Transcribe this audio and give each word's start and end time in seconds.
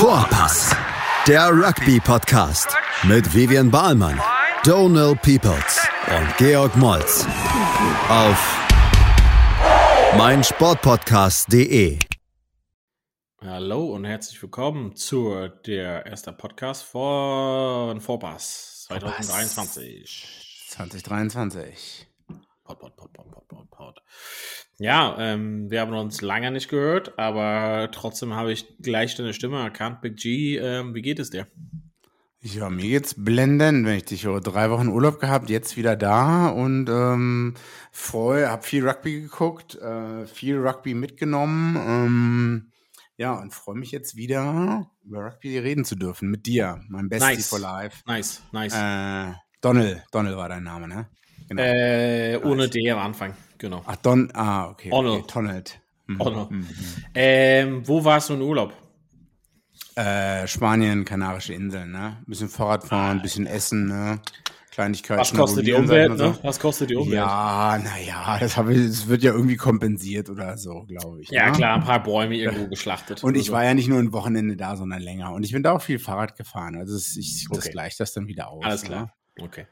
Vorpass, 0.00 0.74
der 1.28 1.50
Rugby-Podcast 1.50 2.74
mit 3.02 3.34
Vivian 3.34 3.70
Bahlmann, 3.70 4.18
Donal 4.64 5.14
Peoples 5.14 5.86
und 6.08 6.36
Georg 6.38 6.74
Moltz 6.78 7.26
auf 8.08 8.58
meinsportpodcast.de. 10.16 11.98
Hallo 13.42 13.94
und 13.94 14.06
herzlich 14.06 14.40
willkommen 14.40 14.96
zu 14.96 15.48
der 15.66 16.06
ersten 16.06 16.34
Podcast 16.34 16.84
von 16.84 18.00
Vorpass 18.00 18.86
2023. 18.86 20.66
2023. 20.70 22.09
Pod, 22.70 22.78
pod, 22.78 22.96
pod, 22.96 23.12
pod, 23.12 23.30
pod, 23.32 23.48
pod, 23.48 23.70
pod. 23.70 24.02
Ja, 24.78 25.16
ähm, 25.18 25.68
wir 25.72 25.80
haben 25.80 25.92
uns 25.92 26.20
lange 26.20 26.52
nicht 26.52 26.68
gehört, 26.68 27.18
aber 27.18 27.90
trotzdem 27.90 28.34
habe 28.34 28.52
ich 28.52 28.78
gleich 28.78 29.16
deine 29.16 29.34
Stimme 29.34 29.60
erkannt. 29.60 30.00
Big 30.02 30.16
G, 30.16 30.56
ähm, 30.56 30.94
wie 30.94 31.02
geht 31.02 31.18
es 31.18 31.30
dir? 31.30 31.48
Ja, 32.42 32.70
mir 32.70 32.86
geht's 32.86 33.16
blendend, 33.18 33.84
wenn 33.86 33.96
ich 33.96 34.04
dich 34.04 34.24
höre. 34.24 34.40
Drei 34.40 34.70
Wochen 34.70 34.86
Urlaub 34.86 35.18
gehabt, 35.18 35.50
jetzt 35.50 35.76
wieder 35.76 35.96
da 35.96 36.48
und 36.48 36.88
ähm, 36.88 37.54
freue, 37.90 38.48
hab 38.48 38.64
viel 38.64 38.88
Rugby 38.88 39.22
geguckt, 39.22 39.74
äh, 39.74 40.26
viel 40.26 40.56
Rugby 40.56 40.94
mitgenommen. 40.94 41.76
Ähm, 41.76 42.72
ja, 43.16 43.34
und 43.34 43.52
freue 43.52 43.76
mich 43.76 43.90
jetzt 43.90 44.14
wieder 44.14 44.88
über 45.04 45.26
Rugby 45.26 45.58
reden 45.58 45.84
zu 45.84 45.96
dürfen 45.96 46.30
mit 46.30 46.46
dir, 46.46 46.80
mein 46.88 47.08
Bestie 47.08 47.34
Nice. 47.34 47.48
for 47.48 47.58
Life. 47.58 48.04
Nice, 48.06 48.42
nice. 48.52 48.74
Äh, 48.74 49.34
Donald, 49.60 50.04
Donald 50.12 50.36
war 50.36 50.48
dein 50.48 50.62
Name, 50.62 50.86
ne? 50.86 51.08
Genau. 51.50 51.62
Äh, 51.62 52.40
ohne 52.44 52.68
D 52.68 52.90
am 52.90 52.98
Anfang, 53.00 53.34
genau. 53.58 53.82
Ach, 53.84 53.96
Don, 53.96 54.30
ah, 54.34 54.68
okay. 54.68 54.88
Donald. 54.88 55.18
okay. 55.24 55.32
Donald. 55.34 55.80
Mhm. 56.06 56.16
Mhm. 56.58 56.66
Ähm, 57.14 57.88
wo 57.88 58.02
warst 58.04 58.30
du 58.30 58.34
in 58.34 58.40
Urlaub? 58.42 58.72
Äh, 59.96 60.46
Spanien, 60.46 61.04
Kanarische 61.04 61.52
Inseln, 61.54 61.90
ne? 61.92 62.18
Ein 62.20 62.24
bisschen 62.26 62.48
Fahrrad 62.48 62.84
fahren, 62.84 63.18
ein 63.18 63.22
bisschen 63.22 63.46
essen, 63.46 63.86
ne? 63.86 64.20
Kleinigkeiten. 64.70 65.20
Was 65.20 65.34
kostet 65.34 65.66
die 65.66 65.72
Umwelt, 65.72 66.16
ne? 66.16 66.38
Was 66.42 66.60
kostet 66.60 66.90
die 66.90 66.94
Umwelt? 66.94 67.14
Ja, 67.16 67.78
naja, 67.82 68.38
das, 68.38 68.56
ich- 68.56 68.86
das 68.86 69.08
wird 69.08 69.24
ja 69.24 69.32
irgendwie 69.32 69.56
kompensiert 69.56 70.30
oder 70.30 70.56
so, 70.56 70.84
glaube 70.86 71.20
ich. 71.22 71.30
Ja, 71.30 71.46
ne? 71.46 71.52
klar, 71.52 71.74
ein 71.74 71.82
paar 71.84 72.00
Bäume 72.02 72.36
irgendwo 72.36 72.68
geschlachtet. 72.70 73.24
Und 73.24 73.36
ich 73.36 73.46
so. 73.46 73.52
war 73.52 73.64
ja 73.64 73.74
nicht 73.74 73.88
nur 73.88 73.98
ein 73.98 74.12
Wochenende 74.12 74.56
da, 74.56 74.76
sondern 74.76 75.00
länger. 75.02 75.32
Und 75.32 75.42
ich 75.44 75.50
bin 75.52 75.64
da 75.64 75.72
auch 75.72 75.82
viel 75.82 75.98
Fahrrad 75.98 76.36
gefahren. 76.36 76.76
Also 76.76 76.96
ich, 76.96 77.46
das 77.50 77.58
Okay. 77.58 77.70
gleicht 77.70 77.98
das 77.98 78.12
dann 78.12 78.28
wieder 78.28 78.48
aus. 78.48 78.64
Alles 78.64 78.88
Ne? 78.88 79.10
Okay. 79.42 79.66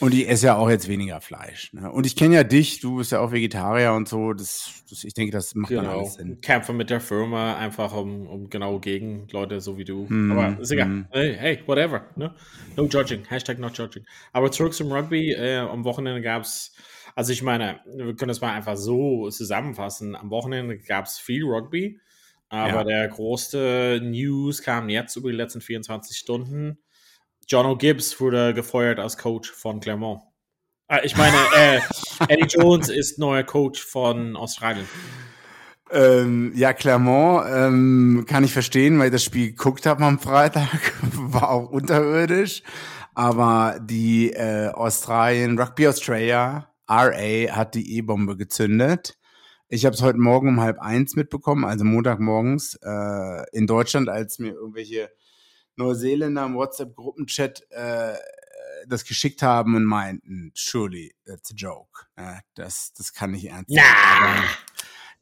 Und 0.00 0.12
ich 0.14 0.28
esse 0.28 0.46
ja 0.46 0.56
auch 0.56 0.68
jetzt 0.68 0.88
weniger 0.88 1.20
Fleisch. 1.20 1.72
Ne? 1.72 1.90
Und 1.90 2.04
ich 2.06 2.14
kenne 2.16 2.34
ja 2.34 2.44
dich, 2.44 2.80
du 2.80 2.96
bist 2.98 3.12
ja 3.12 3.20
auch 3.20 3.32
Vegetarier 3.32 3.92
und 3.92 4.08
so. 4.08 4.32
Das, 4.34 4.84
das, 4.90 5.02
ich 5.04 5.14
denke, 5.14 5.32
das 5.32 5.54
macht 5.54 5.72
dann 5.72 5.84
Genau. 5.84 5.98
alles 6.00 6.14
Sinn. 6.14 6.40
Kämpfe 6.40 6.72
mit 6.72 6.90
der 6.90 7.00
Firma 7.00 7.56
einfach 7.56 7.94
um, 7.94 8.26
um 8.26 8.50
genau 8.50 8.80
gegen 8.80 9.26
Leute 9.32 9.60
so 9.60 9.78
wie 9.78 9.84
du. 9.84 10.08
Hm, 10.08 10.32
Aber 10.32 10.60
ist 10.60 10.70
egal. 10.70 10.86
hm. 10.86 11.06
Hey, 11.10 11.34
hey, 11.38 11.62
whatever. 11.66 12.06
Ne? 12.16 12.34
No 12.76 12.84
judging. 12.86 13.24
Hashtag 13.28 13.58
not 13.58 13.76
judging. 13.78 14.04
Aber 14.32 14.50
zurück 14.50 14.74
zum 14.74 14.92
Rugby. 14.92 15.32
Äh, 15.32 15.58
am 15.58 15.84
Wochenende 15.84 16.20
gab 16.20 16.42
es, 16.42 16.74
also 17.14 17.32
ich 17.32 17.42
meine, 17.42 17.80
wir 17.86 18.14
können 18.16 18.30
es 18.30 18.40
mal 18.40 18.52
einfach 18.52 18.76
so 18.76 19.30
zusammenfassen. 19.30 20.16
Am 20.16 20.30
Wochenende 20.30 20.78
gab 20.78 21.06
es 21.06 21.18
viel 21.18 21.44
Rugby. 21.44 21.98
Aber 22.50 22.68
Ja. 22.68 22.84
der 22.84 23.08
größte 23.08 24.00
News 24.02 24.62
kam 24.62 24.88
jetzt 24.88 25.16
über 25.16 25.30
die 25.30 25.36
letzten 25.36 25.60
24 25.62 26.16
Stunden. 26.16 26.78
John 27.48 27.66
O'Gibbs 27.66 28.20
wurde 28.20 28.54
gefeuert 28.54 28.98
als 28.98 29.18
Coach 29.18 29.50
von 29.50 29.80
Clermont. 29.80 30.22
Äh, 30.88 31.04
ich 31.04 31.16
meine, 31.16 31.36
äh, 31.56 31.80
Eddie 32.28 32.46
Jones 32.46 32.88
ist 32.88 33.18
neuer 33.18 33.42
Coach 33.42 33.82
von 33.82 34.36
Australien. 34.36 34.86
Ähm, 35.90 36.52
ja, 36.56 36.72
Clermont 36.72 37.46
ähm, 37.48 38.24
kann 38.26 38.44
ich 38.44 38.52
verstehen, 38.52 38.98
weil 38.98 39.06
ich 39.06 39.12
das 39.12 39.24
Spiel 39.24 39.50
geguckt 39.50 39.86
habe 39.86 40.04
am 40.04 40.18
Freitag. 40.18 40.92
War 41.12 41.50
auch 41.50 41.70
unterirdisch. 41.70 42.62
Aber 43.14 43.78
die 43.80 44.32
äh, 44.32 44.68
Australien, 44.68 45.58
Rugby 45.58 45.86
Australia, 45.86 46.68
RA, 46.88 47.54
hat 47.54 47.74
die 47.74 47.96
E-Bombe 47.96 48.36
gezündet. 48.36 49.16
Ich 49.68 49.86
habe 49.86 49.94
es 49.94 50.02
heute 50.02 50.18
Morgen 50.18 50.48
um 50.48 50.60
halb 50.60 50.78
eins 50.80 51.16
mitbekommen, 51.16 51.64
also 51.64 51.84
Montagmorgens 51.84 52.78
äh, 52.82 53.44
in 53.52 53.66
Deutschland, 53.66 54.08
als 54.08 54.38
mir 54.38 54.52
irgendwelche 54.52 55.10
Neuseeländer 55.76 56.46
im 56.46 56.54
WhatsApp-Gruppenchat 56.54 57.62
äh, 57.70 58.14
das 58.86 59.04
geschickt 59.04 59.42
haben 59.42 59.76
und 59.76 59.84
meinten, 59.84 60.52
surely, 60.54 61.14
that's 61.24 61.50
a 61.50 61.54
joke. 61.54 62.06
Äh, 62.16 62.36
das, 62.54 62.92
das 62.92 63.12
kann 63.14 63.30
nicht 63.30 63.46
ernst 63.46 63.70
sein. 63.74 63.82
Na! 63.82 64.26
Aber 64.28 64.42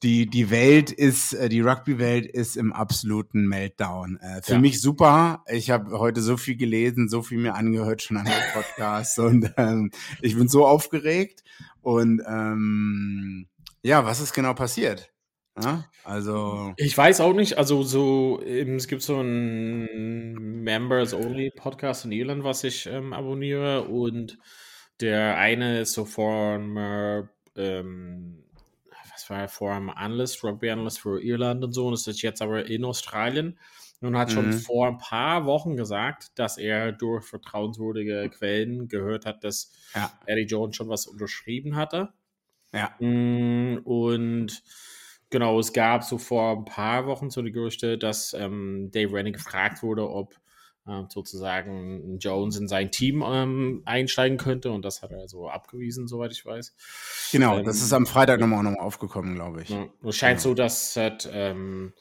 die, 0.03 0.27
die 0.27 0.51
Welt 0.51 0.91
ist, 0.91 1.33
äh, 1.33 1.49
die 1.49 1.61
Rugby-Welt 1.61 2.27
ist 2.27 2.57
im 2.57 2.73
absoluten 2.73 3.47
Meltdown. 3.47 4.17
Äh, 4.17 4.43
für 4.43 4.55
Ja. 4.55 4.59
mich 4.59 4.81
super. 4.81 5.45
Ich 5.49 5.71
habe 5.71 5.97
heute 5.99 6.21
so 6.23 6.37
viel 6.37 6.57
gelesen, 6.57 7.09
so 7.09 7.23
viel 7.23 7.39
mir 7.39 7.55
angehört 7.55 8.03
schon 8.03 8.17
an 8.17 8.25
dem 8.25 8.53
Podcast 8.53 9.19
und 9.21 9.53
ähm, 9.57 9.93
ich 10.21 10.37
bin 10.37 10.49
so 10.49 10.67
aufgeregt. 10.67 11.45
Und 11.83 12.21
ähm, 12.27 13.47
ja, 13.83 14.05
was 14.05 14.19
ist 14.21 14.33
genau 14.33 14.55
passiert? 14.55 15.12
Ja, 15.57 15.91
also, 16.03 16.75
Ich 16.77 16.97
weiß 16.97 17.21
auch 17.21 17.35
nicht, 17.35 17.59
also 17.59 17.83
so, 17.83 18.41
es 18.43 18.89
gibt 18.89 19.03
so 19.03 19.19
einen 19.19 20.63
Members-Only-Podcast 20.65 22.07
in 22.07 22.13
Irland, 22.13 22.45
was 22.45 22.65
ich 22.65 22.87
ähm, 22.87 23.13
abonniere 23.13 23.83
und 23.89 24.39
der 25.01 25.37
eine 25.37 25.81
ist 25.81 25.93
so 25.93 26.05
former, 26.07 27.29
ähm, 27.57 28.45
was 29.13 29.29
war 29.31 29.41
er, 29.41 29.49
former 29.49 29.97
Analyst, 29.99 30.43
Rugby-Analyst 30.43 31.01
für 31.01 31.21
Irland 31.23 31.63
und 31.65 31.73
so 31.73 31.87
und 31.89 31.95
ist 31.95 32.07
jetzt 32.23 32.41
aber 32.43 32.65
in 32.67 32.85
Australien 32.85 33.59
und 34.01 34.17
hat 34.17 34.33
schon 34.33 34.51
Mhm. 34.51 34.53
vor 34.53 34.89
ein 34.89 34.99
paar 34.99 35.45
Wochen 35.47 35.77
gesagt, 35.77 36.39
dass 36.39 36.57
er 36.59 36.93
durch 36.93 37.25
vertrauenswürdige 37.27 38.31
Quellen 38.31 38.89
gehört 38.89 39.27
hat, 39.27 39.45
dass 39.45 39.73
ja, 39.95 40.23
Eddie 40.25 40.43
Jones 40.47 40.77
schon 40.77 40.89
was 40.89 41.07
unterschrieben 41.07 41.77
hatte. 41.77 42.13
ja. 42.73 42.99
Mm, 42.99 43.79
Und 43.85 44.63
genau, 45.33 45.59
es 45.59 45.73
gab 45.73 46.05
so 46.05 46.19
vor 46.19 46.53
ein 46.59 46.65
paar 46.65 47.07
Wochen 47.07 47.31
so 47.31 47.43
die 47.43 47.51
Gerüchte, 47.51 47.99
dass 47.99 48.35
ähm, 48.35 48.91
Dave 48.93 49.13
Rennie 49.13 49.33
gefragt 49.33 49.83
wurde, 49.83 50.09
ob 50.09 50.37
ähm, 50.87 51.07
sozusagen 51.09 52.19
Jones 52.19 52.57
in 52.57 52.69
sein 52.69 52.91
Team 52.93 53.25
ähm, 53.27 53.83
einsteigen 53.85 54.39
könnte 54.39 54.71
und 54.71 54.85
das 54.85 55.03
hat 55.03 55.11
er 55.11 55.29
so 55.29 55.49
abgewiesen, 55.49 56.07
soweit 56.07 56.33
ich 56.33 56.45
weiß. 56.47 56.75
Genau, 57.33 57.59
Ähm, 57.59 57.65
das 57.65 57.83
ist 57.83 57.93
am 57.93 58.07
Freitag 58.07 58.39
nochmal 58.39 58.63
nochmal 58.63 58.81
aufgekommen, 58.85 59.35
glaube 59.35 59.63
ich. 59.63 59.71
Ja, 59.71 59.87
es 60.05 60.17
scheint 60.17 60.39
Genau. 60.39 60.51
so, 60.51 60.55
dass 60.55 60.95
halt, 60.97 61.29
ähm, 61.33 61.93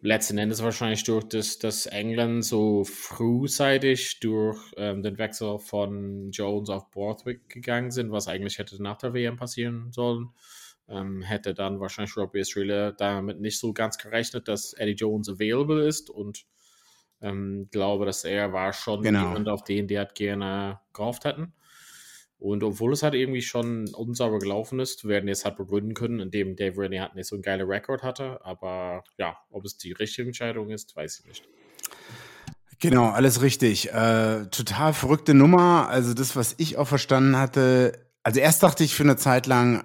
letzten 0.00 0.38
Endes 0.38 0.62
wahrscheinlich 0.62 1.02
durch 1.04 1.24
das, 1.24 1.58
das 1.58 1.86
England 1.86 2.44
so 2.44 2.84
frühzeitig 2.84 4.20
durch 4.20 4.58
ähm, 4.76 5.02
den 5.02 5.18
Wechsel 5.18 5.58
von 5.58 6.30
Jones 6.30 6.70
auf 6.70 6.90
Borthwick 6.90 7.48
gegangen 7.48 7.90
sind, 7.90 8.12
was 8.12 8.28
eigentlich 8.28 8.58
hätte 8.58 8.80
nach 8.82 8.98
der 8.98 9.12
WM 9.12 9.36
passieren 9.36 9.90
sollen. 9.92 10.28
Ähm, 10.88 11.22
hätte 11.22 11.52
dann 11.54 11.80
wahrscheinlich 11.80 12.16
Robbie 12.16 12.40
Australia 12.40 12.92
damit 12.92 13.40
nicht 13.40 13.58
so 13.58 13.72
ganz 13.72 13.98
gerechnet, 13.98 14.48
dass 14.48 14.72
Eddie 14.72 14.92
Jones 14.92 15.28
available 15.28 15.86
ist 15.86 16.08
und 16.08 16.46
ähm, 17.20 17.68
glaube, 17.70 18.06
dass 18.06 18.24
er 18.24 18.52
war 18.52 18.72
schon 18.72 19.02
Genau. 19.02 19.28
jemand, 19.28 19.48
auf 19.48 19.64
den 19.64 19.86
die 19.88 19.98
halt 19.98 20.14
gerne 20.14 20.80
gehofft 20.92 21.24
hätten. 21.24 21.52
Und 22.38 22.62
obwohl 22.62 22.92
es 22.92 23.02
halt 23.02 23.14
irgendwie 23.14 23.42
schon 23.42 23.92
unsauber 23.94 24.38
gelaufen 24.38 24.78
ist, 24.78 25.06
werden 25.06 25.26
jetzt 25.28 25.44
halt 25.44 25.56
begründen 25.56 25.94
können, 25.94 26.20
indem 26.20 26.54
Dave 26.54 26.80
Rennie 26.80 27.00
halt 27.00 27.16
nicht 27.16 27.26
so 27.26 27.34
ein 27.34 27.42
geiler 27.42 27.68
Rekord 27.68 28.04
hatte. 28.04 28.44
Aber 28.44 29.02
ja, 29.18 29.36
ob 29.50 29.64
es 29.64 29.76
die 29.76 29.90
richtige 29.92 30.28
Entscheidung 30.28 30.70
ist, 30.70 30.94
weiß 30.94 31.18
ich 31.20 31.26
nicht. 31.26 31.48
Genau, 32.78 33.06
alles 33.08 33.42
richtig. 33.42 33.92
Äh, 33.92 34.46
total 34.52 34.94
verrückte 34.94 35.34
Nummer. 35.34 35.88
Also 35.88 36.14
das, 36.14 36.36
was 36.36 36.54
ich 36.58 36.76
auch 36.76 36.86
verstanden 36.86 37.36
hatte. 37.36 38.06
Also 38.22 38.38
erst 38.38 38.62
dachte 38.62 38.84
ich 38.84 38.94
für 38.94 39.02
eine 39.02 39.16
Zeit 39.16 39.48
lang, 39.48 39.82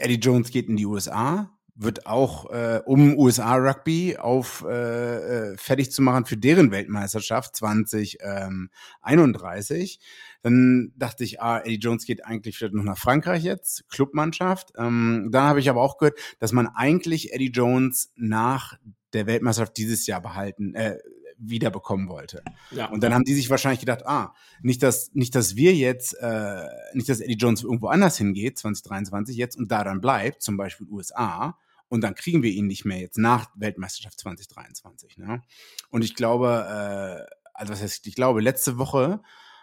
Eddie 0.00 0.20
Jones 0.20 0.50
geht 0.50 0.68
in 0.68 0.76
die 0.76 0.84
USA, 0.86 1.50
wird 1.74 2.06
auch 2.06 2.50
äh, 2.50 2.80
um 2.84 3.16
USA 3.16 3.54
Rugby 3.54 4.16
auf 4.16 4.64
äh, 4.68 5.52
äh, 5.52 5.56
fertig 5.56 5.92
zu 5.92 6.02
machen 6.02 6.26
für 6.26 6.36
deren 6.36 6.72
Weltmeisterschaft 6.72 7.56
2031. 7.56 10.00
Dann 10.42 10.92
dachte 10.96 11.24
ich, 11.24 11.40
ah, 11.40 11.60
Eddie 11.60 11.78
Jones 11.78 12.04
geht 12.04 12.24
eigentlich 12.24 12.58
vielleicht 12.58 12.74
noch 12.74 12.82
nach 12.82 12.98
Frankreich 12.98 13.44
jetzt, 13.44 13.88
Clubmannschaft. 13.88 14.72
Ähm, 14.76 15.28
dann 15.30 15.44
habe 15.44 15.60
ich 15.60 15.70
aber 15.70 15.82
auch 15.82 15.98
gehört, 15.98 16.18
dass 16.40 16.50
man 16.52 16.66
eigentlich 16.66 17.32
Eddie 17.32 17.52
Jones 17.52 18.10
nach 18.16 18.76
der 19.12 19.26
Weltmeisterschaft 19.26 19.76
dieses 19.76 20.06
Jahr 20.06 20.20
behalten, 20.20 20.74
äh, 20.74 20.98
wiederbekommen 21.38 22.08
wollte. 22.08 22.42
Ja, 22.70 22.86
Und 22.86 23.02
dann 23.02 23.14
haben 23.14 23.24
die 23.24 23.34
sich 23.34 23.50
wahrscheinlich 23.50 23.80
gedacht, 23.80 24.06
ah, 24.06 24.34
nicht, 24.62 24.82
dass, 24.82 25.14
nicht, 25.14 25.34
dass 25.34 25.56
wir 25.56 25.74
jetzt, 25.74 26.14
äh, 26.14 26.64
nicht, 26.92 27.08
dass 27.08 27.20
Eddie 27.20 27.36
Jones 27.36 27.62
irgendwo 27.62 27.88
anders 27.88 28.18
hingeht, 28.18 28.58
2023 28.58 29.36
jetzt, 29.36 29.56
und 29.56 29.70
da 29.70 29.84
dann 29.84 30.00
bleibt, 30.00 30.42
zum 30.42 30.56
Beispiel 30.56 30.86
USA, 30.88 31.56
und 31.88 32.02
dann 32.02 32.14
kriegen 32.14 32.42
wir 32.42 32.50
ihn 32.50 32.66
nicht 32.66 32.84
mehr 32.84 32.98
jetzt 32.98 33.18
nach 33.18 33.50
Weltmeisterschaft 33.54 34.20
2023. 34.20 35.18
Ne? 35.18 35.42
Und 35.90 36.04
ich 36.04 36.14
glaube, 36.14 37.26
äh, 37.28 37.34
also 37.54 37.72
was 37.72 37.82
heißt, 37.82 38.06
ich 38.06 38.14
glaube, 38.14 38.40
letzte 38.40 38.78
Woche 38.78 39.20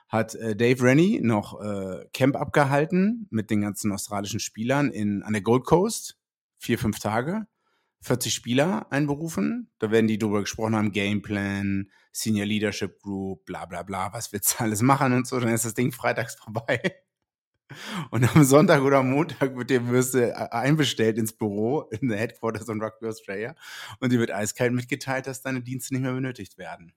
hat 0.07 0.36
äh, 0.36 0.56
Dave 0.56 0.83
Rennie 0.83 1.19
noch 1.21 1.62
äh, 1.62 2.06
Camp 2.13 2.36
abgehalten 2.36 3.28
mit 3.30 3.50
den 3.50 3.62
ganzen 3.62 3.92
australischen 3.92 4.39
Spielern 4.39 4.92
in, 4.92 5.24
an 5.24 5.33
der 5.33 5.42
Gold 5.42 5.66
Coast. 5.66 6.18
Vier, 6.57 6.80
fünf 6.80 7.00
Tage. 7.00 7.48
40 8.06 8.34
Spieler 8.34 8.88
einberufen. 8.92 9.69
Da 9.80 9.90
werden 9.90 10.07
die 10.07 10.19
darüber 10.19 10.42
gesprochen 10.42 10.75
haben, 10.75 10.92
Gameplan, 10.92 11.90
Senior 12.12 12.46
Leadership 12.46 13.02
Group, 13.02 13.46
bla 13.46 13.66
bla 13.66 13.84
bla, 13.84 14.13
was 14.13 14.31
willst 14.31 14.54
du 14.54 14.60
alles 14.63 14.81
machen 14.81 15.13
und 15.13 15.28
so. 15.28 15.40
Dann 15.40 15.54
ist 15.54 15.66
das 15.66 15.74
Ding 15.74 15.92
freitags 15.92 16.36
vorbei. 16.44 16.80
Und 18.12 18.24
am 18.36 18.44
Sonntag 18.44 18.84
oder 18.84 19.02
Montag 19.02 19.56
wird 19.56 19.72
die 19.72 19.88
Würste 19.88 20.54
einbestellt 20.54 21.18
ins 21.18 21.34
Büro 21.34 21.81
in 21.90 22.10
der 22.10 22.19
Headquarters 22.19 22.66
von 22.66 22.80
Rugby 22.80 23.07
Australia 23.07 23.56
und 24.00 24.12
dir 24.12 24.19
wird 24.19 24.30
eiskalt 24.30 24.72
mitgeteilt, 24.72 25.25
dass 25.25 25.42
deine 25.42 25.62
Dienste 25.62 25.96
nicht 25.96 26.04
mehr 26.04 26.13
benötigt 26.13 26.60
werden. 26.60 26.94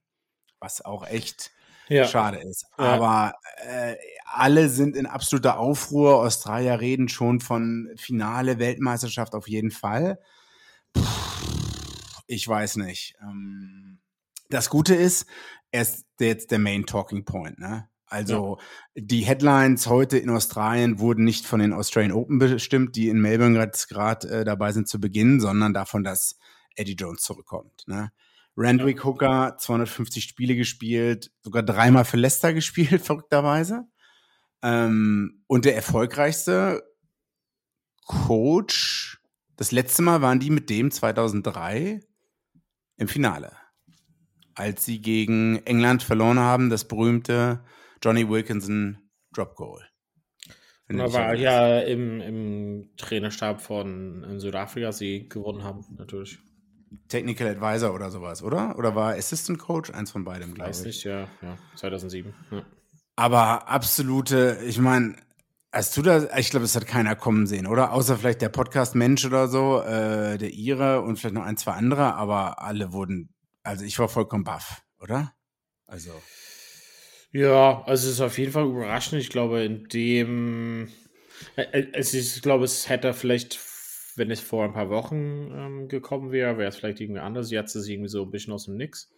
Was 0.60 0.84
auch 0.84 1.06
echt 1.06 1.52
ja. 1.88 2.04
schade 2.06 2.38
ist. 2.38 2.66
Aber 2.76 3.32
äh, 3.66 3.96
alle 4.26 4.68
sind 4.68 4.94
in 4.94 5.06
absoluter 5.06 5.58
Aufruhr. 5.58 6.16
Australier 6.18 6.80
reden 6.80 7.08
schon 7.08 7.40
von 7.40 7.88
Finale 7.96 8.58
Weltmeisterschaft 8.58 9.34
auf 9.34 9.48
jeden 9.48 9.70
Fall. 9.70 10.18
Ich 12.26 12.46
weiß 12.46 12.76
nicht. 12.76 13.14
Ähm, 13.22 14.00
das 14.50 14.70
Gute 14.70 14.94
ist, 14.94 15.26
er 15.70 15.82
ist 15.82 16.06
jetzt 16.20 16.50
der 16.50 16.58
Main 16.58 16.86
Talking 16.86 17.24
Point, 17.24 17.58
ne? 17.58 17.88
Also 18.10 18.58
ja. 18.94 19.02
die 19.02 19.20
Headlines 19.20 19.86
heute 19.86 20.18
in 20.18 20.30
Australien 20.30 20.98
wurden 20.98 21.24
nicht 21.24 21.46
von 21.46 21.60
den 21.60 21.74
Australian 21.74 22.12
Open 22.12 22.38
bestimmt, 22.38 22.96
die 22.96 23.08
in 23.08 23.20
Melbourne 23.20 23.70
gerade 23.88 24.28
äh, 24.28 24.44
dabei 24.44 24.72
sind 24.72 24.88
zu 24.88 24.98
beginnen, 24.98 25.40
sondern 25.40 25.74
davon, 25.74 26.04
dass 26.04 26.38
Eddie 26.74 26.94
Jones 26.94 27.22
zurückkommt. 27.22 27.82
Ne? 27.86 28.10
Randwick 28.56 29.04
Hooker, 29.04 29.56
250 29.58 30.24
Spiele 30.24 30.56
gespielt, 30.56 31.30
sogar 31.42 31.62
dreimal 31.62 32.04
für 32.04 32.16
Leicester 32.16 32.52
gespielt, 32.54 33.02
verrückterweise. 33.02 33.84
Ähm, 34.62 35.44
und 35.46 35.64
der 35.64 35.76
erfolgreichste 35.76 36.82
Coach, 38.06 39.17
das 39.58 39.72
letzte 39.72 40.02
Mal 40.02 40.22
waren 40.22 40.38
die 40.38 40.50
mit 40.50 40.70
dem 40.70 40.90
2003 40.90 42.00
im 42.96 43.08
Finale. 43.08 43.52
Als 44.54 44.84
sie 44.84 45.00
gegen 45.02 45.58
England 45.66 46.04
verloren 46.04 46.38
haben, 46.38 46.70
das 46.70 46.86
berühmte 46.86 47.64
Johnny 48.02 48.28
Wilkinson 48.28 48.98
Drop 49.34 49.56
Goal. 49.56 49.84
Er 50.86 51.12
war 51.12 51.34
ja 51.34 51.80
im, 51.80 52.20
im 52.20 52.90
Trainerstab 52.96 53.60
von 53.60 54.38
Südafrika, 54.38 54.92
sie 54.92 55.28
gewonnen 55.28 55.64
haben, 55.64 55.84
natürlich. 55.98 56.38
Technical 57.08 57.48
Advisor 57.48 57.92
oder 57.92 58.10
sowas, 58.10 58.42
oder? 58.42 58.78
Oder 58.78 58.94
war 58.94 59.14
Assistant 59.14 59.58
Coach? 59.58 59.90
Eins 59.90 60.12
von 60.12 60.24
beidem, 60.24 60.54
glaube 60.54 60.70
ich. 60.70 60.78
Weiß 60.78 60.84
nicht, 60.84 61.04
ja, 61.04 61.28
ja 61.42 61.58
2007. 61.74 62.32
Ja. 62.50 62.64
Aber 63.16 63.68
absolute, 63.68 64.60
ich 64.64 64.78
meine, 64.78 65.16
Hast 65.70 65.96
du 65.96 66.02
da, 66.02 66.34
ich 66.38 66.48
glaube, 66.48 66.64
es 66.64 66.74
hat 66.74 66.86
keiner 66.86 67.14
kommen 67.14 67.46
sehen, 67.46 67.66
oder? 67.66 67.92
Außer 67.92 68.16
vielleicht 68.16 68.40
der 68.40 68.48
Podcast-Mensch 68.48 69.26
oder 69.26 69.48
so, 69.48 69.82
äh, 69.82 70.38
der 70.38 70.52
Ire 70.54 71.02
und 71.02 71.18
vielleicht 71.18 71.34
noch 71.34 71.44
ein, 71.44 71.58
zwei 71.58 71.72
andere, 71.72 72.14
aber 72.14 72.62
alle 72.62 72.92
wurden, 72.92 73.34
also 73.62 73.84
ich 73.84 73.98
war 73.98 74.08
vollkommen 74.08 74.44
baff, 74.44 74.82
oder? 74.98 75.34
Also. 75.86 76.10
Ja, 77.32 77.82
also 77.84 78.08
es 78.08 78.14
ist 78.14 78.20
auf 78.22 78.38
jeden 78.38 78.52
Fall 78.52 78.64
überraschend. 78.64 79.20
Ich 79.20 79.28
glaube, 79.28 79.62
in 79.62 79.88
dem, 79.88 80.88
ist, 81.92 82.14
ich 82.14 82.40
glaube, 82.40 82.64
es 82.64 82.88
hätte 82.88 83.12
vielleicht, 83.12 83.58
wenn 84.16 84.30
es 84.30 84.40
vor 84.40 84.64
ein 84.64 84.72
paar 84.72 84.88
Wochen 84.88 85.50
ähm, 85.52 85.88
gekommen 85.88 86.32
wäre, 86.32 86.56
wäre 86.56 86.70
es 86.70 86.76
vielleicht 86.76 87.00
irgendwie 87.00 87.20
anders. 87.20 87.50
Jetzt 87.50 87.74
ist 87.74 87.82
es 87.82 87.88
irgendwie 87.88 88.08
so 88.08 88.22
ein 88.22 88.30
bisschen 88.30 88.54
aus 88.54 88.64
dem 88.64 88.76
Nix. 88.76 89.10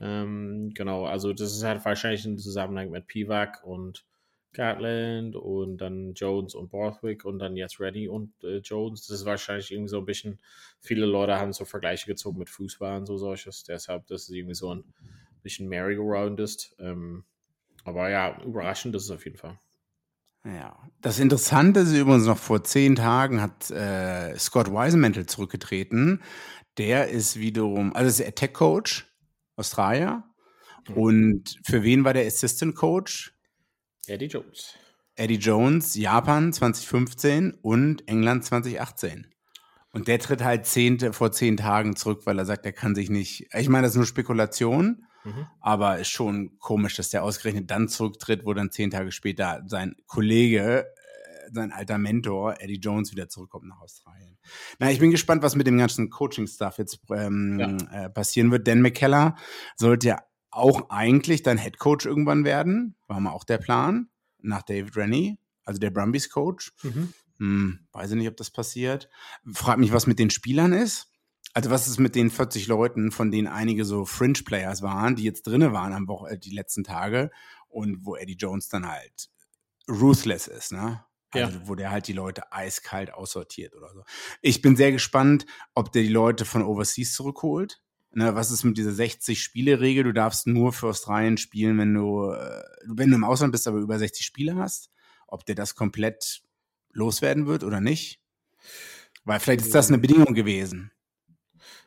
Ähm, 0.00 0.72
genau, 0.74 1.04
also 1.04 1.34
das 1.34 1.52
ist 1.52 1.62
halt 1.62 1.84
wahrscheinlich 1.84 2.24
ein 2.24 2.38
Zusammenhang 2.38 2.90
mit 2.90 3.06
Pivac 3.06 3.62
und 3.62 4.06
Gatland 4.52 5.36
und 5.36 5.78
dann 5.78 6.14
Jones 6.14 6.54
und 6.54 6.70
Borthwick 6.70 7.24
und 7.24 7.38
dann 7.38 7.56
jetzt 7.56 7.80
Reddy 7.80 8.08
und 8.08 8.32
äh, 8.44 8.58
Jones. 8.58 9.06
Das 9.06 9.20
ist 9.20 9.26
wahrscheinlich 9.26 9.72
irgendwie 9.72 9.88
so 9.88 9.98
ein 9.98 10.04
bisschen, 10.04 10.38
viele 10.80 11.06
Leute 11.06 11.38
haben 11.38 11.52
so 11.52 11.64
Vergleiche 11.64 12.06
gezogen 12.06 12.38
mit 12.38 12.50
Fußball 12.50 12.98
und 12.98 13.06
so 13.06 13.16
solches. 13.16 13.64
Deshalb, 13.64 14.06
dass 14.06 14.22
es 14.24 14.30
irgendwie 14.30 14.54
so 14.54 14.74
ein 14.74 14.84
bisschen 15.42 15.68
Merry-Go-Round 15.68 16.40
ist. 16.40 16.74
Ähm, 16.78 17.24
aber 17.84 18.10
ja, 18.10 18.40
überraschend 18.42 18.94
ist 18.94 19.04
es 19.04 19.10
auf 19.10 19.24
jeden 19.24 19.38
Fall. 19.38 19.58
Ja, 20.44 20.76
das 21.00 21.20
Interessante 21.20 21.80
ist 21.80 21.92
übrigens 21.92 22.26
noch 22.26 22.38
vor 22.38 22.64
zehn 22.64 22.96
Tagen 22.96 23.40
hat 23.40 23.70
äh, 23.70 24.36
Scott 24.38 24.72
Weisenmantel 24.72 25.26
zurückgetreten. 25.26 26.20
Der 26.78 27.08
ist 27.08 27.38
wiederum, 27.38 27.94
also 27.94 28.08
ist 28.08 28.20
er 28.20 28.34
Tech 28.34 28.52
Coach, 28.52 29.06
Australier. 29.56 30.24
Mhm. 30.88 30.94
Und 30.94 31.60
für 31.64 31.84
wen 31.84 32.04
war 32.04 32.12
der 32.12 32.26
Assistant 32.26 32.74
Coach? 32.74 33.31
Eddie 34.06 34.26
Jones. 34.26 34.74
Eddie 35.14 35.36
Jones, 35.36 35.94
Japan 35.94 36.52
2015 36.52 37.54
und 37.62 38.08
England 38.08 38.44
2018. 38.44 39.26
Und 39.92 40.08
der 40.08 40.18
tritt 40.18 40.42
halt 40.42 40.66
zehn, 40.66 41.12
vor 41.12 41.32
zehn 41.32 41.56
Tagen 41.56 41.96
zurück, 41.96 42.22
weil 42.24 42.38
er 42.38 42.46
sagt, 42.46 42.64
er 42.64 42.72
kann 42.72 42.94
sich 42.94 43.10
nicht. 43.10 43.46
Ich 43.52 43.68
meine, 43.68 43.82
das 43.82 43.92
ist 43.92 43.98
nur 43.98 44.06
Spekulation, 44.06 45.04
mhm. 45.22 45.46
aber 45.60 45.98
ist 45.98 46.08
schon 46.08 46.58
komisch, 46.58 46.96
dass 46.96 47.10
der 47.10 47.22
ausgerechnet 47.22 47.70
dann 47.70 47.88
zurücktritt, 47.88 48.46
wo 48.46 48.54
dann 48.54 48.70
zehn 48.70 48.90
Tage 48.90 49.12
später 49.12 49.62
sein 49.66 49.94
Kollege, 50.06 50.86
äh, 50.86 51.50
sein 51.52 51.72
alter 51.72 51.98
Mentor, 51.98 52.56
Eddie 52.58 52.80
Jones, 52.80 53.12
wieder 53.12 53.28
zurückkommt 53.28 53.66
nach 53.66 53.80
Australien. 53.80 54.38
Na, 54.78 54.90
ich 54.90 54.98
bin 54.98 55.10
gespannt, 55.10 55.42
was 55.42 55.56
mit 55.56 55.66
dem 55.66 55.76
ganzen 55.76 56.08
Coaching-Stuff 56.08 56.78
jetzt 56.78 57.00
ähm, 57.14 57.58
ja. 57.60 58.04
äh, 58.04 58.10
passieren 58.10 58.50
wird. 58.50 58.66
Dan 58.66 58.80
McKellar 58.80 59.36
sollte 59.76 60.08
ja 60.08 60.22
auch 60.52 60.90
eigentlich 60.90 61.42
dann 61.42 61.58
Head 61.58 61.78
Coach 61.78 62.06
irgendwann 62.06 62.44
werden. 62.44 62.94
War 63.08 63.20
mal 63.20 63.32
auch 63.32 63.44
der 63.44 63.58
Plan. 63.58 64.08
Nach 64.40 64.62
David 64.62 64.96
Rennie, 64.96 65.38
also 65.64 65.78
der 65.78 65.90
Brumbies 65.90 66.30
Coach. 66.30 66.72
Mhm. 66.82 67.12
Hm, 67.38 67.78
weiß 67.92 68.10
ich 68.10 68.16
nicht, 68.16 68.28
ob 68.28 68.36
das 68.36 68.50
passiert. 68.50 69.08
Frag 69.52 69.78
mich, 69.78 69.92
was 69.92 70.06
mit 70.06 70.18
den 70.18 70.30
Spielern 70.30 70.72
ist. 70.72 71.10
Also 71.54 71.70
was 71.70 71.86
ist 71.86 71.98
mit 71.98 72.14
den 72.14 72.30
40 72.30 72.66
Leuten, 72.66 73.10
von 73.10 73.30
denen 73.30 73.46
einige 73.46 73.84
so 73.84 74.04
Fringe-Players 74.04 74.82
waren, 74.82 75.16
die 75.16 75.24
jetzt 75.24 75.46
drinne 75.46 75.72
waren 75.72 75.92
am 75.92 76.08
Woche, 76.08 76.38
die 76.38 76.54
letzten 76.54 76.84
Tage 76.84 77.30
und 77.68 78.04
wo 78.06 78.16
Eddie 78.16 78.36
Jones 78.36 78.68
dann 78.68 78.88
halt 78.88 79.28
ruthless 79.88 80.46
ist, 80.46 80.72
ne? 80.72 81.04
Also, 81.30 81.58
ja. 81.58 81.68
wo 81.68 81.74
der 81.74 81.90
halt 81.90 82.06
die 82.08 82.12
Leute 82.12 82.52
eiskalt 82.52 83.12
aussortiert 83.12 83.74
oder 83.74 83.90
so. 83.94 84.04
Ich 84.42 84.60
bin 84.60 84.76
sehr 84.76 84.92
gespannt, 84.92 85.46
ob 85.74 85.90
der 85.90 86.02
die 86.02 86.08
Leute 86.08 86.44
von 86.44 86.62
Overseas 86.62 87.14
zurückholt. 87.14 87.82
Ne, 88.14 88.34
was 88.34 88.50
ist 88.50 88.64
mit 88.64 88.76
dieser 88.76 88.90
60-Spiele-Regel? 88.90 90.04
Du 90.04 90.12
darfst 90.12 90.46
nur 90.46 90.72
für 90.72 90.88
Australien 90.88 91.38
spielen, 91.38 91.78
wenn 91.78 91.94
du, 91.94 92.30
äh, 92.30 92.62
wenn 92.86 93.10
du 93.10 93.16
im 93.16 93.24
Ausland 93.24 93.52
bist, 93.52 93.66
aber 93.66 93.78
über 93.78 93.98
60 93.98 94.24
Spiele 94.24 94.56
hast. 94.56 94.90
Ob 95.26 95.46
der 95.46 95.54
das 95.54 95.74
komplett 95.74 96.42
loswerden 96.92 97.46
wird 97.46 97.64
oder 97.64 97.80
nicht? 97.80 98.20
Weil 99.24 99.40
vielleicht 99.40 99.62
ist 99.62 99.74
das 99.74 99.88
eine 99.88 99.98
Bedingung 99.98 100.34
gewesen. 100.34 100.92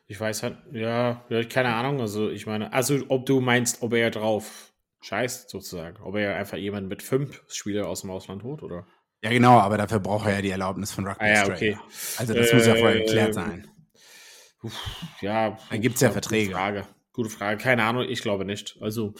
Ich 0.08 0.18
weiß 0.18 0.42
halt, 0.42 0.58
ja, 0.72 1.24
keine 1.48 1.74
Ahnung. 1.74 2.00
Also, 2.00 2.30
ich 2.30 2.46
meine, 2.46 2.72
also, 2.72 2.98
ob 3.08 3.26
du 3.26 3.40
meinst, 3.40 3.82
ob 3.82 3.92
er 3.92 4.10
drauf 4.10 4.72
scheißt, 5.02 5.50
sozusagen. 5.50 6.02
Ob 6.02 6.16
er 6.16 6.36
einfach 6.36 6.56
jemanden 6.56 6.88
mit 6.88 7.02
fünf 7.02 7.42
Spieler 7.48 7.88
aus 7.88 8.00
dem 8.00 8.10
Ausland 8.10 8.42
holt, 8.42 8.62
oder? 8.62 8.86
Ja, 9.22 9.30
genau, 9.30 9.58
aber 9.58 9.78
dafür 9.78 10.00
braucht 10.00 10.26
er 10.26 10.34
ja 10.34 10.42
die 10.42 10.50
Erlaubnis 10.50 10.92
von 10.92 11.06
Rugby 11.06 11.24
ah, 11.24 11.28
ja, 11.28 11.48
okay. 11.48 11.78
Also, 12.16 12.34
das 12.34 12.50
äh, 12.50 12.54
muss 12.54 12.66
ja 12.66 12.74
vorher 12.74 12.98
geklärt 13.00 13.34
sein. 13.34 13.68
Ja, 15.20 15.58
da 15.70 15.76
gibt 15.76 15.96
es 15.96 16.00
ja 16.00 16.10
Verträge. 16.10 16.46
Gute 16.46 16.56
Frage. 16.56 16.86
Gute 17.12 17.30
Frage. 17.30 17.62
Keine 17.62 17.82
Ahnung, 17.84 18.04
ich 18.06 18.20
glaube 18.20 18.44
nicht. 18.44 18.76
Also, 18.80 19.14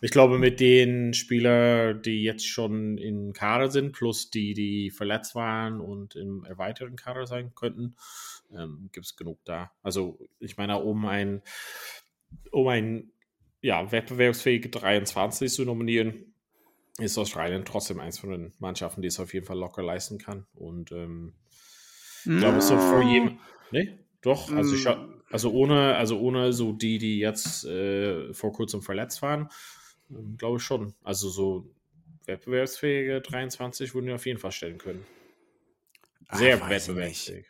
ich 0.00 0.10
glaube, 0.10 0.38
mit 0.38 0.58
den 0.58 1.12
Spielern, 1.12 2.00
die 2.00 2.22
jetzt 2.22 2.46
schon 2.46 2.96
in 2.96 3.34
Kader 3.34 3.70
sind, 3.70 3.92
plus 3.92 4.30
die, 4.30 4.54
die 4.54 4.90
verletzt 4.90 5.34
waren 5.34 5.80
und 5.80 6.14
im 6.14 6.44
erweiterten 6.44 6.96
Kader 6.96 7.26
sein 7.26 7.54
könnten, 7.54 7.96
ähm, 8.56 8.88
gibt 8.92 9.04
es 9.04 9.16
genug 9.16 9.38
da. 9.44 9.70
Also, 9.82 10.18
ich 10.40 10.56
meine, 10.56 10.78
um 10.78 11.04
ein, 11.04 11.42
um 12.50 12.68
ein 12.68 13.12
ja, 13.60 13.92
wettbewerbsfähige 13.92 14.70
23 14.70 15.52
zu 15.52 15.64
nominieren, 15.64 16.34
ist 16.98 17.18
Australien 17.18 17.64
trotzdem 17.64 18.00
eins 18.00 18.18
von 18.18 18.30
den 18.30 18.52
Mannschaften, 18.58 19.02
die 19.02 19.08
es 19.08 19.20
auf 19.20 19.32
jeden 19.34 19.46
Fall 19.46 19.58
locker 19.58 19.82
leisten 19.82 20.18
kann. 20.18 20.46
Und 20.54 20.92
ähm, 20.92 21.34
ich 22.24 22.38
glaube, 22.38 22.60
so 22.60 22.78
für 22.78 23.02
jeden. 23.02 23.40
Nee? 23.70 23.98
Doch, 24.22 24.52
also 24.52 24.74
ich 24.74 24.84
mm. 24.84 25.22
also 25.30 25.50
ohne, 25.50 25.96
also 25.96 26.18
ohne 26.18 26.52
so 26.52 26.72
die, 26.72 26.98
die 26.98 27.18
jetzt 27.18 27.64
äh, 27.64 28.32
vor 28.32 28.52
kurzem 28.52 28.82
verletzt 28.82 29.20
waren, 29.20 29.48
ähm, 30.10 30.36
glaube 30.38 30.58
ich 30.58 30.62
schon. 30.62 30.94
Also 31.02 31.28
so 31.28 31.68
wettbewerbsfähige 32.26 33.20
23 33.20 33.94
würden 33.94 34.06
wir 34.06 34.14
auf 34.14 34.26
jeden 34.26 34.38
Fall 34.38 34.52
stellen 34.52 34.78
können. 34.78 35.04
Sehr 36.32 36.60
Ach, 36.62 36.70
wettbewerbsfähig. 36.70 37.46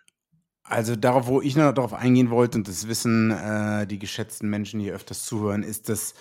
Also 0.64 0.96
darauf, 0.96 1.26
wo 1.26 1.42
ich 1.42 1.56
noch 1.56 1.72
darauf 1.72 1.92
eingehen 1.92 2.30
wollte, 2.30 2.56
und 2.56 2.68
das 2.68 2.88
wissen 2.88 3.30
äh, 3.30 3.86
die 3.86 3.98
geschätzten 3.98 4.48
Menschen, 4.48 4.78
die 4.78 4.86
hier 4.86 4.94
öfters 4.94 5.26
zuhören, 5.26 5.62
ist, 5.62 5.88
dass, 5.88 6.14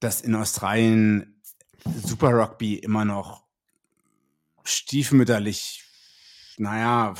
dass 0.00 0.20
in 0.20 0.34
Australien 0.34 1.40
Super 1.84 2.32
Rugby 2.32 2.74
immer 2.74 3.06
noch 3.06 3.44
stiefmütterlich 4.64 5.79
naja, 6.60 7.14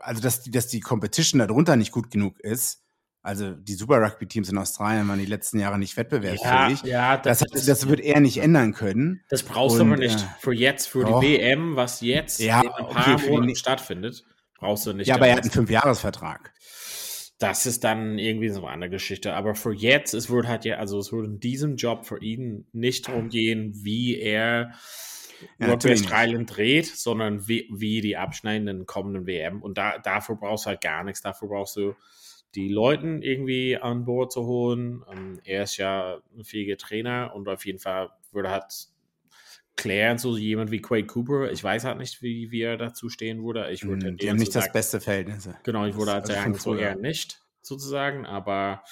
also 0.00 0.20
dass 0.20 0.42
die, 0.42 0.50
dass 0.50 0.68
die 0.68 0.80
Competition 0.80 1.38
darunter 1.38 1.76
nicht 1.76 1.92
gut 1.92 2.10
genug 2.10 2.40
ist. 2.40 2.82
Also 3.24 3.52
die 3.52 3.74
Super 3.74 4.02
Rugby 4.02 4.26
Teams 4.26 4.48
in 4.48 4.58
Australien 4.58 5.06
waren 5.06 5.20
die 5.20 5.26
letzten 5.26 5.60
Jahre 5.60 5.78
nicht 5.78 5.96
wettbewerbsfähig. 5.96 6.82
Ja, 6.82 7.12
ja 7.12 7.16
das, 7.16 7.38
das, 7.38 7.50
das, 7.52 7.66
das, 7.66 7.88
wird 7.88 8.00
er 8.00 8.18
nicht 8.18 8.38
ändern 8.38 8.72
können. 8.72 9.22
Das 9.28 9.44
brauchst 9.44 9.78
du 9.78 9.82
aber 9.82 9.96
nicht 9.96 10.18
äh, 10.18 10.26
für 10.40 10.52
jetzt, 10.52 10.88
für 10.88 11.04
doch. 11.04 11.20
die 11.20 11.38
WM, 11.38 11.76
was 11.76 12.00
jetzt 12.00 12.40
ja, 12.40 12.62
in 12.62 12.68
ein 12.68 12.86
paar 12.88 13.14
okay, 13.14 13.30
Monaten 13.30 13.54
stattfindet. 13.54 14.24
Brauchst 14.58 14.86
du 14.86 14.92
nicht. 14.92 15.06
Ja, 15.06 15.14
aber 15.14 15.28
er 15.28 15.36
hat 15.36 15.42
einen 15.42 15.52
Fünfjahresvertrag. 15.52 16.52
das 17.38 17.66
ist 17.66 17.84
dann 17.84 18.18
irgendwie 18.18 18.48
so 18.48 18.66
eine 18.66 18.90
Geschichte. 18.90 19.34
Aber 19.34 19.54
für 19.54 19.72
jetzt, 19.72 20.14
es 20.14 20.28
wird 20.28 20.48
halt 20.48 20.64
ja, 20.64 20.78
also 20.78 20.98
es 20.98 21.12
wird 21.12 21.24
in 21.26 21.38
diesem 21.38 21.76
Job 21.76 22.06
für 22.06 22.20
ihn 22.20 22.66
nicht 22.72 23.06
darum 23.06 23.28
gehen, 23.28 23.72
wie 23.84 24.18
er 24.18 24.72
ja, 25.58 25.74
Australien 25.74 26.46
dreht, 26.46 26.86
sondern 26.86 27.48
wie, 27.48 27.68
wie 27.72 28.00
die 28.00 28.16
abschneidenden 28.16 28.86
kommenden 28.86 29.26
WM. 29.26 29.62
Und 29.62 29.78
da, 29.78 29.98
dafür 29.98 30.36
brauchst 30.36 30.66
du 30.66 30.70
halt 30.70 30.80
gar 30.80 31.04
nichts. 31.04 31.22
Dafür 31.22 31.48
brauchst 31.48 31.76
du 31.76 31.94
die 32.54 32.68
Leuten 32.68 33.22
irgendwie 33.22 33.76
an 33.76 34.04
Bord 34.04 34.32
zu 34.32 34.44
holen. 34.44 35.04
Ähm, 35.10 35.40
er 35.44 35.62
ist 35.64 35.76
ja 35.76 36.20
ein 36.36 36.44
fähiger 36.44 36.76
Trainer 36.76 37.32
und 37.34 37.48
auf 37.48 37.64
jeden 37.64 37.78
Fall 37.78 38.10
würde 38.30 38.50
halt 38.50 38.64
klären, 39.76 40.18
so 40.18 40.36
jemand 40.36 40.70
wie 40.70 40.82
Quade 40.82 41.06
Cooper. 41.06 41.50
Ich 41.50 41.64
weiß 41.64 41.84
halt 41.84 41.98
nicht, 41.98 42.22
wie, 42.22 42.50
wie 42.50 42.62
er 42.62 42.76
dazu 42.76 43.08
stehen 43.08 43.42
würde. 43.42 43.70
Ich 43.70 43.86
würde 43.86 44.12
mm, 44.12 44.16
die 44.16 44.28
haben 44.28 44.36
nicht 44.36 44.52
so 44.52 44.58
das 44.58 44.64
sagen, 44.64 44.72
beste 44.74 45.00
Verhältnis. 45.00 45.48
Genau, 45.64 45.86
ich 45.86 45.96
würde 45.96 46.12
halt 46.12 46.22
also 46.22 46.34
sagen, 46.34 46.54
so 46.54 46.74
eher 46.74 46.96
nicht, 46.96 47.42
sozusagen. 47.62 48.26
Aber 48.26 48.82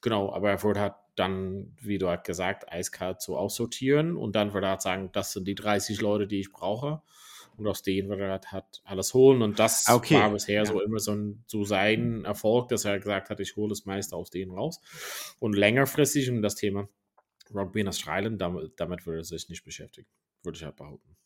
genau, 0.00 0.32
aber 0.32 0.50
er 0.50 0.62
würde 0.62 0.80
halt 0.80 0.94
dann, 1.16 1.76
wie 1.80 1.98
du 1.98 2.08
halt 2.08 2.24
gesagt, 2.24 2.70
eiskalt 2.72 3.20
so 3.20 3.36
aussortieren 3.36 4.16
und 4.16 4.34
dann 4.36 4.54
würde 4.54 4.68
er 4.68 4.70
halt 4.70 4.82
sagen, 4.82 5.10
das 5.12 5.32
sind 5.32 5.46
die 5.46 5.54
30 5.54 6.00
Leute, 6.00 6.26
die 6.26 6.40
ich 6.40 6.52
brauche. 6.52 7.02
Und 7.56 7.66
aus 7.66 7.82
denen 7.82 8.08
würde 8.08 8.24
er 8.24 8.30
halt, 8.30 8.52
halt 8.52 8.64
alles 8.84 9.12
holen. 9.12 9.42
Und 9.42 9.58
das 9.58 9.86
okay. 9.90 10.14
war 10.14 10.30
bisher 10.30 10.62
ja. 10.62 10.64
so 10.64 10.80
immer 10.80 10.98
so, 10.98 11.12
ein, 11.12 11.44
so 11.46 11.62
sein 11.62 12.24
Erfolg, 12.24 12.68
dass 12.68 12.86
er 12.86 12.98
gesagt 12.98 13.28
hat, 13.28 13.38
ich 13.38 13.54
hole 13.54 13.68
das 13.68 13.84
meiste 13.84 14.16
aus 14.16 14.30
denen 14.30 14.52
raus. 14.52 14.80
Und 15.40 15.54
längerfristig, 15.54 16.30
und 16.30 16.40
das 16.40 16.54
Thema 16.54 16.88
Rugby 17.54 17.80
in 17.80 17.88
Australien, 17.88 18.38
damit, 18.38 18.72
damit 18.76 19.04
würde 19.04 19.20
er 19.20 19.24
sich 19.24 19.50
nicht 19.50 19.64
beschäftigen, 19.64 20.08
würde 20.42 20.56
ich 20.56 20.64
halt 20.64 20.76
behaupten. 20.76 21.16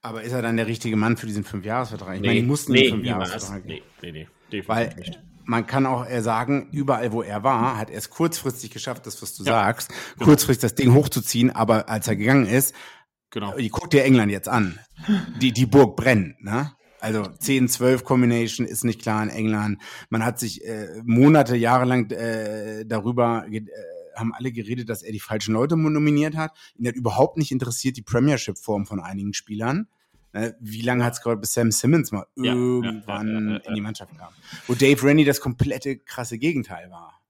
Aber 0.00 0.22
ist 0.22 0.32
er 0.32 0.42
dann 0.42 0.56
der 0.56 0.68
richtige 0.68 0.94
Mann 0.94 1.16
für 1.16 1.26
diesen 1.26 1.42
Fünfjahresvertrag? 1.42 2.16
Ich 2.16 2.20
nee, 2.20 2.28
meine, 2.28 2.40
die 2.40 2.46
mussten 2.46 2.72
nee, 2.72 2.82
einen 2.82 2.90
Fünfjahresvertrag 2.96 3.64
nee, 3.64 3.82
nee, 4.02 4.12
nee, 4.12 4.28
definitiv 4.52 4.68
Weil, 4.68 4.94
nicht. 4.94 5.20
Man 5.46 5.66
kann 5.66 5.86
auch 5.86 6.06
sagen, 6.20 6.68
überall, 6.72 7.12
wo 7.12 7.22
er 7.22 7.42
war, 7.42 7.78
hat 7.78 7.90
er 7.90 7.98
es 7.98 8.10
kurzfristig 8.10 8.70
geschafft, 8.70 9.06
das, 9.06 9.22
was 9.22 9.34
du 9.34 9.44
ja, 9.44 9.52
sagst, 9.52 9.90
genau. 10.14 10.26
kurzfristig 10.26 10.62
das 10.62 10.74
Ding 10.74 10.92
hochzuziehen, 10.92 11.50
aber 11.50 11.88
als 11.88 12.08
er 12.08 12.16
gegangen 12.16 12.46
ist, 12.46 12.74
genau. 13.30 13.56
die 13.56 13.68
guckt 13.68 13.92
dir 13.92 14.04
England 14.04 14.32
jetzt 14.32 14.48
an. 14.48 14.78
Die, 15.40 15.52
die 15.52 15.66
Burg 15.66 15.96
brennt, 15.96 16.42
ne? 16.42 16.72
Also 17.00 17.22
10-12 17.22 18.02
Combination 18.02 18.66
ist 18.66 18.82
nicht 18.82 19.00
klar 19.00 19.22
in 19.22 19.28
England. 19.28 19.80
Man 20.08 20.24
hat 20.24 20.40
sich 20.40 20.64
äh, 20.64 20.88
Monate, 21.04 21.54
Jahre 21.54 21.84
lang 21.84 22.10
äh, 22.10 22.84
darüber 22.84 23.46
äh, 23.48 23.62
haben 24.16 24.34
alle 24.34 24.50
geredet, 24.50 24.88
dass 24.88 25.02
er 25.02 25.12
die 25.12 25.20
falschen 25.20 25.54
Leute 25.54 25.76
nominiert 25.76 26.36
hat. 26.36 26.52
Ihn 26.76 26.88
hat 26.88 26.96
überhaupt 26.96 27.36
nicht 27.36 27.52
interessiert 27.52 27.96
die 27.96 28.02
Premiership-Form 28.02 28.86
von 28.86 29.00
einigen 29.00 29.34
Spielern. 29.34 29.88
Ne, 30.36 30.54
wie 30.60 30.82
lange 30.82 31.02
hat 31.02 31.14
es 31.14 31.20
gedauert, 31.20 31.40
bis 31.40 31.54
Sam 31.54 31.70
Simmons 31.70 32.12
mal 32.12 32.26
ja, 32.36 32.52
irgendwann 32.52 33.48
ja, 33.52 33.56
in 33.68 33.74
die 33.74 33.80
Mannschaft 33.80 34.14
kam? 34.18 34.34
Wo 34.66 34.74
Dave 34.74 35.02
Rennie 35.02 35.24
das 35.24 35.40
komplette 35.40 35.96
krasse 35.96 36.38
Gegenteil 36.38 36.90
war. 36.90 37.22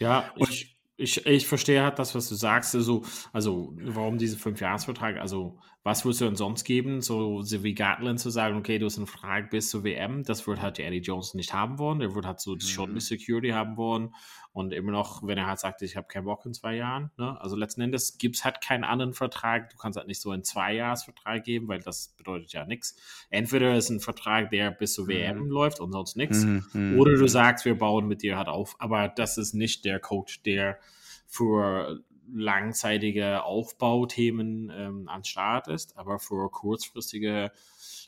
Ja, 0.00 0.32
und 0.36 0.50
ich, 0.50 0.76
ich, 0.96 1.24
ich 1.26 1.46
verstehe 1.46 1.80
halt 1.84 2.00
das, 2.00 2.16
was 2.16 2.28
du 2.28 2.34
sagst. 2.34 2.74
Also, 2.74 3.04
also 3.32 3.72
warum 3.76 4.18
diese 4.18 4.36
Fünfjahresvertrag? 4.36 5.18
Also, 5.18 5.60
was 5.84 6.04
würdest 6.04 6.20
du 6.20 6.26
denn 6.26 6.36
sonst 6.36 6.62
geben? 6.62 7.00
So, 7.00 7.42
so 7.42 7.64
wie 7.64 7.74
Gatland 7.74 8.20
zu 8.20 8.30
sagen, 8.30 8.56
okay, 8.56 8.78
du 8.78 8.86
hast 8.86 8.98
einen 8.98 9.08
Vertrag 9.08 9.50
bis 9.50 9.68
zur 9.68 9.82
WM, 9.82 10.22
das 10.22 10.46
wird 10.46 10.62
halt 10.62 10.78
Eddie 10.78 10.98
Jones 10.98 11.34
nicht 11.34 11.52
haben 11.52 11.78
wollen. 11.78 11.98
Der 11.98 12.14
wird 12.14 12.24
halt 12.24 12.40
so 12.40 12.54
mhm. 12.54 12.60
schon 12.60 12.94
die 12.94 13.00
Security 13.00 13.48
haben 13.48 13.76
wollen. 13.76 14.14
Und 14.52 14.72
immer 14.72 14.92
noch, 14.92 15.26
wenn 15.26 15.38
er 15.38 15.46
halt 15.46 15.58
sagt, 15.58 15.82
ich 15.82 15.96
habe 15.96 16.06
keinen 16.06 16.26
Bock 16.26 16.46
in 16.46 16.54
zwei 16.54 16.76
Jahren. 16.76 17.10
Ne? 17.16 17.40
Also 17.40 17.56
letzten 17.56 17.80
Endes 17.80 18.18
gibt 18.18 18.36
es 18.36 18.44
halt 18.44 18.60
keinen 18.60 18.84
anderen 18.84 19.12
Vertrag. 19.14 19.70
Du 19.70 19.76
kannst 19.76 19.96
halt 19.96 20.06
nicht 20.06 20.20
so 20.20 20.30
einen 20.30 20.44
Zweijahresvertrag 20.44 21.42
geben, 21.42 21.66
weil 21.68 21.80
das 21.80 22.14
bedeutet 22.16 22.52
ja 22.52 22.64
nichts. 22.64 22.94
Entweder 23.30 23.74
ist 23.76 23.88
ein 23.88 24.00
Vertrag, 24.00 24.50
der 24.50 24.70
bis 24.70 24.94
zur 24.94 25.08
WM 25.08 25.44
mhm. 25.44 25.50
läuft 25.50 25.80
und 25.80 25.90
sonst 25.90 26.16
nichts. 26.16 26.44
Mhm, 26.44 26.64
mhm. 26.74 27.00
Oder 27.00 27.16
du 27.16 27.26
sagst, 27.26 27.64
wir 27.64 27.76
bauen 27.76 28.06
mit 28.06 28.22
dir 28.22 28.36
halt 28.36 28.48
auf. 28.48 28.76
Aber 28.78 29.08
das 29.08 29.36
ist 29.36 29.54
nicht 29.54 29.84
der 29.84 29.98
Coach, 29.98 30.42
der 30.42 30.78
für 31.26 32.04
langzeitige 32.32 33.44
Aufbauthemen 33.44 34.70
ähm, 34.74 35.08
an 35.08 35.24
Start 35.24 35.68
ist, 35.68 35.96
aber 35.96 36.18
für 36.18 36.50
kurzfristige 36.50 37.52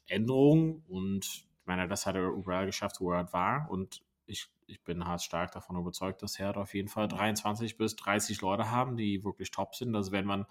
Änderungen 0.06 0.82
und 0.88 1.24
ich 1.24 1.66
meine, 1.66 1.88
das 1.88 2.04
hat 2.06 2.16
er 2.16 2.28
überall 2.28 2.66
geschafft, 2.66 3.00
wo 3.00 3.12
er 3.12 3.32
war 3.32 3.70
und 3.70 4.02
ich, 4.26 4.48
ich 4.66 4.82
bin 4.82 5.06
halt 5.06 5.22
stark 5.22 5.52
davon 5.52 5.76
überzeugt, 5.76 6.22
dass 6.22 6.38
er 6.38 6.56
auf 6.56 6.74
jeden 6.74 6.88
Fall 6.88 7.08
23 7.08 7.76
bis 7.76 7.96
30 7.96 8.40
Leute 8.40 8.70
haben, 8.70 8.96
die 8.96 9.24
wirklich 9.24 9.50
top 9.50 9.74
sind. 9.74 9.94
Also 9.94 10.12
wenn 10.12 10.24
man 10.24 10.46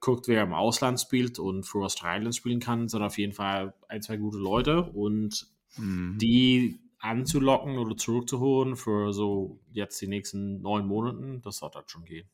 guckt, 0.00 0.28
wer 0.28 0.42
im 0.42 0.52
Ausland 0.52 1.00
spielt 1.00 1.38
und 1.38 1.64
für 1.64 1.84
Australien 1.84 2.32
spielen 2.32 2.60
kann, 2.60 2.88
sind 2.88 3.02
auf 3.02 3.18
jeden 3.18 3.32
Fall 3.32 3.74
ein, 3.88 4.02
zwei 4.02 4.16
gute 4.16 4.38
Leute 4.38 4.82
und 4.82 5.46
mhm. 5.76 6.16
die 6.18 6.80
anzulocken 6.98 7.78
oder 7.78 7.96
zurückzuholen 7.96 8.76
für 8.76 9.12
so 9.12 9.60
jetzt 9.72 10.00
die 10.00 10.08
nächsten 10.08 10.60
neun 10.60 10.86
Monaten, 10.86 11.40
das 11.42 11.58
sollte 11.58 11.78
halt 11.78 11.90
schon 11.90 12.04
gehen. 12.04 12.28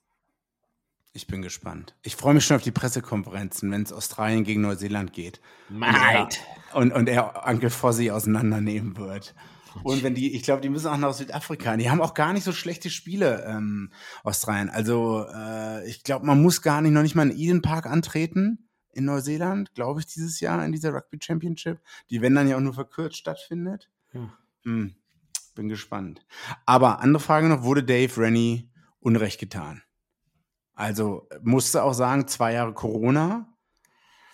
Ich 1.17 1.29
bin 1.29 1.43
gespannt. 1.43 1.95
Ich 2.03 2.17
freue 2.17 2.35
mich 2.35 2.45
schon 2.45 2.57
auf 2.57 2.63
die 2.63 2.73
Pressekonferenzen, 2.73 3.71
wenn 3.71 3.83
es 3.83 3.93
Australien 3.93 4.43
gegen 4.43 4.63
Neuseeland 4.63 5.13
geht. 5.13 5.41
Und, 6.73 6.91
und, 6.91 6.93
und 6.93 7.09
er 7.09 7.47
Onkel 7.47 7.71
Fossi 7.71 8.11
auseinandernehmen 8.11 8.97
wird. 8.97 9.33
Und 9.85 10.03
wenn 10.03 10.17
die, 10.17 10.35
ich 10.35 10.43
glaube, 10.43 10.61
die 10.61 10.69
müssen 10.69 10.89
auch 10.89 10.97
nach 10.97 11.15
Südafrika. 11.15 11.77
Die 11.77 11.89
haben 11.89 12.01
auch 12.01 12.15
gar 12.15 12.33
nicht 12.33 12.43
so 12.43 12.51
schlechte 12.51 12.91
Spiele, 12.91 13.45
ähm, 13.47 13.93
Australien. 14.25 14.71
Also 14.71 15.25
äh, 15.33 15.89
ich 15.89 16.03
glaube, 16.03 16.27
man 16.27 16.43
muss 16.43 16.63
gar 16.63 16.81
nicht, 16.81 16.91
noch 16.91 17.03
nicht 17.03 17.15
mal 17.15 17.31
in 17.31 17.39
Eden 17.39 17.63
Park 17.63 17.87
antreten 17.87 18.69
in 18.93 19.05
Neuseeland, 19.05 19.73
glaube 19.75 20.01
ich, 20.01 20.07
dieses 20.07 20.41
Jahr 20.41 20.65
in 20.65 20.73
dieser 20.73 20.95
Rugby 20.95 21.19
Championship, 21.21 21.81
die 22.11 22.23
wenn 22.23 22.35
dann 22.35 22.49
ja 22.49 22.57
auch 22.57 22.61
nur 22.61 22.75
verkürzt 22.75 23.19
stattfindet. 23.19 23.89
Ja. 24.13 24.33
Hm, 24.65 24.97
bin 25.55 25.69
gespannt. 25.69 26.27
Aber 26.67 27.01
andere 27.01 27.23
Frage 27.23 27.49
noch, 27.49 27.63
wurde 27.63 27.85
Dave 27.85 28.21
Rennie 28.21 28.69
Unrecht 28.99 29.39
getan? 29.39 29.83
Also 30.75 31.29
musste 31.43 31.83
auch 31.83 31.95
sagen, 31.95 32.27
zwei 32.29 32.53
Jahre 32.55 32.75
Corona, 32.75 33.55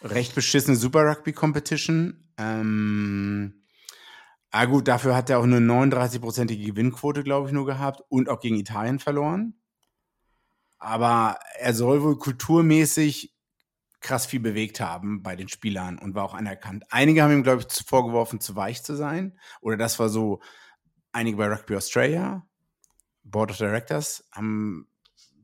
recht 0.02 0.34
beschissene 0.34 0.76
Super 0.76 1.06
Rugby 1.06 1.32
Competition. 1.32 2.32
Ähm, 2.38 3.60
Ah 4.52 4.64
gut, 4.64 4.88
dafür 4.88 5.14
hat 5.14 5.30
er 5.30 5.38
auch 5.38 5.44
eine 5.44 5.58
39-prozentige 5.58 6.66
Gewinnquote, 6.66 7.22
glaube 7.22 7.46
ich, 7.46 7.52
nur 7.52 7.66
gehabt 7.66 8.02
und 8.08 8.28
auch 8.28 8.40
gegen 8.40 8.56
Italien 8.56 8.98
verloren. 8.98 9.54
Aber 10.78 11.38
er 11.58 11.72
soll 11.72 12.02
wohl 12.02 12.18
kulturmäßig 12.18 13.32
krass 14.00 14.26
viel 14.26 14.40
bewegt 14.40 14.80
haben 14.80 15.22
bei 15.22 15.36
den 15.36 15.48
Spielern 15.48 15.98
und 15.98 16.14
war 16.14 16.24
auch 16.24 16.34
anerkannt. 16.34 16.84
Einige 16.90 17.22
haben 17.22 17.32
ihm, 17.32 17.42
glaube 17.44 17.62
ich, 17.62 17.84
vorgeworfen, 17.86 18.40
zu 18.40 18.56
weich 18.56 18.82
zu 18.82 18.96
sein. 18.96 19.38
Oder 19.60 19.76
das 19.76 20.00
war 20.00 20.08
so, 20.08 20.40
einige 21.12 21.36
bei 21.36 21.46
Rugby 21.46 21.76
Australia, 21.76 22.44
Board 23.22 23.52
of 23.52 23.58
Directors, 23.58 24.26
haben, 24.32 24.88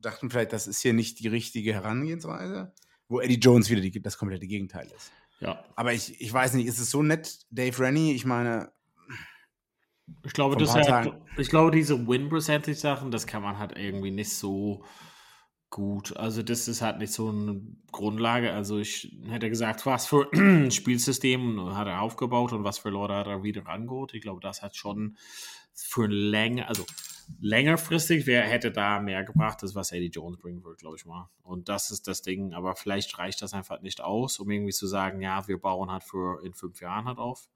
dachten 0.01 0.29
vielleicht, 0.29 0.53
das 0.53 0.67
ist 0.67 0.81
hier 0.81 0.93
nicht 0.93 1.19
die 1.19 1.27
richtige 1.27 1.73
Herangehensweise, 1.73 2.73
wo 3.07 3.19
Eddie 3.19 3.39
Jones 3.39 3.69
wieder 3.69 3.81
die, 3.81 4.01
das 4.01 4.17
komplette 4.17 4.47
Gegenteil 4.47 4.87
ist. 4.95 5.11
Ja. 5.39 5.63
Aber 5.75 5.93
ich, 5.93 6.19
ich 6.19 6.31
weiß 6.31 6.53
nicht, 6.53 6.67
ist 6.67 6.79
es 6.79 6.89
so 6.89 7.03
nett, 7.03 7.45
Dave 7.51 7.79
Rennie? 7.79 8.13
Ich 8.13 8.25
meine, 8.25 8.71
ich 10.23 10.33
glaube, 10.33 10.55
das 10.55 10.73
halt, 10.73 11.13
ich 11.37 11.49
glaube, 11.49 11.71
diese 11.71 12.07
Win-Percentage-Sachen, 12.07 13.11
das 13.11 13.27
kann 13.27 13.43
man 13.43 13.57
halt 13.59 13.77
irgendwie 13.77 14.11
nicht 14.11 14.31
so 14.31 14.83
gut. 15.69 16.15
Also, 16.15 16.43
das 16.43 16.67
ist 16.67 16.81
halt 16.81 16.97
nicht 16.99 17.11
so 17.11 17.29
eine 17.29 17.61
Grundlage. 17.91 18.53
Also, 18.53 18.79
ich 18.79 19.15
hätte 19.27 19.49
gesagt, 19.49 19.85
was 19.85 20.07
für 20.07 20.27
ein 20.33 20.71
Spielsystem 20.71 21.75
hat 21.75 21.87
er 21.87 22.01
aufgebaut 22.01 22.53
und 22.53 22.63
was 22.63 22.79
für 22.79 22.89
Leute 22.89 23.15
hat 23.15 23.27
er 23.27 23.43
wieder 23.43 23.67
angeholt. 23.67 24.13
Ich 24.13 24.21
glaube, 24.21 24.39
das 24.39 24.61
hat 24.61 24.75
schon 24.75 25.17
für 25.73 26.07
länger, 26.07 26.67
also 26.69 26.85
längerfristig 27.39 28.25
wer 28.25 28.43
hätte 28.43 28.71
da 28.71 28.99
mehr 28.99 29.23
gebracht, 29.23 29.61
das 29.61 29.75
was 29.75 29.91
Eddie 29.91 30.07
Jones 30.09 30.37
bringen 30.37 30.63
würde, 30.63 30.77
glaube 30.77 30.97
ich 30.97 31.05
mal. 31.05 31.29
Und 31.43 31.69
das 31.69 31.91
ist 31.91 32.07
das 32.07 32.21
Ding. 32.21 32.53
Aber 32.53 32.75
vielleicht 32.75 33.17
reicht 33.17 33.41
das 33.41 33.53
einfach 33.53 33.81
nicht 33.81 34.01
aus, 34.01 34.39
um 34.39 34.49
irgendwie 34.49 34.73
zu 34.73 34.87
sagen, 34.87 35.21
ja, 35.21 35.47
wir 35.47 35.59
bauen 35.59 35.91
halt 35.91 36.03
für 36.03 36.43
in 36.43 36.53
fünf 36.53 36.81
Jahren 36.81 37.05
halt 37.05 37.17
auf. 37.17 37.47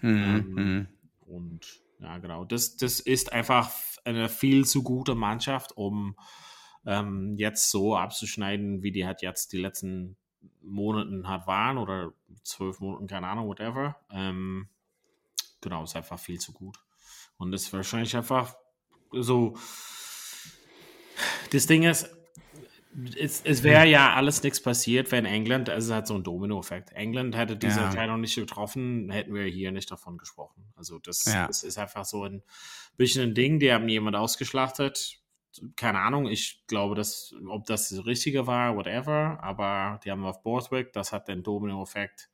Mhm. 0.00 0.08
Ähm, 0.10 0.54
mhm. 0.54 0.88
Und 1.20 1.80
ja, 1.98 2.18
genau, 2.18 2.44
das, 2.44 2.76
das 2.76 3.00
ist 3.00 3.32
einfach 3.32 3.70
eine 4.04 4.28
viel 4.28 4.64
zu 4.64 4.82
gute 4.82 5.14
Mannschaft, 5.14 5.76
um 5.76 6.16
ähm, 6.84 7.34
jetzt 7.36 7.70
so 7.70 7.96
abzuschneiden, 7.96 8.82
wie 8.82 8.92
die 8.92 9.06
halt 9.06 9.22
jetzt 9.22 9.52
die 9.52 9.58
letzten 9.58 10.16
Monaten 10.62 11.28
hat 11.28 11.46
waren 11.46 11.78
oder 11.78 12.12
zwölf 12.42 12.80
Monaten, 12.80 13.06
keine 13.06 13.28
Ahnung, 13.28 13.48
whatever. 13.48 13.96
Ähm, 14.10 14.68
genau, 15.60 15.84
ist 15.84 15.96
einfach 15.96 16.18
viel 16.18 16.38
zu 16.38 16.52
gut. 16.52 16.78
Und 17.38 17.50
das 17.50 17.62
ist 17.62 17.72
wahrscheinlich 17.72 18.16
einfach 18.16 18.54
so. 19.22 19.56
Das 21.50 21.66
Ding 21.66 21.84
ist, 21.84 22.10
es, 23.18 23.42
es 23.42 23.62
wäre 23.62 23.86
ja 23.86 24.14
alles 24.14 24.42
nichts 24.42 24.60
passiert, 24.60 25.12
wenn 25.12 25.26
England, 25.26 25.68
also 25.68 25.92
es 25.92 25.96
hat 25.96 26.06
so 26.06 26.14
ein 26.14 26.22
Domino-Effekt. 26.22 26.92
England 26.92 27.36
hätte 27.36 27.56
diese 27.56 27.80
ja. 27.80 27.86
Entscheidung 27.86 28.20
nicht 28.20 28.34
getroffen, 28.34 29.10
hätten 29.10 29.34
wir 29.34 29.44
hier 29.44 29.70
nicht 29.72 29.90
davon 29.90 30.16
gesprochen. 30.16 30.64
Also 30.76 30.98
das, 30.98 31.24
ja. 31.26 31.46
das, 31.46 31.62
ist 31.62 31.78
einfach 31.78 32.04
so 32.04 32.24
ein 32.24 32.42
bisschen 32.96 33.30
ein 33.30 33.34
Ding, 33.34 33.58
die 33.58 33.72
haben 33.72 33.88
jemand 33.88 34.16
ausgeschlachtet. 34.16 35.20
Keine 35.74 36.00
Ahnung, 36.00 36.26
ich 36.26 36.64
glaube, 36.66 36.94
dass, 36.94 37.34
ob 37.48 37.66
das 37.66 37.90
das 37.90 38.06
Richtige 38.06 38.46
war, 38.46 38.76
whatever, 38.76 39.38
aber 39.42 40.00
die 40.04 40.10
haben 40.10 40.24
auf 40.24 40.42
Borthwick, 40.42 40.92
das 40.92 41.12
hat 41.12 41.28
den 41.28 41.42
Domino-Effekt. 41.42 42.30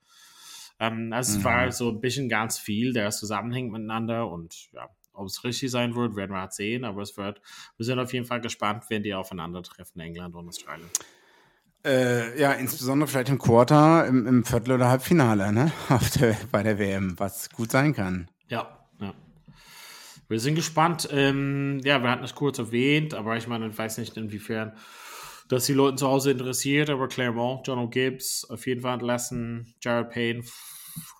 Ähm, 0.78 1.12
also 1.12 1.32
mhm. 1.32 1.38
es 1.38 1.44
war 1.44 1.72
so 1.72 1.90
ein 1.90 2.00
bisschen 2.00 2.28
ganz 2.28 2.58
viel, 2.58 2.92
der 2.92 3.10
zusammenhängt 3.10 3.72
miteinander 3.72 4.30
und 4.30 4.70
ja, 4.72 4.88
ob 5.12 5.26
es 5.26 5.44
richtig 5.44 5.70
sein 5.70 5.94
wird, 5.94 6.16
werden 6.16 6.32
wir 6.32 6.40
halt 6.40 6.52
sehen, 6.52 6.84
aber 6.84 7.02
es 7.02 7.16
wird, 7.16 7.40
wir 7.76 7.86
sind 7.86 7.98
auf 7.98 8.12
jeden 8.12 8.26
Fall 8.26 8.40
gespannt, 8.40 8.84
wenn 8.88 9.02
die 9.02 9.14
aufeinandertreffen, 9.14 10.00
England 10.00 10.34
und 10.34 10.48
Australien. 10.48 10.88
Äh, 11.84 12.40
ja, 12.40 12.52
insbesondere 12.52 13.08
vielleicht 13.08 13.28
im 13.28 13.38
Quarter, 13.38 14.06
im, 14.06 14.26
im 14.26 14.44
Viertel- 14.44 14.72
oder 14.72 14.88
Halbfinale, 14.88 15.52
ne? 15.52 15.72
Der, 16.20 16.36
bei 16.52 16.62
der 16.62 16.78
WM, 16.78 17.18
was 17.18 17.50
gut 17.50 17.72
sein 17.72 17.92
kann. 17.92 18.30
Ja, 18.48 18.78
ja. 19.00 19.12
Wir 20.28 20.38
sind 20.38 20.54
gespannt. 20.54 21.08
Ähm, 21.10 21.80
ja, 21.82 22.00
wir 22.00 22.08
hatten 22.08 22.24
es 22.24 22.36
kurz 22.36 22.58
erwähnt, 22.58 23.14
aber 23.14 23.36
ich 23.36 23.48
meine, 23.48 23.66
ich 23.66 23.76
weiß 23.76 23.98
nicht, 23.98 24.16
inwiefern 24.16 24.76
das 25.48 25.66
die 25.66 25.74
Leute 25.74 25.96
zu 25.96 26.06
Hause 26.06 26.30
interessiert, 26.30 26.88
aber 26.88 27.08
Claremont, 27.08 27.66
John 27.66 27.78
O'Gibbs, 27.78 28.48
auf 28.48 28.66
jeden 28.66 28.80
Fall 28.80 28.94
entlassen, 28.94 29.74
Jared 29.82 30.10
Payne, 30.10 30.44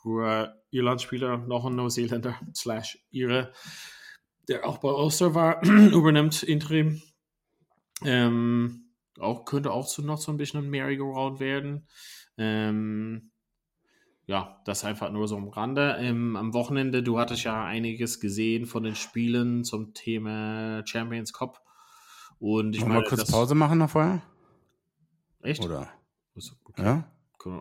früher 0.02 0.60
Irlandspieler, 0.70 1.38
noch 1.38 1.64
ein 1.64 1.76
Neuseeländer, 1.76 2.38
slash 2.54 2.98
Ire, 3.10 3.52
der 4.48 4.66
auch 4.66 4.78
bei 4.78 4.90
Ulster 4.90 5.34
war, 5.34 5.62
übernimmt 5.64 6.42
Interim. 6.42 7.00
Ähm, 8.04 8.90
auch, 9.18 9.44
könnte 9.44 9.70
auch 9.70 9.86
so 9.86 10.02
noch 10.02 10.18
so 10.18 10.32
ein 10.32 10.36
bisschen 10.36 10.64
ein 10.64 10.70
Merry-Go-Round 10.70 11.38
werden. 11.38 11.86
Ähm, 12.36 13.30
ja, 14.26 14.60
das 14.64 14.84
einfach 14.84 15.10
nur 15.10 15.28
so 15.28 15.36
am 15.36 15.48
Rande. 15.48 15.96
Ähm, 15.98 16.36
am 16.36 16.54
Wochenende, 16.54 17.02
du 17.02 17.18
hattest 17.18 17.44
ja 17.44 17.64
einiges 17.64 18.20
gesehen 18.20 18.66
von 18.66 18.82
den 18.82 18.94
Spielen 18.94 19.64
zum 19.64 19.94
Thema 19.94 20.82
Champions 20.86 21.32
Cup. 21.32 21.60
Und 22.38 22.74
ich 22.74 22.82
Wollen 22.82 22.92
meine, 22.92 23.04
kurz 23.04 23.30
Pause 23.30 23.54
machen 23.54 23.78
noch 23.78 23.90
vorher? 23.90 24.22
Echt? 25.42 25.64
Oder? 25.64 25.92
Okay. 26.64 26.82
Ja? 26.82 27.12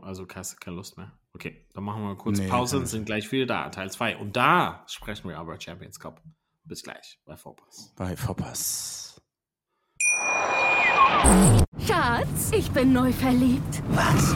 Also 0.01 0.27
hast 0.33 0.53
du 0.53 0.57
keine 0.57 0.77
Lust 0.77 0.97
mehr. 0.97 1.11
Okay, 1.33 1.65
dann 1.73 1.83
machen 1.83 2.03
wir 2.03 2.15
kurz 2.15 2.39
Nee, 2.39 2.47
Pause 2.47 2.77
und 2.77 2.87
sind 2.87 3.05
gleich 3.05 3.31
wieder 3.31 3.45
da, 3.45 3.69
Teil 3.69 3.89
2. 3.89 4.17
Und 4.17 4.35
da 4.35 4.83
sprechen 4.87 5.29
wir 5.29 5.37
aber 5.37 5.59
Champions 5.59 5.99
Cup. 5.99 6.21
Bis 6.63 6.83
gleich 6.83 7.19
bei 7.25 7.35
Vorpass. 7.35 7.93
Bei 7.97 8.15
Vorpass. 8.15 9.21
Schatz, 11.85 12.51
ich 12.51 12.69
bin 12.71 12.93
neu 12.93 13.11
verliebt. 13.11 13.81
Was? 13.89 14.35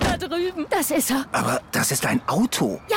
Da 0.00 0.16
drüben. 0.16 0.66
Das 0.70 0.90
ist 0.90 1.10
er. 1.10 1.26
Aber 1.32 1.60
das 1.72 1.92
ist 1.92 2.06
ein 2.06 2.20
Auto. 2.28 2.80
Ja, 2.88 2.96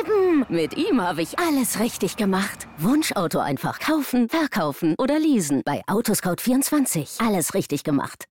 eben. 0.00 0.44
Mit 0.48 0.76
ihm 0.76 1.00
habe 1.00 1.22
ich 1.22 1.38
alles 1.38 1.80
richtig 1.80 2.16
gemacht. 2.16 2.68
Wunschauto 2.78 3.38
einfach 3.38 3.78
kaufen, 3.78 4.28
verkaufen 4.28 4.94
oder 4.98 5.18
leasen. 5.18 5.62
Bei 5.64 5.82
Autoscout24. 5.86 7.24
Alles 7.26 7.54
richtig 7.54 7.84
gemacht. 7.84 8.26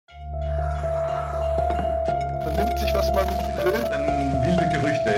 vernimmt 2.43 2.79
sich, 2.79 2.93
was 2.93 3.11
man 3.13 3.27
will. 3.27 4.18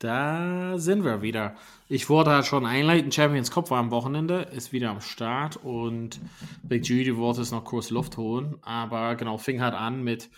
Da 0.00 0.78
sind 0.78 1.04
wir 1.04 1.20
wieder. 1.20 1.56
Ich 1.86 2.08
wollte 2.08 2.30
halt 2.30 2.46
schon 2.46 2.64
einleiten. 2.64 3.12
Champions 3.12 3.50
Cup 3.50 3.70
war 3.70 3.78
am 3.78 3.90
Wochenende, 3.90 4.48
ist 4.50 4.72
wieder 4.72 4.88
am 4.88 5.02
Start 5.02 5.58
und 5.58 6.18
Big 6.62 6.86
Judy 6.88 7.18
wollte 7.18 7.42
es 7.42 7.50
noch 7.50 7.64
kurz 7.64 7.90
Luft 7.90 8.16
holen. 8.16 8.56
Aber 8.62 9.14
genau, 9.14 9.36
fing 9.36 9.60
halt 9.60 9.74
an 9.74 10.02
mit 10.02 10.30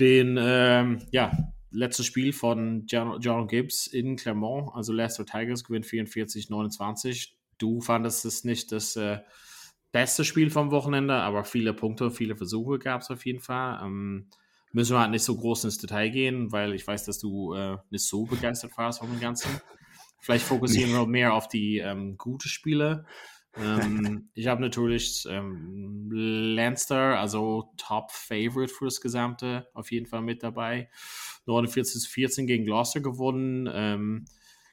den, 0.00 0.38
ähm, 0.40 1.02
ja, 1.10 1.30
letztes 1.70 2.06
Spiel 2.06 2.32
von 2.32 2.86
John, 2.86 3.20
John 3.20 3.48
Gibbs 3.48 3.86
in 3.86 4.16
Clermont. 4.16 4.70
Also 4.74 4.94
Leicester 4.94 5.26
Tigers 5.26 5.62
gewinnt 5.62 5.84
44-29. 5.84 7.32
Du 7.58 7.82
fandest 7.82 8.24
es 8.24 8.44
nicht 8.44 8.72
das 8.72 8.96
äh, 8.96 9.18
beste 9.92 10.24
Spiel 10.24 10.48
vom 10.48 10.70
Wochenende, 10.70 11.16
aber 11.16 11.44
viele 11.44 11.74
Punkte, 11.74 12.10
viele 12.10 12.34
Versuche 12.34 12.78
gab 12.78 13.02
es 13.02 13.10
auf 13.10 13.26
jeden 13.26 13.40
Fall. 13.40 13.78
Ähm, 13.84 14.30
müssen 14.76 14.94
wir 14.94 15.00
halt 15.00 15.10
nicht 15.10 15.24
so 15.24 15.34
groß 15.34 15.64
ins 15.64 15.78
Detail 15.78 16.10
gehen, 16.10 16.52
weil 16.52 16.74
ich 16.74 16.86
weiß, 16.86 17.06
dass 17.06 17.18
du 17.18 17.54
äh, 17.54 17.78
nicht 17.88 18.06
so 18.06 18.26
begeistert 18.26 18.76
warst 18.76 18.98
von 18.98 19.10
dem 19.10 19.20
Ganzen. 19.20 19.48
Vielleicht 20.20 20.44
fokussieren 20.44 20.92
wir 20.92 21.06
mehr 21.06 21.32
auf 21.32 21.48
die 21.48 21.78
ähm, 21.78 22.18
gute 22.18 22.50
Spiele. 22.50 23.06
ähm, 23.56 24.28
ich 24.34 24.48
habe 24.48 24.60
natürlich 24.60 25.26
ähm, 25.30 26.10
Lanster, 26.12 27.18
also 27.18 27.72
Top 27.78 28.10
Favorite 28.10 28.70
für 28.70 28.84
das 28.84 29.00
Gesamte, 29.00 29.66
auf 29.72 29.90
jeden 29.90 30.04
Fall 30.04 30.20
mit 30.20 30.42
dabei. 30.42 30.90
49 31.46 32.02
zu 32.02 32.10
14 32.10 32.46
gegen 32.46 32.66
Gloucester 32.66 33.00
gewonnen. 33.00 33.70
Ähm, 33.72 34.26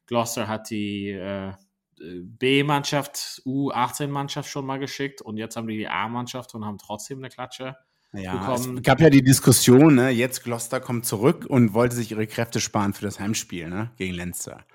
Gloucester 0.08 0.50
hat 0.50 0.70
die 0.70 1.12
äh, 1.12 1.54
B-Mannschaft, 1.96 3.42
U18-Mannschaft 3.46 4.50
schon 4.50 4.66
mal 4.66 4.80
geschickt 4.80 5.22
und 5.22 5.38
jetzt 5.38 5.56
haben 5.56 5.68
die 5.70 5.78
die 5.78 5.88
A-Mannschaft 5.88 6.54
und 6.56 6.66
haben 6.66 6.78
trotzdem 6.78 7.20
eine 7.20 7.30
Klatsche. 7.30 7.78
Ja, 8.14 8.56
bekommen. 8.56 8.78
es 8.78 8.84
gab 8.84 9.02
ja 9.02 9.10
die 9.10 9.24
Diskussion, 9.24 9.96
ne? 9.96 10.10
jetzt 10.10 10.44
Gloucester 10.44 10.80
kommt 10.80 11.06
zurück 11.06 11.46
und 11.48 11.74
wollte 11.74 11.96
sich 11.96 12.12
ihre 12.12 12.28
Kräfte 12.28 12.60
sparen 12.60 12.94
für 12.94 13.06
das 13.06 13.20
Heimspiel 13.20 13.70
ne? 13.70 13.92
gegen 13.98 14.14
Leinster. 14.14 14.66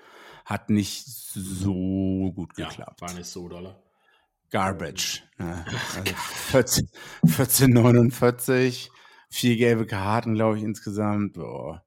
Hat 0.45 0.69
nicht 0.69 1.05
so 1.05 2.31
gut 2.35 2.55
geklappt. 2.55 3.01
Ja, 3.01 3.07
war 3.07 3.13
nicht 3.13 3.27
so 3.27 3.47
dolle. 3.47 3.81
Garbage. 4.51 5.23
Ne? 5.37 5.65
Also 5.95 6.13
14, 6.49 6.89
14, 7.25 7.69
49, 7.71 8.89
vier 9.29 9.57
gelbe 9.57 9.85
Karten, 9.85 10.33
glaube 10.33 10.57
ich, 10.57 10.63
insgesamt. 10.63 11.33
Boah. 11.33 11.83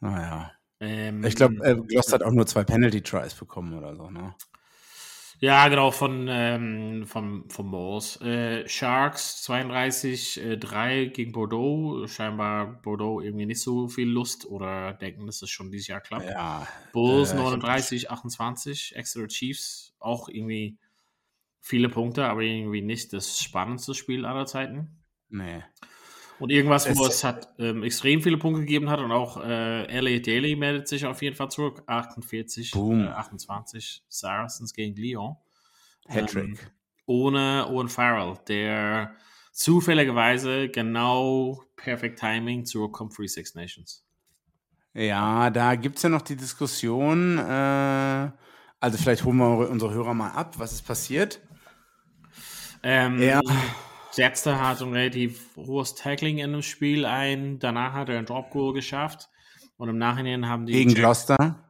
Naja. 0.00 0.52
Ähm, 0.80 1.24
Ich 1.24 1.34
glaube, 1.36 1.54
äh, 1.64 1.74
Gloucester 1.74 2.14
hat 2.14 2.22
auch 2.22 2.32
nur 2.32 2.46
zwei 2.46 2.64
Penalty-Tries 2.64 3.34
bekommen 3.34 3.72
oder 3.74 3.96
so. 3.96 4.10
Ne? 4.10 4.34
Ja, 5.44 5.68
genau, 5.68 5.90
von, 5.90 6.26
ähm, 6.30 7.06
vom, 7.06 7.50
vom 7.50 7.68
Moors. 7.68 8.18
Äh, 8.22 8.66
Sharks 8.66 9.42
32, 9.42 10.40
äh, 10.42 10.56
3 10.56 11.04
gegen 11.12 11.32
Bordeaux. 11.32 12.06
Scheinbar 12.06 12.80
Bordeaux 12.80 13.20
irgendwie 13.20 13.44
nicht 13.44 13.60
so 13.60 13.88
viel 13.88 14.08
Lust 14.08 14.46
oder 14.46 14.94
denken, 14.94 15.26
dass 15.26 15.42
es 15.42 15.50
schon 15.50 15.70
dieses 15.70 15.88
Jahr 15.88 16.00
klappt. 16.00 16.30
Ja. 16.30 16.66
Bulls 16.94 17.32
äh, 17.32 17.34
ich 17.34 17.40
hab 17.40 17.50
39, 17.50 18.10
28. 18.10 18.96
Exeter 18.96 19.28
Chiefs 19.28 19.94
auch 19.98 20.30
irgendwie 20.30 20.78
viele 21.60 21.90
Punkte, 21.90 22.24
aber 22.24 22.40
irgendwie 22.40 22.80
nicht 22.80 23.12
das 23.12 23.38
spannendste 23.38 23.92
Spiel 23.92 24.24
aller 24.24 24.46
Zeiten. 24.46 25.04
Nee. 25.28 25.62
Und 26.44 26.50
irgendwas, 26.50 26.86
wo 26.94 27.06
Es- 27.06 27.24
hat 27.24 27.48
ähm, 27.58 27.82
extrem 27.84 28.20
viele 28.20 28.36
Punkte 28.36 28.60
gegeben 28.60 28.90
hat 28.90 29.00
und 29.00 29.10
auch 29.12 29.42
äh, 29.42 29.84
LA 29.86 30.18
Daily 30.18 30.56
meldet 30.56 30.88
sich 30.88 31.06
auf 31.06 31.22
jeden 31.22 31.34
Fall 31.34 31.48
zurück. 31.50 31.82
48, 31.86 32.70
Boom. 32.72 33.06
äh, 33.06 33.08
28 33.08 34.04
Saracens 34.10 34.74
gegen 34.74 34.94
Lyon. 34.94 35.36
Hattrick. 36.06 36.44
Ähm, 36.44 36.58
ohne 37.06 37.66
Owen 37.70 37.88
Farrell, 37.88 38.36
der 38.46 39.14
zufälligerweise 39.52 40.68
genau 40.68 41.62
perfekt 41.76 42.18
Timing 42.18 42.66
zur 42.66 42.92
Comfrey 42.92 43.26
Six 43.26 43.54
Nations. 43.54 44.04
Ja, 44.92 45.48
da 45.48 45.76
gibt 45.76 45.96
es 45.96 46.02
ja 46.02 46.10
noch 46.10 46.20
die 46.20 46.36
Diskussion. 46.36 47.38
Äh, 47.38 48.30
also 48.80 48.98
vielleicht 48.98 49.24
holen 49.24 49.38
wir 49.38 49.70
unsere 49.70 49.94
Hörer 49.94 50.12
mal 50.12 50.32
ab. 50.32 50.58
Was 50.58 50.72
ist 50.74 50.82
passiert? 50.86 51.40
Ähm, 52.82 53.18
Ja. 53.22 53.40
Setzte 54.14 54.60
hat 54.60 54.80
ein 54.80 54.92
relativ 54.92 55.56
hohes 55.56 55.96
Tackling 55.96 56.38
in 56.38 56.52
dem 56.52 56.62
Spiel 56.62 57.04
ein. 57.04 57.58
Danach 57.58 57.94
hat 57.94 58.08
er 58.08 58.18
ein 58.18 58.26
Drop 58.26 58.50
Goal 58.50 58.72
geschafft. 58.72 59.28
Und 59.76 59.88
im 59.88 59.98
Nachhinein 59.98 60.48
haben 60.48 60.66
die 60.66 60.72
Gegen 60.72 60.90
gecheckt- 60.90 61.00
Gloucester? 61.00 61.64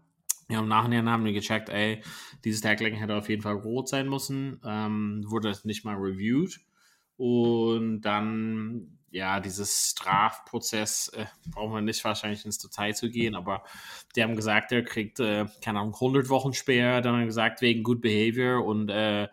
Ja, 0.51 0.59
im 0.59 0.69
Nachhinein 0.69 1.09
haben 1.09 1.25
die 1.25 1.33
gecheckt, 1.33 1.71
ey, 1.71 2.03
dieses 2.45 2.61
Tackling 2.61 2.97
hätte 2.97 3.17
auf 3.17 3.31
jeden 3.31 3.41
Fall 3.41 3.55
rot 3.55 3.89
sein 3.89 4.11
müssen. 4.11 4.61
Ähm, 4.63 5.25
wurde 5.27 5.49
das 5.49 5.65
nicht 5.65 5.87
mal 5.87 5.97
reviewed. 5.97 6.61
Und 7.17 8.03
dann, 8.03 8.99
ja, 9.15 9.39
dieses 9.39 9.91
Strafprozess, 9.93 11.09
äh, 11.11 11.27
brauchen 11.51 11.73
wir 11.73 11.81
nicht 11.81 12.05
wahrscheinlich 12.05 12.45
ins 12.45 12.59
Detail 12.59 12.95
zu 12.95 13.09
gehen, 13.11 13.37
aber 13.37 13.63
die 14.17 14.23
haben 14.25 14.35
gesagt, 14.35 14.73
er 14.73 14.83
kriegt, 14.83 15.21
äh, 15.21 15.47
keine 15.63 15.79
Ahnung, 15.81 15.95
100 16.01 16.29
Wochen 16.31 16.53
Sperr. 16.53 17.01
Dann 17.01 17.15
haben 17.17 17.27
gesagt, 17.27 17.61
wegen 17.61 17.85
Good 17.85 18.01
Behavior 18.01 18.65
und 18.65 18.89
äh, 18.91 19.29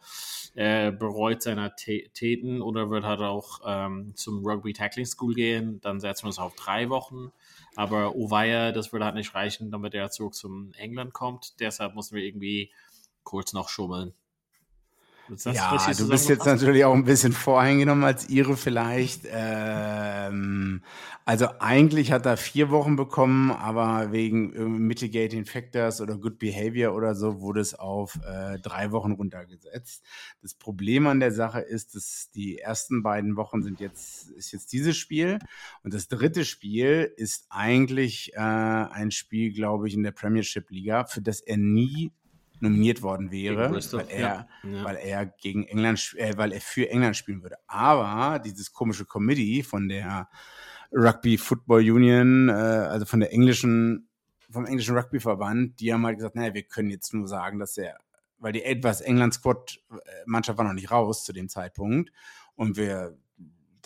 er 0.54 0.92
bereut 0.92 1.42
seine 1.42 1.70
Tä- 1.70 2.12
Täten 2.14 2.62
oder 2.62 2.90
wird 2.92 3.06
halt 3.06 3.22
auch 3.22 3.62
ähm, 3.66 4.14
zum 4.16 4.46
Rugby 4.46 4.74
Tackling 4.74 5.06
School 5.06 5.34
gehen. 5.34 5.82
Dann 5.82 6.00
setzen 6.00 6.26
wir 6.26 6.30
es 6.30 6.40
auf 6.40 6.56
drei 6.56 6.90
Wochen. 6.90 7.32
Aber 7.76 8.16
Ovaya, 8.16 8.72
das 8.74 8.92
würde 8.92 9.06
halt 9.06 9.16
nicht 9.16 9.34
reichen, 9.34 9.72
damit 9.72 9.94
er 9.96 10.12
zurück 10.12 10.36
zum 10.36 10.74
England 10.74 11.14
kommt. 11.14 11.60
Deshalb 11.60 11.96
mussten 11.96 12.16
wir 12.16 12.24
irgendwie 12.24 12.72
kurz 13.24 13.54
noch 13.54 13.70
schummeln. 13.70 14.14
Ja, 15.46 15.94
du 15.98 16.10
bist 16.10 16.30
jetzt 16.30 16.46
natürlich 16.46 16.86
auch 16.86 16.94
ein 16.94 17.06
bisschen 17.06 17.34
voreingenommen 17.34 18.04
als 18.04 18.30
ihre 18.30 18.58
vielleicht. 18.58 19.22
Ähm, 19.32 20.82
also 21.24 21.48
eigentlich 21.60 22.12
hat 22.12 22.26
er 22.26 22.36
vier 22.36 22.72
Wochen 22.72 22.96
bekommen, 22.96 23.52
aber 23.52 24.12
wegen 24.12 24.86
Mitigating 24.88 25.46
Factors 25.46 26.02
oder 26.02 26.18
Good 26.18 26.40
Behavior 26.40 26.96
oder 26.96 27.16
so 27.16 27.42
wurde 27.42 27.62
es 27.62 27.74
auf 27.74 28.20
äh, 28.26 28.58
drei 28.60 28.92
Wochen 28.92 29.12
runtergesetzt. 29.12 30.04
Das 30.42 30.56
Problem 30.56 31.08
an 31.08 31.20
der 31.20 31.32
Sache 31.32 31.62
ist, 31.62 31.96
dass 31.96 32.32
die 32.32 32.58
ersten 32.58 33.04
beiden 33.04 33.36
Wochen 33.36 33.62
sind 33.62 33.80
jetzt, 33.80 34.32
ist 34.32 34.52
jetzt 34.52 34.74
dieses 34.74 34.98
Spiel 34.98 35.40
und 35.84 35.94
das 35.94 36.08
dritte 36.08 36.44
Spiel 36.44 37.12
ist 37.16 37.46
eigentlich 37.50 38.34
äh, 38.34 38.40
ein 38.40 39.12
Spiel, 39.12 39.54
glaube 39.54 39.88
ich, 39.88 39.94
in 39.94 40.04
der 40.04 40.12
Premiership 40.12 40.72
Liga, 40.72 41.06
für 41.06 41.22
das 41.22 41.40
er 41.40 41.58
nie 41.58 42.12
nominiert 42.62 43.02
worden 43.02 43.32
wäre, 43.32 43.72
weil 43.72 44.06
er, 44.10 44.48
ja. 44.64 44.84
Weil 44.84 44.96
er 44.98 45.26
gegen 45.26 45.66
England, 45.68 46.16
äh, 46.18 46.38
weil 46.38 46.52
er 46.52 46.62
für 46.62 46.90
England 46.90 47.18
spielen 47.18 47.42
würde. 47.44 47.58
Aber 47.68 48.40
dieses 48.40 48.72
komische 48.72 49.06
Committee 49.06 49.64
von 49.64 49.90
der 49.90 50.30
Rugby 50.92 51.38
Football 51.38 51.90
Union, 51.90 52.50
äh, 52.50 52.52
also 52.52 53.06
von 53.06 53.20
der 53.20 53.34
englischen, 53.34 54.10
vom 54.50 54.66
englischen 54.66 54.96
Rugbyverband, 54.98 55.80
die 55.80 55.94
haben 55.94 56.06
halt 56.06 56.18
gesagt, 56.18 56.36
naja, 56.36 56.54
wir 56.54 56.64
können 56.64 56.90
jetzt 56.90 57.14
nur 57.14 57.28
sagen, 57.28 57.60
dass 57.60 57.78
er, 57.78 57.98
weil 58.38 58.54
die 58.54 58.64
etwas 58.64 59.02
England 59.02 59.34
Squad 59.34 59.80
äh, 59.92 59.96
Mannschaft 60.26 60.58
war 60.58 60.66
noch 60.66 60.74
nicht 60.74 60.92
raus 60.92 61.24
zu 61.24 61.34
dem 61.34 61.50
Zeitpunkt 61.50 62.12
und 62.56 62.78
wir 62.78 63.18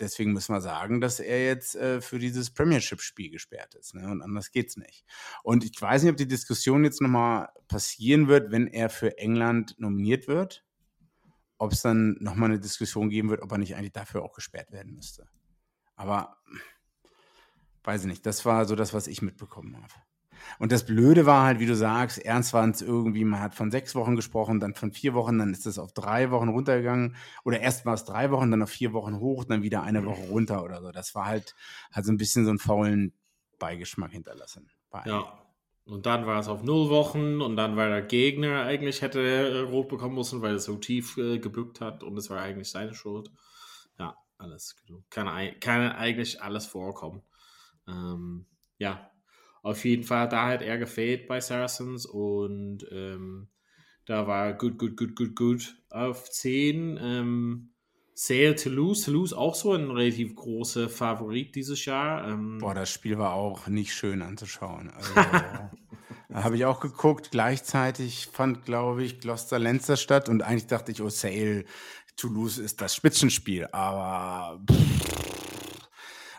deswegen 0.00 0.32
müssen 0.32 0.54
wir 0.54 0.60
sagen, 0.60 1.00
dass 1.00 1.20
er 1.20 1.44
jetzt 1.44 1.76
äh, 1.76 2.00
für 2.00 2.18
dieses 2.18 2.50
Premiership-Spiel 2.50 3.30
gesperrt 3.30 3.74
ist. 3.74 3.94
Ne? 3.94 4.08
Und 4.10 4.22
anders 4.22 4.50
geht's 4.50 4.76
nicht. 4.76 5.04
Und 5.42 5.64
ich 5.64 5.80
weiß 5.80 6.02
nicht, 6.02 6.10
ob 6.10 6.16
die 6.16 6.28
Diskussion 6.28 6.84
jetzt 6.84 7.00
nochmal 7.00 7.48
passieren 7.68 8.28
wird, 8.28 8.50
wenn 8.50 8.66
er 8.66 8.90
für 8.90 9.18
England 9.18 9.74
nominiert 9.78 10.28
wird. 10.28 10.64
Ob 11.58 11.72
es 11.72 11.82
dann 11.82 12.16
nochmal 12.20 12.50
eine 12.50 12.60
Diskussion 12.60 13.08
geben 13.08 13.30
wird, 13.30 13.40
ob 13.40 13.50
er 13.50 13.58
nicht 13.58 13.76
eigentlich 13.76 13.92
dafür 13.92 14.22
auch 14.22 14.34
gesperrt 14.34 14.72
werden 14.72 14.94
müsste. 14.94 15.26
Aber 15.94 16.36
weiß 17.84 18.02
ich 18.02 18.06
nicht. 18.08 18.26
Das 18.26 18.44
war 18.44 18.66
so 18.66 18.76
das, 18.76 18.92
was 18.92 19.06
ich 19.06 19.22
mitbekommen 19.22 19.76
habe. 19.76 19.94
Und 20.58 20.72
das 20.72 20.86
Blöde 20.86 21.26
war 21.26 21.44
halt, 21.44 21.60
wie 21.60 21.66
du 21.66 21.76
sagst, 21.76 22.18
ernst 22.18 22.52
waren 22.52 22.70
es 22.70 22.82
irgendwie, 22.82 23.24
man 23.24 23.40
hat 23.40 23.54
von 23.54 23.70
sechs 23.70 23.94
Wochen 23.94 24.16
gesprochen, 24.16 24.60
dann 24.60 24.74
von 24.74 24.92
vier 24.92 25.14
Wochen, 25.14 25.38
dann 25.38 25.52
ist 25.52 25.66
es 25.66 25.78
auf 25.78 25.92
drei 25.92 26.30
Wochen 26.30 26.48
runtergegangen. 26.48 27.16
Oder 27.44 27.60
erst 27.60 27.86
war 27.86 27.94
es 27.94 28.04
drei 28.04 28.30
Wochen, 28.30 28.50
dann 28.50 28.62
auf 28.62 28.70
vier 28.70 28.92
Wochen 28.92 29.18
hoch, 29.18 29.44
dann 29.44 29.62
wieder 29.62 29.82
eine 29.82 30.04
Woche 30.04 30.28
runter 30.28 30.64
oder 30.64 30.80
so. 30.82 30.92
Das 30.92 31.14
war 31.14 31.26
halt, 31.26 31.54
hat 31.92 32.04
so 32.04 32.12
ein 32.12 32.16
bisschen 32.16 32.44
so 32.44 32.50
einen 32.50 32.58
faulen 32.58 33.12
Beigeschmack 33.58 34.12
hinterlassen. 34.12 34.70
Ja. 35.04 35.42
Und 35.84 36.04
dann 36.04 36.26
war 36.26 36.40
es 36.40 36.48
auf 36.48 36.64
null 36.64 36.90
Wochen 36.90 37.40
und 37.40 37.56
dann 37.56 37.76
war 37.76 37.88
der 37.88 38.02
Gegner 38.02 38.64
eigentlich 38.64 39.02
hätte 39.02 39.20
äh, 39.20 39.60
rot 39.60 39.88
bekommen 39.88 40.16
müssen, 40.16 40.42
weil 40.42 40.56
es 40.56 40.64
so 40.64 40.76
tief 40.76 41.16
äh, 41.16 41.38
gebückt 41.38 41.80
hat 41.80 42.02
und 42.02 42.18
es 42.18 42.28
war 42.28 42.40
eigentlich 42.40 42.70
seine 42.70 42.92
Schuld. 42.92 43.30
Ja, 43.96 44.16
alles. 44.36 44.74
Kann, 45.10 45.28
kann 45.60 45.92
eigentlich 45.92 46.42
alles 46.42 46.66
vorkommen. 46.66 47.22
Ähm, 47.86 48.46
ja, 48.78 49.12
auf 49.66 49.84
jeden 49.84 50.04
Fall, 50.04 50.28
da 50.28 50.46
hat 50.46 50.62
er 50.62 50.78
gefehlt 50.78 51.26
bei 51.26 51.40
Saracens 51.40 52.06
und 52.06 52.86
ähm, 52.92 53.48
da 54.04 54.28
war 54.28 54.52
gut, 54.52 54.78
gut, 54.78 54.96
gut, 54.96 55.16
gut, 55.16 55.34
gut 55.34 55.82
auf 55.90 56.30
10. 56.30 56.98
Ähm, 57.02 57.72
Sale 58.14 58.54
Toulouse. 58.54 59.04
Toulouse 59.04 59.32
auch 59.32 59.56
so 59.56 59.72
ein 59.72 59.90
relativ 59.90 60.36
großer 60.36 60.88
Favorit 60.88 61.56
dieses 61.56 61.84
Jahr. 61.84 62.28
Ähm, 62.28 62.58
Boah, 62.60 62.74
das 62.74 62.90
Spiel 62.90 63.18
war 63.18 63.32
auch 63.32 63.66
nicht 63.66 63.92
schön 63.92 64.22
anzuschauen. 64.22 64.90
Also, 64.90 65.14
da 66.28 66.44
habe 66.44 66.54
ich 66.54 66.64
auch 66.64 66.78
geguckt. 66.78 67.32
Gleichzeitig 67.32 68.28
fand, 68.32 68.64
glaube 68.64 69.02
ich, 69.02 69.18
Gloucester 69.18 69.58
Lenzer 69.58 69.96
statt 69.96 70.28
und 70.28 70.42
eigentlich 70.42 70.68
dachte 70.68 70.92
ich, 70.92 71.02
oh, 71.02 71.08
Sale 71.08 71.64
Toulouse 72.16 72.58
ist 72.58 72.80
das 72.80 72.94
Spitzenspiel. 72.94 73.66
Aber 73.72 74.64
pff, 74.70 75.35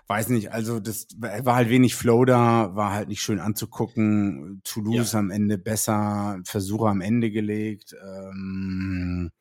weiß 0.07 0.29
nicht, 0.29 0.51
also 0.51 0.79
das 0.79 1.07
war 1.17 1.55
halt 1.55 1.69
wenig 1.69 1.95
Flow 1.95 2.23
da, 2.23 2.75
war 2.75 2.93
halt 2.93 3.09
nicht 3.09 3.21
schön 3.21 3.39
anzugucken. 3.39 4.61
Toulouse 4.63 5.11
ja. 5.11 5.19
am 5.19 5.31
Ende 5.31 5.57
besser, 5.57 6.39
Versuche 6.45 6.87
am 6.87 7.01
Ende 7.01 7.29
gelegt. 7.29 7.93
Ähm, 8.01 9.31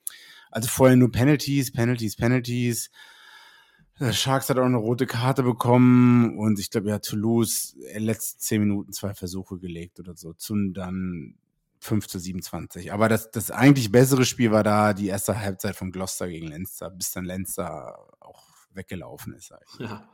also 0.51 0.69
vorher 0.69 0.97
nur 0.97 1.13
Penalties, 1.13 1.73
Penalties, 1.73 2.17
Penalties. 2.17 2.91
Sharks 4.11 4.51
hat 4.51 4.59
auch 4.59 4.65
eine 4.65 4.77
rote 4.77 5.07
Karte 5.07 5.43
bekommen 5.43 6.37
und 6.39 6.59
ich 6.59 6.71
glaube, 6.71 6.91
ja, 6.91 6.99
Toulouse 6.99 7.77
äh, 7.93 7.99
letzte 7.99 8.39
zehn 8.39 8.61
Minuten 8.61 8.93
zwei 8.93 9.15
Versuche 9.15 9.59
gelegt 9.59 10.01
oder 10.01 10.15
so. 10.17 10.35
Zum 10.35 10.75
dann 10.75 11.37
5 11.81 12.07
zu 12.07 12.19
27. 12.19 12.93
Aber 12.93 13.09
das, 13.09 13.31
das 13.31 13.51
eigentlich 13.51 13.93
bessere 13.93 14.25
Spiel 14.25 14.51
war 14.51 14.65
da 14.65 14.93
die 14.93 15.07
erste 15.07 15.41
Halbzeit 15.41 15.77
von 15.77 15.93
Gloucester 15.93 16.29
gegen 16.29 16.49
Leinster, 16.49 16.91
bis 16.91 17.13
dann 17.13 17.25
Leinster 17.25 17.97
auch 18.21 18.45
weggelaufen 18.75 19.33
ist. 19.35 19.53
Eigentlich. 19.53 19.89
Ja. 19.91 20.09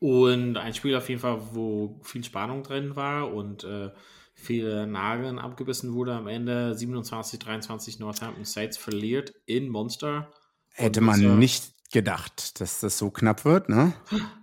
Und 0.00 0.56
ein 0.56 0.74
Spiel 0.74 0.96
auf 0.96 1.08
jeden 1.08 1.20
Fall, 1.20 1.40
wo 1.52 2.00
viel 2.02 2.24
Spannung 2.24 2.62
drin 2.62 2.96
war 2.96 3.32
und 3.32 3.64
äh, 3.64 3.90
viele 4.34 4.86
Nageln 4.86 5.38
abgebissen 5.38 5.94
wurde 5.94 6.14
am 6.14 6.26
Ende. 6.26 6.74
27, 6.74 7.38
23 7.38 7.98
Northampton 8.00 8.44
Saints 8.44 8.76
verliert 8.76 9.32
in 9.46 9.68
Monster. 9.68 10.32
Hätte 10.74 11.00
man 11.00 11.20
Monster, 11.20 11.36
nicht 11.36 11.72
gedacht, 11.92 12.60
dass 12.60 12.80
das 12.80 12.98
so 12.98 13.10
knapp 13.10 13.44
wird, 13.44 13.68
ne? 13.68 13.92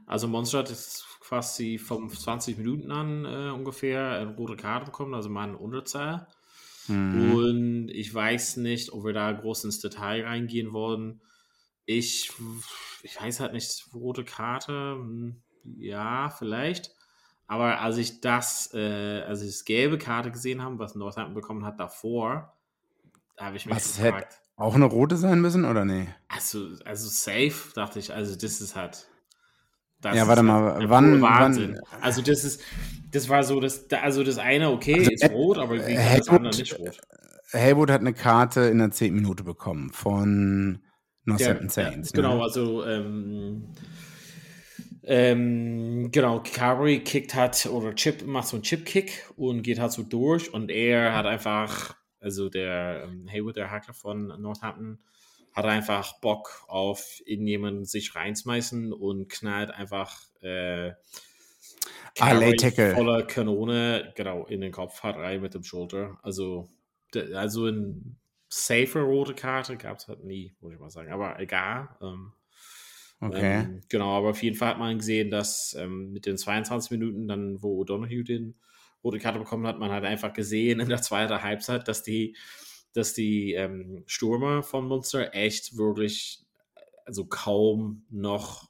Also 0.06 0.28
Monster 0.28 0.60
hat 0.60 0.69
jetzt 0.69 1.06
quasi 1.19 1.78
vom 1.78 2.10
20 2.10 2.58
Minuten 2.58 2.91
an 2.91 3.25
äh, 3.25 3.52
ungefähr 3.52 4.13
eine 4.13 4.36
rote 4.36 4.56
Karte 4.56 4.86
bekommen, 4.86 5.13
also 5.13 5.30
mal 5.30 5.43
eine 5.43 5.58
Unterzahl. 5.58 6.28
Mhm. 6.88 7.34
Und 7.36 7.89
ich 7.89 8.13
weiß 8.13 8.58
nicht, 8.58 8.91
ob 8.91 9.06
wir 9.06 9.13
da 9.13 9.32
groß 9.32 9.65
ins 9.65 9.80
Detail 9.80 10.25
reingehen 10.25 10.73
wollen. 10.73 11.21
Ich, 11.91 12.32
ich 13.04 13.19
weiß 13.19 13.39
halt 13.39 13.54
nicht, 13.54 13.88
rote 13.93 14.23
Karte. 14.23 14.95
Hm 14.95 15.41
ja, 15.78 16.30
vielleicht. 16.30 16.91
Aber 17.47 17.82
als 17.82 17.97
ich 17.97 18.21
das, 18.21 18.69
äh, 18.73 19.21
als 19.21 19.41
ich 19.41 19.49
das 19.49 19.65
gelbe 19.65 19.97
Karte 19.97 20.32
gesehen 20.32 20.63
habe, 20.63 20.78
was 20.80 20.95
Northampton 20.95 21.34
bekommen 21.34 21.65
hat 21.65 21.80
davor, 21.80 22.54
da 23.38 23.45
habe 23.45 23.58
ich 23.58 23.65
mich 23.65 23.75
was, 23.75 23.97
gefragt. 23.97 24.34
Hätte 24.34 24.36
auch 24.56 24.75
eine 24.75 24.86
rote 24.86 25.17
sein 25.17 25.41
müssen 25.41 25.65
oder 25.65 25.86
nee? 25.86 26.10
Also, 26.28 26.67
also 26.86 27.08
safe, 27.08 27.73
dachte 27.73 27.99
ich. 27.99 28.13
Also, 28.13 28.36
das 28.36 28.62
ist 28.62 28.75
halt. 28.75 29.08
Das 30.02 30.15
ja, 30.15 30.28
warte 30.28 30.43
mal, 30.43 30.75
halt 30.75 30.89
wann, 30.89 31.21
Wahnsinn. 31.21 31.80
wann? 31.89 32.02
Also, 32.02 32.21
das 32.21 32.43
ist, 32.43 32.62
das 33.12 33.28
war 33.28 33.43
so, 33.43 33.60
das, 33.60 33.89
also 33.91 34.23
das 34.23 34.38
eine, 34.38 34.69
okay, 34.69 34.99
also, 34.99 35.12
ist 35.12 35.32
rot, 35.32 35.58
aber 35.58 35.75
wie 35.86 35.95
das 35.95 36.30
andere 36.30 36.56
nicht 36.56 36.80
rot. 36.80 37.02
Haywood 37.52 37.89
hat 37.89 38.02
eine 38.02 38.13
Karte 38.13 38.62
in 38.62 38.78
der 38.78 38.91
10. 38.91 39.13
Minute 39.13 39.43
bekommen 39.43 39.91
von 39.91 40.84
Northampton 41.29 41.69
Saints. 41.69 42.11
Ja, 42.11 42.15
genau, 42.15 42.37
ne? 42.37 42.43
also 42.43 42.85
ähm, 42.85 43.63
ähm, 45.03 46.11
genau, 46.11 46.43
Carey 46.43 47.03
kickt 47.03 47.33
hat 47.33 47.65
oder 47.65 47.95
Chip 47.95 48.25
macht 48.25 48.47
so 48.47 48.57
einen 48.57 48.63
Chip-Kick 48.63 49.31
und 49.37 49.63
geht 49.63 49.79
halt 49.79 49.91
so 49.91 50.03
durch 50.03 50.53
und 50.53 50.69
er 50.69 51.15
hat 51.15 51.25
einfach, 51.25 51.95
also 52.19 52.49
der 52.49 53.05
ähm, 53.05 53.27
Haywood, 53.27 53.55
der 53.55 53.71
Hacker 53.71 53.93
von 53.93 54.27
Northampton, 54.39 54.99
hat 55.53 55.65
einfach 55.65 56.19
Bock 56.19 56.63
auf 56.67 57.21
irgendjemanden 57.25 57.85
sich 57.85 58.15
reinschmeißen 58.15 58.93
und 58.93 59.29
knallt 59.29 59.71
einfach 59.71 60.21
äh, 60.41 60.91
Carey 62.15 62.55
Tackle. 62.55 62.93
voller 62.93 63.23
Kanone 63.23 64.13
genau 64.15 64.45
in 64.45 64.61
den 64.61 64.71
Kopf 64.71 65.01
hat 65.03 65.15
rein 65.15 65.41
mit 65.41 65.53
dem 65.53 65.63
Schulter. 65.63 66.19
Also, 66.21 66.69
also 67.33 67.65
eine 67.65 67.95
safer 68.49 69.01
rote 69.01 69.33
Karte 69.33 69.77
gab 69.77 69.97
es 69.97 70.07
halt 70.07 70.23
nie, 70.23 70.55
muss 70.59 70.73
ich 70.73 70.79
mal 70.79 70.89
sagen. 70.89 71.12
Aber 71.12 71.39
egal. 71.39 71.89
Ähm, 72.01 72.33
Okay. 73.21 73.62
Ähm, 73.62 73.81
genau, 73.89 74.17
aber 74.17 74.29
auf 74.29 74.41
jeden 74.41 74.55
Fall 74.55 74.69
hat 74.69 74.79
man 74.79 74.97
gesehen, 74.97 75.29
dass 75.29 75.73
ähm, 75.77 76.13
mit 76.13 76.25
den 76.25 76.38
22 76.38 76.91
Minuten, 76.91 77.27
dann, 77.27 77.62
wo 77.62 77.81
O'Donoghue 77.81 78.23
den 78.23 78.55
rote 79.03 79.19
Karte 79.19 79.39
bekommen 79.39 79.67
hat, 79.67 79.77
man 79.79 79.91
hat 79.91 80.05
einfach 80.05 80.33
gesehen 80.33 80.79
in 80.79 80.89
der 80.89 81.01
zweiten 81.01 81.41
Halbzeit, 81.41 81.88
dass 81.88 82.01
die, 82.01 82.38
dass 82.93 83.13
die 83.13 83.53
ähm, 83.53 84.03
Stürmer 84.07 84.63
von 84.63 84.88
Munster 84.88 85.33
echt 85.33 85.77
wirklich, 85.77 86.45
also 87.05 87.25
kaum 87.25 88.05
noch 88.09 88.69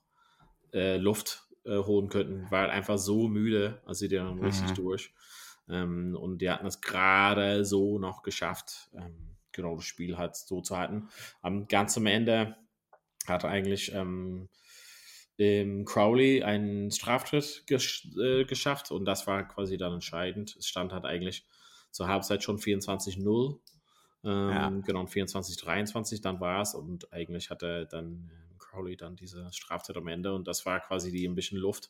äh, 0.73 0.97
Luft 0.97 1.43
äh, 1.65 1.77
holen 1.77 2.09
könnten, 2.09 2.47
weil 2.49 2.71
einfach 2.71 2.97
so 2.97 3.27
müde, 3.27 3.81
also 3.85 4.07
die 4.07 4.15
dann 4.15 4.39
richtig 4.39 4.71
mhm. 4.71 4.75
durch. 4.75 5.13
Ähm, 5.69 6.17
und 6.19 6.39
die 6.39 6.49
hatten 6.49 6.65
es 6.65 6.81
gerade 6.81 7.65
so 7.65 7.99
noch 7.99 8.23
geschafft, 8.23 8.89
ähm, 8.95 9.35
genau 9.51 9.75
das 9.75 9.85
Spiel 9.85 10.17
halt 10.17 10.35
so 10.35 10.61
zu 10.61 10.77
halten. 10.77 11.09
Am 11.41 11.67
ganz 11.67 11.97
am 11.97 12.05
Ende 12.05 12.55
hat 13.27 13.45
eigentlich 13.45 13.93
ähm, 13.93 14.49
Crowley 15.85 16.43
einen 16.43 16.91
Straftritt 16.91 17.63
gesch 17.65 18.09
äh, 18.17 18.43
geschafft 18.43 18.91
und 18.91 19.05
das 19.05 19.25
war 19.25 19.47
quasi 19.47 19.77
dann 19.77 19.93
entscheidend. 19.93 20.55
Es 20.57 20.67
stand 20.67 20.91
halt 20.91 21.05
eigentlich 21.05 21.45
zur 21.91 22.07
Halbzeit 22.07 22.43
schon 22.43 22.57
24-0. 22.57 23.57
Ähm, 24.25 24.49
ja. 24.49 24.69
Genau, 24.85 25.03
24-23 25.03 26.21
dann 26.21 26.41
war 26.41 26.61
es 26.61 26.75
und 26.75 27.13
eigentlich 27.13 27.49
hatte 27.49 27.87
dann 27.89 28.29
äh, 28.29 28.57
Crowley 28.57 28.97
dann 28.97 29.15
diese 29.15 29.47
Strafzeit 29.53 29.95
am 29.95 30.07
Ende 30.07 30.33
und 30.33 30.47
das 30.47 30.65
war 30.65 30.81
quasi 30.81 31.11
die 31.11 31.25
ein 31.25 31.35
bisschen 31.35 31.57
Luft, 31.57 31.89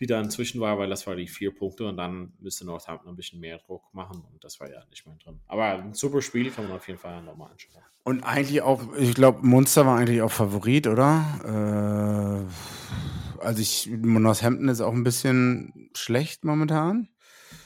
die 0.00 0.06
da 0.06 0.20
inzwischen 0.20 0.60
war, 0.60 0.78
weil 0.78 0.88
das 0.88 1.06
war 1.06 1.14
die 1.14 1.28
vier 1.28 1.54
Punkte 1.54 1.86
und 1.86 1.96
dann 1.98 2.32
müsste 2.40 2.64
Northampton 2.64 3.10
ein 3.10 3.16
bisschen 3.16 3.38
mehr 3.38 3.58
Druck 3.58 3.82
machen 3.92 4.24
und 4.32 4.42
das 4.42 4.58
war 4.58 4.70
ja 4.70 4.82
nicht 4.88 5.06
mehr 5.06 5.16
drin. 5.22 5.40
Aber 5.46 5.66
ein 5.66 5.92
super 5.92 6.22
Spiel 6.22 6.50
kann 6.50 6.66
man 6.66 6.76
auf 6.76 6.88
jeden 6.88 6.98
Fall 6.98 7.22
nochmal 7.22 7.50
anschauen. 7.50 7.82
Und 8.02 8.24
eigentlich 8.24 8.62
auch, 8.62 8.82
ich 8.96 9.14
glaube, 9.14 9.46
Munster 9.46 9.84
war 9.84 9.98
eigentlich 9.98 10.22
auch 10.22 10.32
Favorit, 10.32 10.86
oder? 10.86 12.46
Äh, 13.38 13.44
also 13.44 13.60
ich, 13.60 13.90
Northampton 13.90 14.68
ist 14.68 14.80
auch 14.80 14.94
ein 14.94 15.04
bisschen 15.04 15.90
schlecht 15.94 16.44
momentan. 16.44 17.08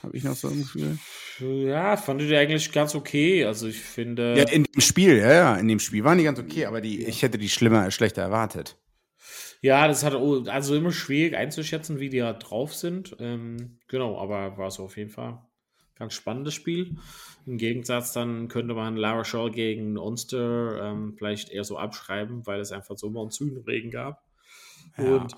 Habe 0.03 0.17
ich 0.17 0.25
noch 0.25 0.35
so 0.35 0.49
ein 0.49 0.59
Gefühl. 0.59 0.99
Ja, 1.41 1.97
fand 1.97 2.21
ich 2.21 2.37
eigentlich 2.37 2.71
ganz 2.73 2.95
okay. 2.95 3.45
Also 3.45 3.69
ich 3.69 3.81
finde. 3.81 4.37
Ja, 4.37 4.49
in 4.51 4.65
dem 4.65 4.81
Spiel, 4.81 5.17
ja, 5.17 5.33
ja, 5.33 5.57
in 5.57 5.69
dem 5.69 5.79
Spiel 5.79 6.05
waren 6.05 6.19
die 6.19 6.25
ganz 6.25 6.39
okay, 6.39 6.67
aber 6.67 6.81
die, 6.81 7.05
ich 7.05 7.23
hätte 7.23 7.39
die 7.39 7.49
schlimmer, 7.49 7.91
schlechter 7.91 8.23
erwartet. 8.23 8.77
Ja, 9.65 9.89
das 9.89 10.05
hat 10.05 10.13
also 10.13 10.75
immer 10.75 10.93
schwierig 10.93 11.35
einzuschätzen, 11.35 11.99
wie 11.99 12.11
die 12.11 12.19
da 12.19 12.35
drauf 12.35 12.75
sind. 12.75 13.17
Ähm, 13.19 13.79
genau, 13.89 14.19
aber 14.19 14.59
war 14.59 14.67
es 14.67 14.79
auf 14.79 14.99
jeden 14.99 15.09
Fall 15.09 15.43
ganz 15.95 16.13
spannendes 16.13 16.53
Spiel. 16.53 16.99
Im 17.47 17.57
Gegensatz 17.57 18.13
dann 18.13 18.49
könnte 18.49 18.75
man 18.75 18.99
Lara 18.99 19.25
Shaw 19.25 19.49
gegen 19.51 19.97
Unster 19.97 20.83
ähm, 20.83 21.15
vielleicht 21.17 21.49
eher 21.49 21.65
so 21.65 21.79
abschreiben, 21.79 22.47
weil 22.47 22.61
es 22.61 22.73
einfach 22.73 22.99
so 22.99 23.09
Monsunregen 23.09 23.91
gab. 23.91 24.23
Ja. 24.99 25.17
Und 25.17 25.35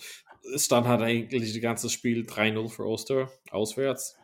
es 0.53 0.67
dann 0.67 0.89
hat 0.89 1.03
eigentlich 1.03 1.53
das 1.53 1.63
ganze 1.63 1.89
Spiel 1.89 2.23
3-0 2.23 2.69
für 2.69 2.83
Ulster 2.83 3.31
auswärts. 3.53 4.17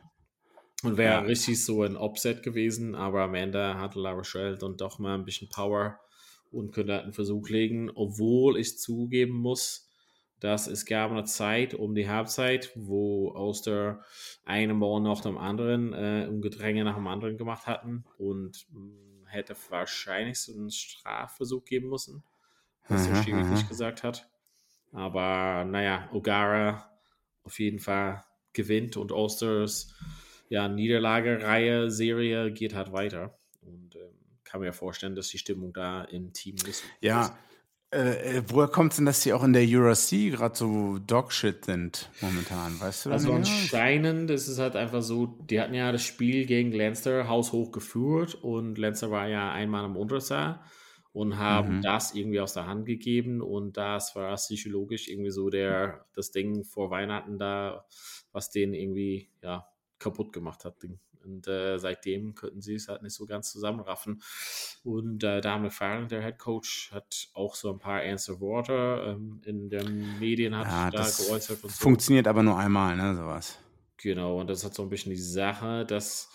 Und 0.83 0.97
wäre 0.97 1.13
ja. 1.13 1.21
richtig 1.21 1.65
so 1.65 1.85
ein 1.85 1.97
Upset 1.97 2.43
gewesen, 2.43 2.97
aber 2.97 3.23
am 3.23 3.37
Ende 3.37 3.79
hatte 3.79 4.01
La 4.01 4.11
Rochelle 4.11 4.59
dann 4.59 4.77
doch 4.77 4.99
mal 4.99 5.15
ein 5.15 5.25
bisschen 5.25 5.49
Power 5.49 6.01
und 6.51 6.73
könnte 6.73 7.01
einen 7.01 7.13
Versuch 7.13 7.49
legen, 7.51 7.89
obwohl 7.95 8.59
ich 8.59 8.81
zugeben 8.81 9.35
muss, 9.35 9.92
dass 10.43 10.67
es 10.67 10.87
gab 10.87 11.13
eine 11.13 11.23
Zeit 11.23 11.73
um 11.73 11.95
die 11.95 12.09
Halbzeit, 12.09 12.73
wo 12.75 13.31
Ulster 13.31 14.05
einen 14.45 14.81
Ball 14.81 15.01
nach 15.01 15.21
dem 15.21 15.39
anderen, 15.39 15.93
äh, 15.93 16.27
um 16.29 16.41
Gedränge 16.41 16.83
nach 16.83 16.97
dem 16.97 17.07
anderen 17.07 17.39
gemacht 17.39 17.69
hatten 17.69 18.05
und 18.19 18.67
mh, 18.71 18.81
hm, 18.81 19.27
hätte 19.27 19.55
wahrscheinlich 19.71 20.41
so 20.41 20.53
einen 20.53 20.71
Strafversuch 20.71 21.65
geben 21.65 21.89
müssen, 21.89 22.25
was 22.89 23.07
der 23.09 23.23
Schiri 23.23 23.45
nicht 23.45 23.69
gesagt 23.69 24.03
hat. 24.03 24.29
Aber 24.91 25.65
naja, 25.65 26.11
O'Gara 26.13 26.83
auf 27.45 27.59
jeden 27.61 27.79
Fall 27.79 28.25
gewinnt 28.53 28.97
und 28.97 29.13
Ulsters 29.13 29.95
ja, 30.49 30.69
Niederlagereihe, 30.69 31.91
Serie 31.91 32.53
geht 32.53 32.75
halt 32.75 32.93
weiter. 32.93 33.39
Und 33.63 33.95
ähm, 33.95 34.11
kann 34.45 34.61
mir 34.61 34.73
vorstellen, 34.73 35.15
dass 35.15 35.29
die 35.29 35.39
Stimmung 35.39 35.73
da 35.73 36.03
im 36.03 36.33
Team 36.35 36.57
ist. 36.69 36.83
Ja, 37.01 37.29
äh, 37.29 37.31
äh, 37.93 38.43
woher 38.49 38.69
kommt 38.69 38.93
es 38.93 38.97
denn, 38.97 39.07
dass 39.07 39.21
die 39.21 39.33
auch 39.33 39.45
in 39.45 39.53
der 39.53 39.63
EuroC 39.63 40.33
gerade 40.33 40.57
so 40.57 40.99
Dogshit 40.99 41.67
sind 41.67 42.11
momentan? 42.21 42.81
Weißt 42.81 43.05
du 43.05 43.11
das? 43.11 43.23
Also 43.23 43.35
anscheinend 43.35 44.31
ist 44.31 44.49
es 44.49 44.59
halt 44.59 44.77
einfach 44.77 45.03
so, 45.03 45.27
die 45.27 45.61
hatten 45.61 45.75
ja 45.75 45.93
das 45.93 46.03
Spiel 46.03 46.47
gegen 46.47 46.73
Leinster 46.73 47.29
haushoch 47.29 47.71
geführt 47.71 48.35
und 48.35 48.79
Leinster 48.79 49.11
war 49.11 49.29
ja 49.29 49.53
einmal 49.53 49.85
im 49.85 49.97
Unterzahl 49.97 50.61
und 51.13 51.37
haben 51.37 51.77
mhm. 51.77 51.83
das 51.83 52.15
irgendwie 52.15 52.41
aus 52.41 52.55
der 52.55 52.67
Hand 52.67 52.87
gegeben 52.87 53.43
und 53.43 53.77
das 53.77 54.17
war 54.17 54.35
psychologisch 54.37 55.09
irgendwie 55.09 55.31
so 55.31 55.51
der 55.51 56.07
das 56.15 56.31
Ding 56.31 56.65
vor 56.65 56.91
Weihnachten 56.91 57.39
da, 57.39 57.85
was 58.33 58.51
denen 58.51 58.73
irgendwie 58.73 59.29
ja 59.43 59.67
kaputt 59.99 60.33
gemacht 60.33 60.65
hat. 60.65 60.77
Und 61.25 61.47
äh, 61.49 61.79
seitdem 61.79 62.35
könnten 62.35 62.61
sie 62.61 62.75
es 62.75 62.89
halt 62.89 63.03
nicht 63.03 63.15
so 63.15 63.27
ganz 63.27 63.51
zusammenraffen. 63.53 64.23
Und 64.85 65.25
äh, 65.25 65.41
Dame 65.41 65.65
McFarland, 65.65 66.11
der 66.11 66.23
Head 66.23 66.39
Coach, 66.39 66.91
hat 66.93 67.29
auch 67.35 67.55
so 67.55 67.73
ein 67.73 67.79
paar 67.79 68.03
ernste 68.03 68.41
Worte 68.41 69.05
ähm, 69.07 69.41
in 69.45 69.69
den 69.69 70.19
Medien 70.19 70.57
hat 70.57 70.67
ja, 70.67 70.91
da 70.91 71.03
geäußert. 71.03 71.63
Und 71.65 71.71
so. 71.71 71.83
Funktioniert 71.83 72.27
aber 72.27 72.43
nur 72.43 72.59
einmal, 72.59 72.97
ne, 72.97 73.15
sowas. 73.15 73.59
Genau, 73.97 74.41
und 74.41 74.51
das 74.51 74.65
hat 74.65 74.75
so 74.75 74.83
ein 74.83 74.89
bisschen 74.89 75.11
die 75.11 75.21
Sache, 75.21 75.85
dass 75.87 76.29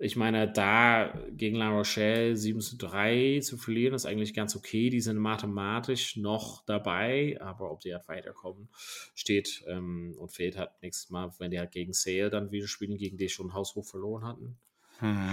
ich 0.00 0.14
meine, 0.14 0.50
da 0.50 1.12
gegen 1.32 1.56
La 1.56 1.70
Rochelle 1.70 2.36
7 2.36 2.60
zu 2.60 2.76
3 2.76 3.40
zu 3.42 3.56
verlieren, 3.56 3.94
ist 3.94 4.06
eigentlich 4.06 4.32
ganz 4.32 4.54
okay. 4.54 4.90
Die 4.90 5.00
sind 5.00 5.18
mathematisch 5.18 6.16
noch 6.16 6.64
dabei, 6.64 7.36
aber 7.40 7.72
ob 7.72 7.80
die 7.80 7.92
halt 7.92 8.06
weiterkommen, 8.06 8.68
steht 9.14 9.64
ähm, 9.66 10.14
und 10.18 10.30
fehlt 10.30 10.56
halt 10.56 10.70
nächstes 10.82 11.10
Mal, 11.10 11.32
wenn 11.38 11.50
die 11.50 11.58
halt 11.58 11.72
gegen 11.72 11.92
Sale 11.92 12.30
dann 12.30 12.52
wieder 12.52 12.68
spielen, 12.68 12.96
gegen 12.96 13.16
die 13.16 13.28
schon 13.28 13.54
haushoch 13.54 13.84
verloren 13.84 14.24
hatten. 14.24 14.58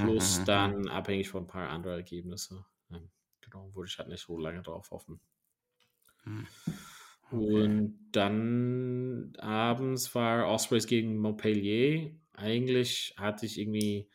Plus 0.04 0.40
mhm, 0.40 0.46
dann 0.46 0.88
abhängig 0.88 1.30
von 1.30 1.44
ein 1.44 1.48
paar 1.48 1.70
anderen 1.70 1.98
Ergebnissen. 1.98 2.66
Ähm, 2.92 3.10
genau, 3.42 3.70
würde 3.76 3.90
ich 3.90 3.98
halt 4.00 4.10
nicht 4.10 4.26
so 4.26 4.38
lange 4.38 4.64
drauf 4.64 4.90
hoffen. 4.90 5.20
Okay. 7.32 7.64
Und 7.64 8.00
dann 8.12 9.34
abends 9.38 10.14
war 10.16 10.48
Ospreys 10.48 10.88
gegen 10.88 11.18
Montpellier. 11.18 12.12
Eigentlich 12.34 13.14
hatte 13.18 13.46
ich 13.46 13.60
irgendwie 13.60 14.08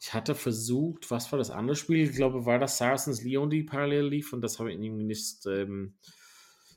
ich 0.00 0.14
hatte 0.14 0.34
versucht, 0.34 1.10
was 1.10 1.30
war 1.32 1.38
das 1.38 1.50
andere 1.50 1.76
Spiel? 1.76 2.08
Ich 2.08 2.16
glaube, 2.16 2.46
war 2.46 2.58
das 2.58 2.78
Saracens 2.78 3.22
Leon, 3.22 3.50
die 3.50 3.62
parallel 3.62 4.06
lief 4.06 4.32
und 4.32 4.42
das 4.42 4.58
habe 4.58 4.72
ich 4.72 4.78
irgendwie 4.78 5.04
nicht 5.04 5.46
ähm, 5.46 5.94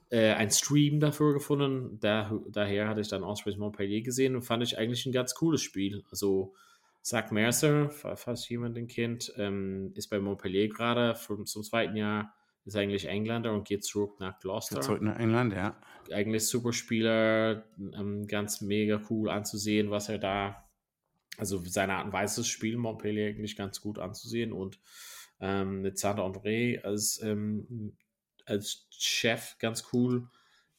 äh, 0.09 0.33
ein 0.33 0.49
Stream 0.51 0.99
dafür 0.99 1.33
gefunden. 1.33 1.99
Da, 1.99 2.31
daher 2.49 2.87
hatte 2.87 3.01
ich 3.01 3.09
dann 3.09 3.23
Ospreys 3.23 3.57
Montpellier 3.57 4.01
gesehen 4.01 4.35
und 4.35 4.43
fand 4.43 4.63
ich 4.63 4.77
eigentlich 4.77 5.05
ein 5.05 5.11
ganz 5.11 5.35
cooles 5.35 5.61
Spiel. 5.61 6.03
Also 6.11 6.53
Zach 7.01 7.31
Mercer, 7.31 7.89
falls 7.89 8.47
jemand 8.49 8.77
den 8.77 8.87
kennt, 8.87 9.33
ähm, 9.37 9.93
ist 9.95 10.09
bei 10.09 10.19
Montpellier 10.19 10.69
gerade 10.69 11.15
zum 11.45 11.63
zweiten 11.63 11.95
Jahr, 11.95 12.33
ist 12.65 12.75
eigentlich 12.75 13.07
Engländer 13.07 13.53
und 13.53 13.67
geht 13.67 13.83
zurück 13.83 14.19
nach 14.19 14.39
Gloucester. 14.39 14.81
Zurück 14.81 15.01
nach 15.01 15.17
England, 15.17 15.53
ja. 15.53 15.75
Eigentlich 16.11 16.47
super 16.47 16.73
Spieler, 16.73 17.65
ähm, 17.77 18.27
ganz 18.27 18.61
mega 18.61 19.01
cool 19.09 19.29
anzusehen, 19.29 19.91
was 19.91 20.09
er 20.09 20.19
da 20.19 20.68
also 21.39 21.63
seine 21.65 21.93
Art 21.95 22.05
und 22.05 22.13
Weise, 22.13 22.43
Spiel 22.43 22.77
Montpellier 22.77 23.27
eigentlich 23.27 23.55
ganz 23.55 23.81
gut 23.81 23.97
anzusehen 23.97 24.51
und 24.51 24.79
ähm, 25.39 25.81
mit 25.81 25.97
Sander 25.97 26.23
André 26.23 26.81
als, 26.81 27.21
ähm, 27.23 27.95
als 28.45 28.87
Chef 28.91 29.57
ganz 29.59 29.85
cool. 29.93 30.27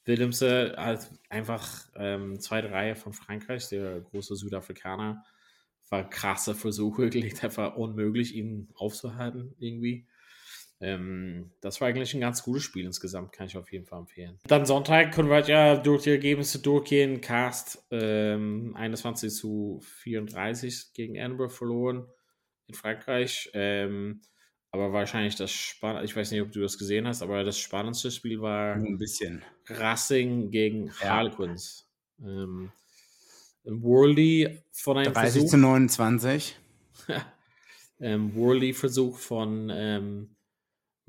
Willemse 0.05 0.77
als 0.77 1.11
einfach 1.29 1.89
ähm, 1.95 2.39
zweite 2.39 2.71
Reihe 2.71 2.95
von 2.95 3.13
Frankreich, 3.13 3.69
der 3.69 4.01
große 4.01 4.35
Südafrikaner, 4.35 5.23
war 5.89 6.09
krasse 6.09 6.55
Versuche 6.55 7.09
gelegt, 7.09 7.43
einfach 7.43 7.75
unmöglich, 7.75 8.35
ihn 8.35 8.69
aufzuhalten 8.75 9.55
irgendwie. 9.59 10.07
Ähm, 10.81 11.51
das 11.61 11.79
war 11.79 11.87
eigentlich 11.87 12.13
ein 12.15 12.21
ganz 12.21 12.43
gutes 12.43 12.63
Spiel 12.63 12.85
insgesamt, 12.85 13.31
kann 13.31 13.45
ich 13.45 13.55
auf 13.55 13.71
jeden 13.71 13.85
Fall 13.85 13.99
empfehlen. 13.99 14.39
Dann 14.47 14.65
Sonntag 14.65 15.13
können 15.13 15.29
wir 15.29 15.41
ja 15.41 15.75
durch 15.77 16.03
die 16.03 16.09
Ergebnisse 16.09 16.59
durchgehen. 16.59 17.21
Cast 17.21 17.85
ähm, 17.91 18.75
21 18.75 19.31
zu 19.31 19.79
34 20.01 20.93
gegen 20.93 21.15
Edinburgh 21.15 21.53
verloren 21.53 22.07
in 22.67 22.73
Frankreich. 22.73 23.51
Ähm, 23.53 24.21
aber 24.71 24.91
wahrscheinlich 24.91 25.35
das 25.35 25.51
spannendste, 25.51 26.05
ich 26.05 26.15
weiß 26.15 26.31
nicht, 26.31 26.41
ob 26.41 26.51
du 26.51 26.61
das 26.61 26.77
gesehen 26.77 27.05
hast, 27.07 27.21
aber 27.21 27.43
das 27.43 27.59
spannendste 27.59 28.09
Spiel 28.09 28.41
war 28.41 28.75
ein 28.75 28.97
bisschen 28.97 29.43
Racing 29.67 30.49
gegen 30.49 30.87
ja. 31.01 31.09
Harlequins. 31.09 31.87
Ähm, 32.23 32.71
Worley 33.65 34.63
von 34.71 34.97
einem 34.97 35.13
30 35.13 35.33
Versuch, 35.33 35.49
zu 35.51 35.57
29. 35.57 36.57
ähm, 37.99 38.33
Worley 38.33 38.73
Versuch 38.73 39.19
von 39.19 39.69
ähm, 39.71 40.35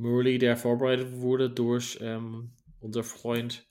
Murley, 0.03 0.39
der 0.39 0.57
vorbereitet 0.57 1.21
wurde 1.21 1.49
durch 1.49 1.99
ähm, 2.03 2.51
unser 2.81 3.05
Freund 3.05 3.65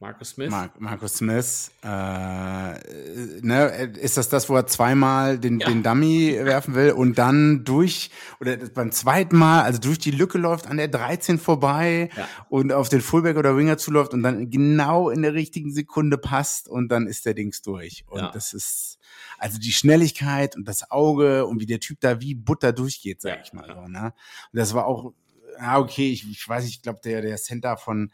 Marcus 0.00 0.30
Smith. 0.30 0.50
Mark, 0.50 0.80
Marcus 0.80 1.14
Smith. 1.14 1.72
Äh, 1.82 1.88
ne, 1.88 3.92
ist 4.00 4.16
das 4.16 4.28
das, 4.28 4.48
wo 4.48 4.54
er 4.54 4.64
zweimal 4.68 5.40
den, 5.40 5.58
ja. 5.58 5.66
den 5.66 5.82
Dummy 5.82 6.38
werfen 6.40 6.76
will 6.76 6.92
und 6.92 7.18
dann 7.18 7.64
durch, 7.64 8.10
oder 8.40 8.56
beim 8.56 8.92
zweiten 8.92 9.36
Mal, 9.36 9.62
also 9.62 9.80
durch 9.80 9.98
die 9.98 10.12
Lücke 10.12 10.38
läuft, 10.38 10.68
an 10.68 10.76
der 10.76 10.86
13 10.86 11.40
vorbei 11.40 12.10
ja. 12.16 12.28
und 12.48 12.72
auf 12.72 12.88
den 12.88 13.00
Fullback 13.00 13.36
oder 13.36 13.56
Winger 13.56 13.76
zuläuft 13.76 14.14
und 14.14 14.22
dann 14.22 14.50
genau 14.50 15.10
in 15.10 15.22
der 15.22 15.34
richtigen 15.34 15.72
Sekunde 15.72 16.16
passt 16.16 16.68
und 16.68 16.90
dann 16.90 17.08
ist 17.08 17.26
der 17.26 17.34
Dings 17.34 17.62
durch. 17.62 18.04
Und 18.06 18.20
ja. 18.20 18.30
das 18.30 18.52
ist, 18.52 19.00
also 19.36 19.58
die 19.58 19.72
Schnelligkeit 19.72 20.54
und 20.54 20.68
das 20.68 20.92
Auge 20.92 21.44
und 21.44 21.58
wie 21.58 21.66
der 21.66 21.80
Typ 21.80 21.98
da 22.00 22.20
wie 22.20 22.36
Butter 22.36 22.72
durchgeht, 22.72 23.20
sag 23.20 23.40
ich 23.42 23.52
mal 23.52 23.66
so. 23.66 23.88
Ne? 23.88 24.12
Und 24.52 24.58
das 24.58 24.74
war 24.74 24.86
auch 24.86 25.12
ja, 25.60 25.78
okay, 25.78 26.10
ich, 26.10 26.28
ich 26.28 26.48
weiß 26.48 26.64
nicht, 26.64 26.76
ich 26.76 26.82
glaube, 26.82 27.00
der, 27.04 27.22
der 27.22 27.36
Center 27.36 27.76
von 27.76 28.12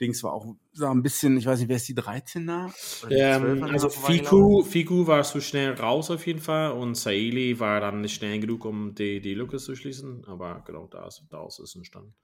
Dings 0.00 0.22
war 0.24 0.32
auch 0.32 0.46
so 0.72 0.86
ein 0.86 1.02
bisschen, 1.02 1.36
ich 1.36 1.46
weiß 1.46 1.60
nicht, 1.60 1.68
wer 1.68 1.76
ist 1.76 1.88
die 1.88 1.94
13er? 1.94 2.72
Ähm, 3.10 3.62
also 3.64 3.88
Fiku, 3.88 4.62
Fiku 4.64 5.06
war 5.06 5.22
zu 5.22 5.40
schnell 5.40 5.74
raus 5.74 6.10
auf 6.10 6.26
jeden 6.26 6.40
Fall 6.40 6.72
und 6.72 6.96
Saili 6.96 7.60
war 7.60 7.80
dann 7.80 8.00
nicht 8.00 8.14
schnell 8.14 8.40
genug, 8.40 8.64
um 8.64 8.94
die, 8.94 9.20
die 9.20 9.34
Lücke 9.34 9.58
zu 9.58 9.76
schließen, 9.76 10.24
aber 10.26 10.62
genau 10.66 10.88
da 10.88 11.06
ist, 11.06 11.22
daraus 11.30 11.60
ist 11.60 11.76
entstanden. 11.76 12.14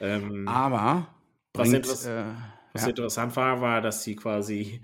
Ähm, 0.00 0.48
aber 0.48 1.14
bringt, 1.52 1.86
was, 1.88 2.06
äh, 2.06 2.24
was 2.72 2.82
ja. 2.82 2.88
interessant 2.88 3.36
war, 3.36 3.60
war, 3.60 3.80
dass 3.82 4.02
sie 4.02 4.16
quasi 4.16 4.80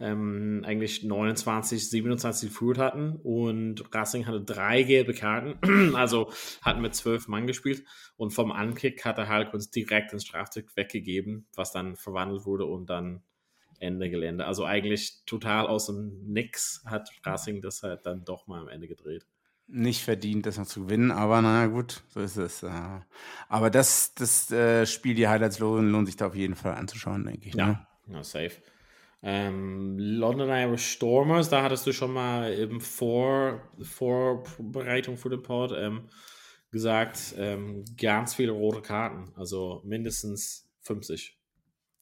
ähm, 0.00 0.62
eigentlich 0.64 1.04
29, 1.04 1.90
27 1.90 2.48
geführt 2.48 2.78
hatten 2.78 3.16
und 3.22 3.94
Racing 3.94 4.26
hatte 4.26 4.40
drei 4.40 4.82
gelbe 4.82 5.12
Karten, 5.12 5.94
also 5.94 6.32
hatten 6.62 6.80
mit 6.80 6.94
zwölf 6.94 7.28
Mann 7.28 7.46
gespielt 7.46 7.84
und 8.16 8.30
vom 8.30 8.50
Ankick 8.50 9.04
hatte 9.04 9.28
Harlequins 9.28 9.70
direkt 9.70 10.12
den 10.12 10.20
Strafzug 10.20 10.74
weggegeben, 10.74 11.46
was 11.54 11.70
dann 11.72 11.96
verwandelt 11.96 12.46
wurde 12.46 12.64
und 12.64 12.88
dann 12.88 13.22
Ende 13.78 14.10
Gelände. 14.10 14.46
Also 14.46 14.64
eigentlich 14.64 15.24
total 15.26 15.66
aus 15.66 15.86
dem 15.86 16.24
Nix 16.26 16.82
hat 16.86 17.10
Racing 17.24 17.60
das 17.60 17.82
halt 17.82 18.06
dann 18.06 18.24
doch 18.24 18.46
mal 18.46 18.60
am 18.60 18.68
Ende 18.68 18.88
gedreht. 18.88 19.26
Nicht 19.72 20.02
verdient, 20.02 20.46
das 20.46 20.58
noch 20.58 20.66
zu 20.66 20.84
gewinnen, 20.84 21.12
aber 21.12 21.42
naja, 21.42 21.68
gut, 21.68 22.02
so 22.08 22.20
ist 22.20 22.36
es. 22.36 22.64
Aber 23.48 23.70
das, 23.70 24.14
das 24.14 24.50
äh, 24.50 24.84
Spiel, 24.84 25.14
die 25.14 25.28
Highlights 25.28 25.60
lohnen, 25.60 25.92
lohnt 25.92 26.06
sich 26.08 26.16
da 26.16 26.26
auf 26.26 26.34
jeden 26.34 26.56
Fall 26.56 26.74
anzuschauen, 26.74 27.24
denke 27.24 27.48
ich. 27.48 27.54
Ne? 27.54 27.86
Ja, 28.08 28.14
ja 28.14 28.24
safe. 28.24 28.60
Ähm, 29.22 29.98
London 29.98 30.48
Irish 30.48 30.92
Stormers, 30.92 31.50
da 31.50 31.62
hattest 31.62 31.86
du 31.86 31.92
schon 31.92 32.12
mal 32.12 32.52
eben 32.54 32.80
vor 32.80 33.60
Vorbereitung 33.82 35.18
für 35.18 35.28
den 35.28 35.42
Pod 35.42 35.72
ähm, 35.76 36.08
gesagt, 36.70 37.34
ähm, 37.36 37.84
ganz 38.00 38.34
viele 38.34 38.52
rote 38.52 38.80
Karten, 38.80 39.32
also 39.36 39.82
mindestens 39.84 40.70
50 40.82 41.38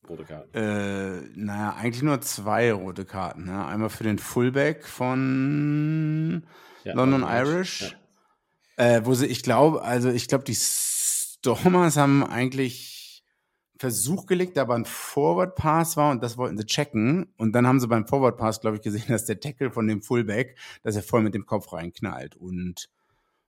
rote 0.08 0.24
Karten. 0.24 0.54
Äh, 0.54 1.22
naja, 1.34 1.74
eigentlich 1.74 2.02
nur 2.02 2.20
zwei 2.20 2.72
rote 2.72 3.04
Karten. 3.04 3.46
Ne? 3.46 3.66
Einmal 3.66 3.90
für 3.90 4.04
den 4.04 4.18
Fullback 4.18 4.86
von 4.86 6.46
Ja, 6.84 6.94
London 6.94 7.22
Irish, 7.22 7.82
Irish. 7.82 7.96
Äh, 8.76 9.00
wo 9.04 9.14
sie, 9.14 9.26
ich 9.26 9.42
glaube, 9.42 9.82
also 9.82 10.08
ich 10.10 10.28
glaube, 10.28 10.44
die 10.44 10.54
Stormers 10.54 11.96
haben 11.96 12.24
eigentlich 12.24 12.97
Versuch 13.78 14.26
gelegt, 14.26 14.56
da 14.56 14.62
aber 14.62 14.74
ein 14.74 14.84
Forward 14.84 15.54
Pass 15.54 15.96
war 15.96 16.10
und 16.10 16.22
das 16.22 16.36
wollten 16.36 16.58
sie 16.58 16.66
checken. 16.66 17.32
Und 17.36 17.52
dann 17.52 17.66
haben 17.66 17.78
sie 17.80 17.86
beim 17.88 18.06
Forward 18.06 18.36
Pass, 18.36 18.60
glaube 18.60 18.76
ich, 18.76 18.82
gesehen, 18.82 19.04
dass 19.08 19.24
der 19.24 19.40
Tackle 19.40 19.70
von 19.70 19.86
dem 19.86 20.02
Fullback, 20.02 20.58
dass 20.82 20.96
er 20.96 21.02
voll 21.02 21.22
mit 21.22 21.34
dem 21.34 21.46
Kopf 21.46 21.72
reinknallt. 21.72 22.34
Und 22.36 22.90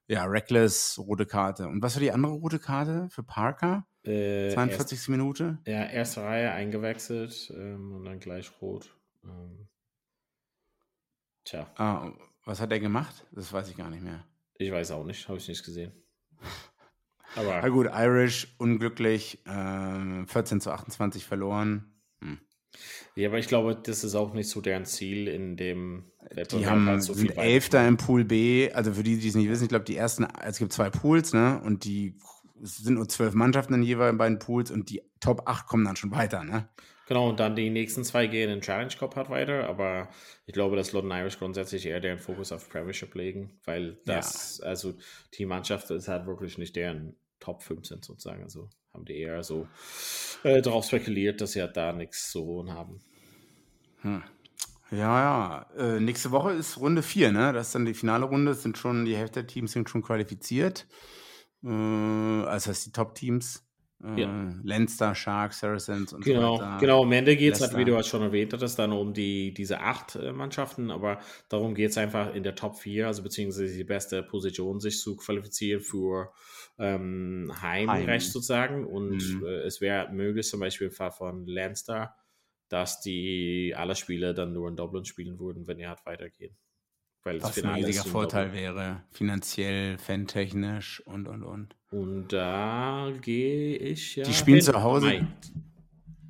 ja, 0.07 0.25
Reckless, 0.25 0.99
rote 0.99 1.27
Karte. 1.27 1.69
Und 1.69 1.83
was 1.83 1.95
war 1.95 2.01
die 2.01 2.13
andere 2.13 2.33
rote 2.33 2.59
Karte 2.59 3.09
für 3.11 3.23
Parker? 3.23 3.87
Äh, 4.05 4.51
42. 4.51 5.09
Minute? 5.09 5.59
Erst, 5.65 5.67
ja, 5.67 5.85
erste 5.85 6.23
Reihe 6.23 6.51
eingewechselt 6.53 7.53
ähm, 7.57 7.93
und 7.95 8.05
dann 8.07 8.19
gleich 8.19 8.51
rot. 8.63 8.97
Ähm, 9.25 9.69
tja, 11.45 11.67
Ah, 11.77 12.11
was 12.45 12.61
hat 12.61 12.73
er 12.73 12.81
gemacht? 12.81 13.27
Das 13.33 13.53
weiß 13.53 13.69
ich 13.69 13.77
gar 13.77 13.91
nicht 13.91 14.03
mehr. 14.03 14.25
ich 14.57 14.71
weiß 14.73 14.91
auch 14.93 15.05
nicht, 15.05 15.29
habe 15.29 15.39
ich 15.39 15.49
nicht 15.49 15.65
gesehen. 15.65 15.93
Na 17.37 17.43
Aber 17.43 17.71
gut, 17.71 17.87
Irish, 17.93 18.55
unglücklich, 18.59 19.43
ähm, 19.47 20.27
14 20.27 20.61
zu 20.61 20.71
28 20.71 21.25
verloren. 21.25 21.93
ja, 23.15 23.29
aber 23.29 23.39
ich 23.39 23.49
glaube, 23.49 23.77
das 23.83 24.05
ist 24.05 24.15
auch 24.15 24.33
nicht 24.33 24.49
so 24.49 24.61
deren 24.61 24.85
Ziel 24.85 25.29
in 25.29 25.57
dem 25.57 26.11
Die 26.53 26.67
haben, 26.67 26.87
halt 26.87 27.03
so 27.03 27.13
sind 27.15 27.37
Elfter 27.37 27.87
im 27.87 27.97
Pool 27.97 28.25
B. 28.25 28.73
Also 28.73 28.93
für 28.93 29.03
die, 29.03 29.19
die 29.19 29.29
es 29.29 29.35
nicht 29.35 29.49
wissen, 29.49 29.65
ich 29.65 29.69
glaube, 29.69 29.85
die 29.85 29.97
ersten, 29.97 30.27
es 30.43 30.59
gibt 30.59 30.73
zwei 30.73 30.91
Pools, 30.91 31.33
ne? 31.33 31.61
Und 31.65 31.85
die 31.85 32.19
es 32.63 32.77
sind 32.77 32.95
nur 32.95 33.09
zwölf 33.09 33.35
Mannschaften 33.35 33.75
in 33.75 33.83
jeweils 33.83 34.17
beiden 34.17 34.39
Pools 34.39 34.71
und 34.71 34.91
die 34.91 35.03
Top 35.21 35.43
8 35.47 35.67
kommen 35.67 35.85
dann 35.85 35.97
schon 35.97 36.11
weiter, 36.11 36.45
ne? 36.45 36.69
Genau, 37.07 37.29
und 37.29 37.41
dann 37.41 37.57
die 37.57 37.71
nächsten 37.71 38.05
zwei 38.05 38.29
gehen 38.29 38.51
in 38.51 38.61
Challenge 38.61 38.95
Cup 38.97 39.17
halt 39.17 39.31
weiter, 39.31 39.69
aber 39.69 40.11
ich 40.47 40.55
glaube, 40.55 40.77
dass 40.77 40.93
London 40.93 41.19
Irish 41.19 41.41
grundsätzlich 41.41 41.87
eher 41.87 41.99
deren 41.99 42.21
Fokus 42.21 42.53
auf 42.53 42.69
Premiership 42.69 43.17
legen, 43.17 43.59
weil 43.65 43.99
das, 44.07 44.61
also 44.61 44.95
die 45.35 45.45
Mannschaft 45.45 45.91
ist 45.91 46.07
halt 46.07 46.27
wirklich 46.27 46.57
nicht 46.57 46.77
deren 46.77 47.17
Top 47.41 47.63
5 47.63 47.87
sind 47.87 48.05
sozusagen. 48.05 48.43
Also 48.43 48.69
haben 48.93 49.05
die 49.05 49.19
eher 49.19 49.43
so 49.43 49.67
äh, 50.45 50.63
darauf 50.63 50.85
spekuliert, 50.87 51.41
dass 51.41 51.53
sie 51.53 51.63
halt 51.63 51.77
da 51.77 51.93
nichts 51.93 52.31
zu 52.31 52.45
holen 52.45 52.73
haben. 52.73 53.01
Ja, 54.91 55.21
ja. 55.21 55.67
Äh, 55.77 56.01
nächste 56.01 56.31
Woche 56.31 56.53
ist 56.53 56.79
Runde 56.79 57.03
4, 57.03 57.33
ne? 57.33 57.53
Das 57.53 57.69
ist 57.69 57.75
dann 57.75 57.85
die 57.85 57.95
finale 57.95 58.25
Runde. 58.25 58.55
Sind 58.55 58.77
schon, 58.77 59.05
die 59.05 59.17
Hälfte 59.17 59.41
der 59.41 59.47
Teams 59.47 59.73
sind 59.73 59.89
schon 59.89 60.03
qualifiziert. 60.03 60.87
Äh, 61.63 61.69
also 61.69 62.71
heißt 62.71 62.87
die 62.87 62.93
Top-Teams. 62.93 63.65
Äh, 64.03 64.07
Ja. 64.21 64.35
Leinster, 64.63 65.15
Sharks, 65.15 65.61
Saracens 65.61 66.13
und 66.13 66.25
Genau, 66.25 66.51
so 66.57 66.59
weiter. 66.59 66.79
genau. 66.79 67.03
Am 67.05 67.13
Ende 67.13 67.35
geht 67.37 67.55
es 67.55 67.61
halt, 67.63 67.75
wie 67.77 67.85
du 67.87 67.95
halt 67.95 68.05
schon 68.05 68.21
erwähnt 68.21 68.53
hattest, 68.53 68.79
dann 68.79 68.93
um 68.93 69.15
die, 69.15 69.55
diese 69.55 69.81
acht 69.81 70.17
äh, 70.17 70.33
Mannschaften, 70.33 70.91
aber 70.91 71.21
darum 71.49 71.75
geht 71.75 71.91
es 71.91 71.99
einfach 71.99 72.35
in 72.35 72.43
der 72.43 72.55
Top 72.55 72.77
4, 72.79 73.07
also 73.07 73.23
beziehungsweise 73.23 73.75
die 73.75 73.85
beste 73.85 74.23
Position, 74.23 74.81
sich 74.81 75.01
zu 75.01 75.17
qualifizieren 75.17 75.81
für 75.81 76.33
ähm, 76.79 77.51
Heimrecht 77.63 78.27
Heim. 78.27 78.33
sozusagen. 78.33 78.87
Und 78.87 79.23
Mhm. 79.23 79.43
äh, 79.43 79.63
es 79.63 79.81
wäre 79.81 80.13
möglich, 80.13 80.47
zum 80.47 80.61
Beispiel 80.61 80.89
im 80.89 80.93
Fall 80.93 81.11
von 81.11 81.47
Leinster, 81.47 82.17
dass 82.69 83.01
die 83.01 83.75
alle 83.77 83.97
Spiele 83.97 84.35
dann 84.35 84.53
nur 84.53 84.69
in 84.69 84.77
Dublin 84.77 85.07
spielen 85.07 85.39
würden, 85.39 85.67
wenn 85.67 85.79
er 85.79 85.89
halt 85.91 86.05
weitergehen. 86.05 86.57
Weil 87.23 87.39
das 87.39 87.57
Was 87.57 87.65
ein 87.65 87.75
riesiger 87.85 88.05
Vorteil 88.05 88.53
wäre, 88.55 89.03
finanziell, 89.11 89.99
fantechnisch 89.99 91.01
und 91.07 91.29
und 91.29 91.43
und. 91.43 91.77
Und 91.91 92.29
da 92.33 93.11
gehe 93.21 93.77
ich 93.77 94.17
ja. 94.17 94.25
Die 94.25 94.33
spielen 94.33 94.57
hin. 94.57 94.65
zu 94.65 94.83
Hause. 94.83 95.07
Mai. 95.07 95.27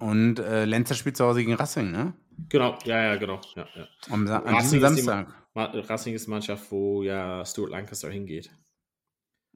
Und 0.00 0.38
äh, 0.40 0.64
Lenzer 0.64 0.94
spielt 0.94 1.16
zu 1.16 1.24
Hause 1.24 1.40
gegen 1.40 1.54
Racing, 1.54 1.90
ne? 1.92 2.14
Genau, 2.48 2.76
ja, 2.84 3.02
ja, 3.02 3.16
genau. 3.16 3.40
Ja, 3.54 3.68
ja. 3.76 3.86
Am, 4.08 4.26
Sa- 4.26 4.38
an 4.38 4.54
Racing 4.54 4.80
diesem 4.80 4.84
ist 4.94 4.96
die- 4.98 5.02
Samstag. 5.02 5.34
Ma- 5.54 5.64
Racing 5.74 6.14
ist 6.14 6.26
Mannschaft, 6.26 6.70
wo 6.72 7.02
ja 7.02 7.44
Stuart 7.44 7.70
Lancaster 7.70 8.10
hingeht. 8.10 8.50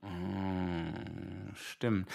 Ah, 0.02 1.54
stimmt. 1.54 2.08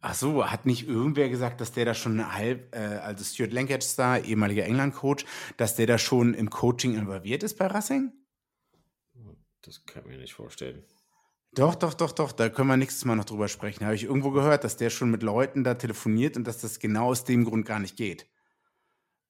Ach 0.00 0.14
so, 0.14 0.44
hat 0.50 0.66
nicht 0.66 0.86
irgendwer 0.88 1.28
gesagt, 1.28 1.60
dass 1.60 1.72
der 1.72 1.84
da 1.84 1.94
schon 1.94 2.32
halb, 2.34 2.74
äh, 2.74 2.78
also 2.78 3.24
Stuart 3.24 3.52
Lancaster, 3.52 4.24
ehemaliger 4.24 4.64
England-Coach, 4.64 5.24
dass 5.56 5.76
der 5.76 5.86
da 5.86 5.98
schon 5.98 6.34
im 6.34 6.50
Coaching 6.50 6.94
involviert 6.94 7.42
ist 7.42 7.56
bei 7.58 7.66
Racing? 7.66 8.12
Das 9.66 9.84
kann 9.84 10.02
ich 10.04 10.08
mir 10.08 10.18
nicht 10.18 10.34
vorstellen. 10.34 10.84
Doch, 11.52 11.74
doch, 11.74 11.94
doch, 11.94 12.12
doch, 12.12 12.32
da 12.32 12.48
können 12.48 12.68
wir 12.68 12.76
nächstes 12.76 13.04
Mal 13.04 13.16
noch 13.16 13.24
drüber 13.24 13.48
sprechen. 13.48 13.84
Habe 13.84 13.94
ich 13.94 14.04
irgendwo 14.04 14.30
gehört, 14.30 14.64
dass 14.64 14.76
der 14.76 14.90
schon 14.90 15.10
mit 15.10 15.22
Leuten 15.22 15.64
da 15.64 15.74
telefoniert 15.74 16.36
und 16.36 16.46
dass 16.46 16.58
das 16.60 16.78
genau 16.78 17.06
aus 17.06 17.24
dem 17.24 17.44
Grund 17.44 17.66
gar 17.66 17.78
nicht 17.78 17.96
geht. 17.96 18.26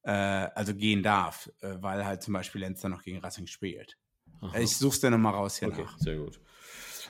Äh, 0.03 0.11
also 0.11 0.75
gehen 0.75 1.03
darf, 1.03 1.51
äh, 1.61 1.77
weil 1.81 2.05
halt 2.05 2.22
zum 2.22 2.35
Beispiel 2.35 2.61
Lenzer 2.61 2.88
noch 2.88 3.03
gegen 3.03 3.18
Racing 3.18 3.46
spielt. 3.46 3.96
Aha. 4.40 4.59
Ich 4.59 4.77
such's 4.77 5.01
dir 5.01 5.11
nochmal 5.11 5.35
raus 5.35 5.59
hier 5.59 5.68
Okay, 5.68 5.83
nach. 5.83 5.99
sehr 5.99 6.16
gut. 6.16 6.40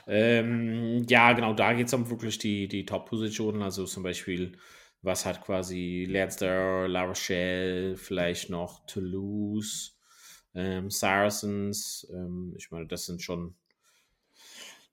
Ähm, 0.07 1.03
ja, 1.09 1.33
genau, 1.33 1.53
da 1.53 1.73
geht 1.73 1.87
es 1.87 1.93
um 1.93 2.09
wirklich 2.09 2.37
die, 2.37 2.67
die 2.67 2.85
Top-Positionen, 2.85 3.61
also 3.61 3.85
zum 3.85 4.03
Beispiel, 4.03 4.57
was 5.01 5.25
hat 5.25 5.43
quasi 5.43 6.07
Leinster, 6.09 6.87
La 6.87 7.03
Rochelle, 7.03 7.97
vielleicht 7.97 8.49
noch 8.49 8.85
Toulouse, 8.85 9.96
ähm, 10.57 10.89
Saracens, 10.89 12.07
ähm, 12.11 12.53
ich 12.57 12.71
meine, 12.71 12.87
das 12.87 13.05
sind 13.05 13.21
schon 13.21 13.55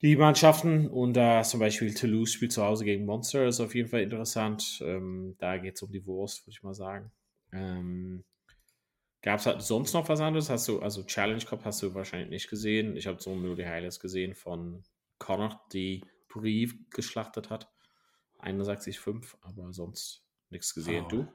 die 0.03 0.17
Mannschaften 0.17 0.87
und 0.87 1.15
da 1.15 1.43
zum 1.43 1.61
Beispiel 1.61 1.95
Toulouse 1.95 2.33
spielt 2.33 2.53
zu 2.53 2.63
Hause 2.63 2.85
gegen 2.85 3.07
Monster, 3.07 3.47
ist 3.47 3.61
auf 3.61 3.75
jeden 3.75 3.89
Fall 3.89 4.03
interessant. 4.03 4.83
Ähm, 4.85 5.35
da 5.39 5.57
geht 5.57 5.77
es 5.77 5.83
um 5.83 5.91
die 5.91 6.05
Wurst, 6.05 6.47
würde 6.47 6.51
ich 6.53 6.63
mal 6.63 6.75
sagen. 6.75 7.11
Ähm, 7.53 8.25
Gab 9.23 9.41
es 9.41 9.47
halt 9.47 9.63
sonst 9.63 9.95
noch 9.95 10.07
was 10.11 10.21
anderes? 10.21 10.51
Hast 10.51 10.69
du, 10.69 10.81
also 10.81 11.03
Challenge 11.03 11.43
Cup 11.43 11.65
hast 11.65 11.83
du 11.83 11.95
wahrscheinlich 11.95 12.29
nicht 12.29 12.51
gesehen. 12.51 12.95
Ich 12.95 13.07
habe 13.07 13.23
so 13.23 13.35
nur 13.35 13.57
die 13.57 13.67
Highlights 13.67 13.99
gesehen 13.99 14.35
von 14.35 14.83
Connor, 15.17 15.65
die 15.73 16.05
Brief 16.29 16.77
geschlachtet 16.91 17.49
hat. 17.49 17.73
61,5, 18.43 19.35
aber 19.41 19.73
sonst 19.73 20.27
nichts 20.51 20.75
gesehen. 20.75 21.07
Oh. 21.07 21.09
Du? 21.09 21.29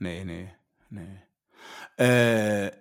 Nee, 0.00 0.24
nee, 0.24 0.52
nee. 0.90 1.22
Äh, 1.96 2.72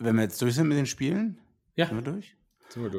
wenn 0.00 0.16
wir 0.16 0.22
jetzt 0.22 0.40
durch 0.40 0.54
sind 0.54 0.68
mit 0.68 0.78
den 0.78 0.86
Spielen, 0.86 1.38
Ja, 1.76 1.86
sind 1.86 1.96
wir 1.96 2.12
durch? 2.12 2.36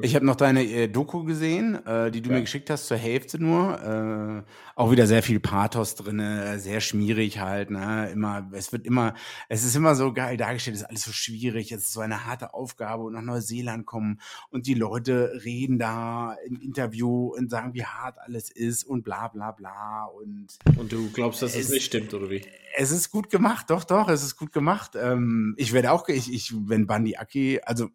Ich 0.01 0.15
habe 0.15 0.25
noch 0.25 0.35
deine 0.35 0.63
äh, 0.63 0.87
Doku 0.87 1.23
gesehen, 1.23 1.85
äh, 1.85 2.09
die 2.11 2.21
du 2.21 2.29
Ja. 2.29 2.35
mir 2.35 2.41
geschickt 2.41 2.69
hast, 2.69 2.87
zur 2.87 2.97
Hälfte 2.97 3.41
nur. 3.41 4.43
Äh, 4.45 4.51
auch 4.75 4.91
wieder 4.91 5.07
sehr 5.07 5.21
viel 5.23 5.39
Pathos 5.39 5.95
drin, 5.95 6.21
sehr 6.57 6.79
schmierig 6.81 7.39
halt. 7.39 7.69
Ne? 7.69 8.09
Immer, 8.11 8.49
es 8.53 8.71
wird 8.71 8.85
immer, 8.85 9.13
es 9.47 9.63
ist 9.63 9.75
immer 9.75 9.95
so 9.95 10.11
geil 10.13 10.37
dargestellt, 10.37 10.75
es 10.77 10.81
ist 10.83 10.87
alles 10.89 11.03
so 11.03 11.11
schwierig, 11.11 11.71
es 11.71 11.83
ist 11.83 11.93
so 11.93 11.99
eine 11.99 12.25
harte 12.25 12.53
Aufgabe 12.53 13.03
und 13.03 13.13
nach 13.13 13.21
Neuseeland 13.21 13.85
kommen 13.85 14.19
und 14.49 14.67
die 14.67 14.73
Leute 14.73 15.39
reden 15.43 15.77
da 15.79 16.35
im 16.45 16.59
Interview 16.59 17.33
und 17.35 17.49
sagen, 17.49 17.73
wie 17.73 17.83
hart 17.85 18.17
alles 18.19 18.49
ist 18.49 18.83
und 18.85 19.03
bla 19.03 19.27
bla 19.27 19.51
bla 19.51 20.05
und 20.05 20.47
Und 20.77 20.91
du 20.91 21.09
glaubst, 21.11 21.41
dass 21.41 21.55
es 21.55 21.65
Es- 21.65 21.71
nicht 21.71 21.85
stimmt, 21.85 22.13
oder 22.13 22.29
wie? 22.29 22.41
es 22.77 22.91
ist 22.91 23.11
gut 23.11 23.29
gemacht, 23.29 23.69
doch, 23.69 23.83
doch, 23.83 24.07
es 24.09 24.23
ist 24.23 24.37
gut 24.37 24.51
gemacht. 24.53 24.91
Ähm, 24.95 25.53
ich 25.57 25.73
werde 25.73 25.91
auch, 25.91 26.07
ich, 26.07 26.31
ich, 26.33 26.53
wenn 26.67 26.87
Bandi 26.87 27.17
Aki, 27.17 27.59
also 27.63 27.89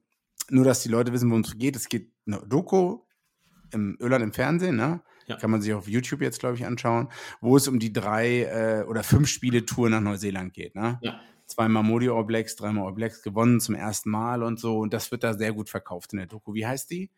nur, 0.50 0.64
dass 0.64 0.82
die 0.82 0.88
Leute 0.88 1.12
wissen, 1.12 1.30
worum 1.30 1.42
es 1.42 1.56
geht. 1.56 1.76
Es 1.76 1.88
geht 1.88 2.10
eine 2.26 2.38
Doku 2.46 3.00
im 3.72 3.96
Irland 4.00 4.22
im 4.24 4.32
Fernsehen, 4.32 4.76
ne? 4.76 5.02
Ja. 5.26 5.36
Kann 5.36 5.50
man 5.50 5.62
sich 5.62 5.72
auf 5.72 5.88
YouTube 5.88 6.20
jetzt, 6.20 6.40
glaube 6.40 6.56
ich, 6.56 6.66
anschauen, 6.66 7.08
wo 7.40 7.56
es 7.56 7.66
um 7.66 7.78
die 7.78 7.92
drei 7.92 8.42
äh, 8.42 8.84
oder 8.86 9.02
fünf 9.02 9.28
Spiele-Tour 9.28 9.88
nach 9.88 10.00
Neuseeland 10.00 10.52
geht, 10.52 10.74
ne? 10.74 10.98
Ja. 11.02 11.20
Zweimal 11.46 11.82
Modi 11.82 12.08
All 12.08 12.24
Blacks, 12.24 12.56
dreimal 12.56 12.86
All 12.86 12.92
Blacks 12.94 13.22
gewonnen 13.22 13.60
zum 13.60 13.74
ersten 13.74 14.10
Mal 14.10 14.42
und 14.42 14.58
so. 14.58 14.78
Und 14.78 14.92
das 14.94 15.10
wird 15.10 15.24
da 15.24 15.34
sehr 15.34 15.52
gut 15.52 15.68
verkauft 15.68 16.12
in 16.12 16.18
der 16.18 16.26
Doku. 16.26 16.54
Wie 16.54 16.66
heißt 16.66 16.90
die? 16.90 17.10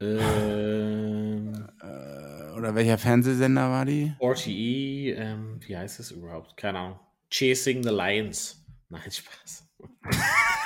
Ähm, 0.00 1.52
Äh, 1.80 2.50
oder 2.56 2.74
welcher 2.74 2.98
Fernsehsender 2.98 3.70
war 3.70 3.84
die? 3.84 4.14
RTE, 4.20 5.10
ähm, 5.16 5.60
wie 5.66 5.76
heißt 5.76 6.00
es 6.00 6.10
überhaupt? 6.10 6.56
Keine 6.56 6.78
Ahnung. 6.78 7.00
Chasing 7.30 7.82
the 7.82 7.90
Lions. 7.90 8.64
Nein, 8.88 9.02
Spaß. 9.10 9.66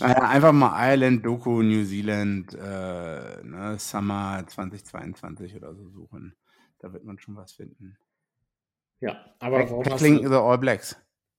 Naja, 0.00 0.28
einfach 0.28 0.52
mal 0.52 0.90
Ireland, 0.90 1.24
Doku, 1.24 1.62
New 1.62 1.84
Zealand, 1.84 2.54
äh, 2.54 3.42
ne, 3.42 3.76
Summer 3.78 4.44
2022 4.46 5.56
oder 5.56 5.74
so 5.74 5.88
suchen. 5.88 6.34
Da 6.78 6.92
wird 6.92 7.04
man 7.04 7.18
schon 7.18 7.36
was 7.36 7.52
finden. 7.52 7.96
Ja, 9.00 9.24
aber 9.38 9.60
warum 9.60 9.84
hast 9.84 9.90
Tackling 9.90 10.22
du, 10.22 10.28
the 10.28 10.34
All 10.34 10.58
Blacks. 10.58 10.96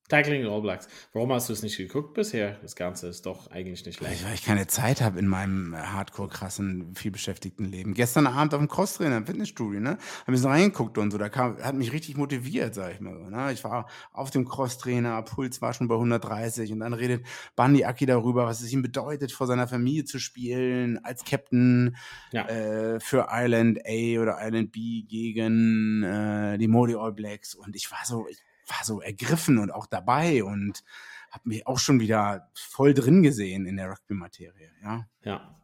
Tackling 0.08 0.46
All 0.46 0.62
Blacks. 0.62 0.88
Warum 1.14 1.34
hast 1.34 1.50
du 1.50 1.54
es 1.54 1.64
nicht 1.64 1.78
geguckt 1.78 2.14
bisher? 2.14 2.60
Das 2.62 2.76
Ganze 2.76 3.08
ist 3.08 3.26
doch 3.26 3.50
eigentlich 3.50 3.84
nicht 3.86 4.00
leicht. 4.02 4.24
Weil 4.24 4.36
ich 4.36 4.44
keine 4.46 4.68
Zeit 4.68 5.02
habe 5.02 5.18
in 5.18 5.28
meinem 5.28 5.74
äh, 5.74 5.78
hardcore 5.78 6.30
krassen, 6.30 6.94
vielbeschäftigten 6.96 7.66
Leben. 7.66 7.96
Gestern 7.96 8.28
Abend 8.28 8.54
auf 8.54 8.60
dem 8.60 8.68
Crosstrainer 8.68 9.18
im 9.18 9.26
Fitnessstudio, 9.26 9.80
ne? 9.80 9.92
Hab 9.92 10.28
ein 10.28 10.32
bisschen 10.34 10.52
reingeguckt 10.52 11.00
und 11.00 11.10
so. 11.10 11.18
Da 11.18 11.30
kam, 11.30 11.58
hat 11.58 11.74
mich 11.74 11.92
richtig 11.92 12.18
motiviert, 12.18 12.76
sag 12.76 12.94
ich 12.94 13.00
mal 13.00 13.18
so. 13.18 13.30
Ne? 13.32 13.52
Ich 13.52 13.64
war 13.64 13.90
auf 14.14 14.30
dem 14.30 14.46
Crosstrainer, 14.48 15.20
Puls 15.24 15.62
war 15.64 15.74
schon 15.74 15.88
bei 15.88 15.96
130 15.96 16.72
und 16.72 16.82
dann 16.82 16.94
redet 16.94 17.26
Bandi 17.56 17.84
Aki 17.86 18.06
darüber, 18.06 18.46
was 18.46 18.62
es 18.62 18.72
ihm 18.72 18.84
bedeutet, 18.84 19.32
vor 19.32 19.48
seiner 19.48 19.68
Familie 19.68 20.06
zu 20.06 20.20
spielen, 20.20 21.04
als 21.04 21.26
Captain 21.26 21.96
Ja. 22.32 22.48
äh, 22.48 23.00
für 23.00 23.28
Island 23.32 23.80
A 23.88 24.22
oder 24.22 24.38
Island 24.40 24.72
B 24.72 25.02
gegen 25.02 26.04
äh, 26.04 26.60
die 26.60 26.68
Modi 26.68 26.94
All 26.96 27.12
Blacks. 27.12 27.56
Und 27.56 27.76
ich 27.76 27.90
war 27.92 28.00
so, 28.06 28.28
ich 28.30 28.38
war 28.68 28.84
so 28.84 29.02
ergriffen 29.02 29.58
und 29.58 29.72
auch 29.72 29.86
dabei 29.88 30.44
und 30.44 30.84
habe 31.32 31.50
mich 31.50 31.68
auch 31.68 31.80
schon 31.80 32.00
wieder 32.00 32.50
voll 32.54 32.94
drin 32.94 33.22
gesehen 33.24 33.66
in 33.66 33.78
der 33.78 33.90
Rugby-Materie. 33.90 34.72
Ja. 34.84 35.08
Ja, 35.24 35.60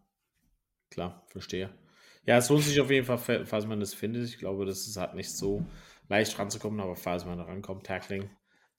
klar, 0.89 1.24
verstehe. 1.28 1.74
Ja, 2.26 2.38
es 2.38 2.49
lohnt 2.49 2.64
sich 2.64 2.80
auf 2.80 2.91
jeden 2.91 3.06
Fall, 3.06 3.18
fa- 3.18 3.45
falls 3.45 3.66
man 3.66 3.80
das 3.80 3.93
findet. 3.93 4.26
Ich 4.26 4.38
glaube, 4.38 4.66
das 4.66 4.88
ist 4.88 4.97
halt 4.97 5.16
nicht 5.16 5.32
so 5.32 5.66
leicht 6.08 6.38
ranzukommen, 6.38 6.80
aber 6.80 6.95
falls 6.95 7.26
man 7.26 7.38
da 7.38 7.45
rankommt, 7.45 7.86
Tackling. 7.86 8.30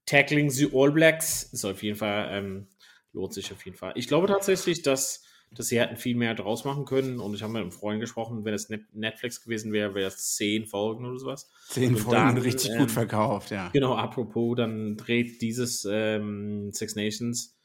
Tackling 0.06 0.50
the 0.50 0.70
All 0.72 0.92
Blacks 0.92 1.44
ist 1.44 1.64
auf 1.64 1.82
jeden 1.82 1.96
Fall, 1.96 2.28
ähm, 2.30 2.68
lohnt 3.12 3.32
sich 3.34 3.52
auf 3.52 3.64
jeden 3.64 3.76
Fall. 3.76 3.92
Ich 3.96 4.06
glaube 4.08 4.26
tatsächlich, 4.28 4.82
dass, 4.82 5.24
dass 5.54 5.68
sie 5.68 5.80
hätten 5.80 5.96
viel 5.96 6.16
mehr 6.16 6.34
draus 6.34 6.64
machen 6.64 6.84
können 6.84 7.20
und 7.20 7.34
ich 7.34 7.42
habe 7.42 7.52
mit 7.52 7.62
einem 7.62 7.72
Freund 7.72 8.00
gesprochen, 8.00 8.44
wenn 8.44 8.54
es 8.54 8.68
Net 8.68 8.82
Netflix 8.94 9.42
gewesen 9.42 9.72
wäre, 9.72 9.94
wäre 9.94 10.08
es 10.08 10.34
zehn 10.34 10.66
Folgen 10.66 11.04
oder 11.04 11.18
sowas. 11.18 11.50
Zehn 11.68 11.96
Folgen 11.96 12.16
dann, 12.16 12.38
richtig 12.38 12.70
ähm, 12.70 12.78
gut 12.78 12.90
verkauft, 12.90 13.50
ja. 13.50 13.68
Genau, 13.72 13.94
apropos, 13.94 14.56
dann 14.56 14.96
dreht 14.96 15.42
dieses 15.42 15.86
ähm, 15.90 16.72
Six 16.72 16.96
Nations 16.96 17.56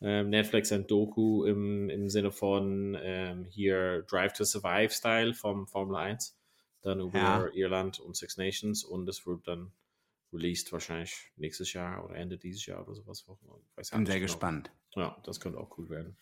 ähm, 0.00 0.28
Netflix 0.30 0.72
ein 0.72 0.86
Doku 0.86 1.44
im, 1.44 1.88
im 1.88 2.08
Sinne 2.10 2.30
von 2.30 2.96
ähm, 3.00 3.44
hier 3.46 4.02
Drive 4.02 4.34
to 4.34 4.44
Survive 4.44 4.90
Style 4.90 5.32
vom 5.32 5.66
Formel 5.66 5.96
1, 5.96 6.36
dann 6.82 7.00
über 7.00 7.18
Ja. 7.18 7.48
Irland 7.54 8.00
und 8.00 8.16
Six 8.16 8.36
Nations 8.36 8.84
und 8.84 9.08
es 9.08 9.26
wird 9.26 9.48
dann 9.48 9.72
released 10.32 10.72
wahrscheinlich 10.72 11.32
nächstes 11.36 11.72
Jahr 11.72 12.04
oder 12.04 12.16
Ende 12.16 12.36
dieses 12.36 12.66
Jahr 12.66 12.82
oder 12.82 12.94
sowas. 12.94 13.24
Ich 13.26 13.76
weiß 13.76 13.90
Bin 13.90 14.04
sehr 14.06 14.16
genau. 14.16 14.26
gespannt. 14.26 14.70
Ja, 14.94 15.16
das 15.24 15.40
könnte 15.40 15.58
auch 15.58 15.78
cool 15.78 15.88
werden. 15.88 16.16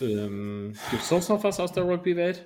Ähm, 0.00 0.74
Gibt 0.90 1.02
es 1.02 1.08
sonst 1.08 1.28
noch 1.28 1.42
was 1.42 1.60
aus 1.60 1.72
der 1.72 1.84
Rugby-Welt? 1.84 2.44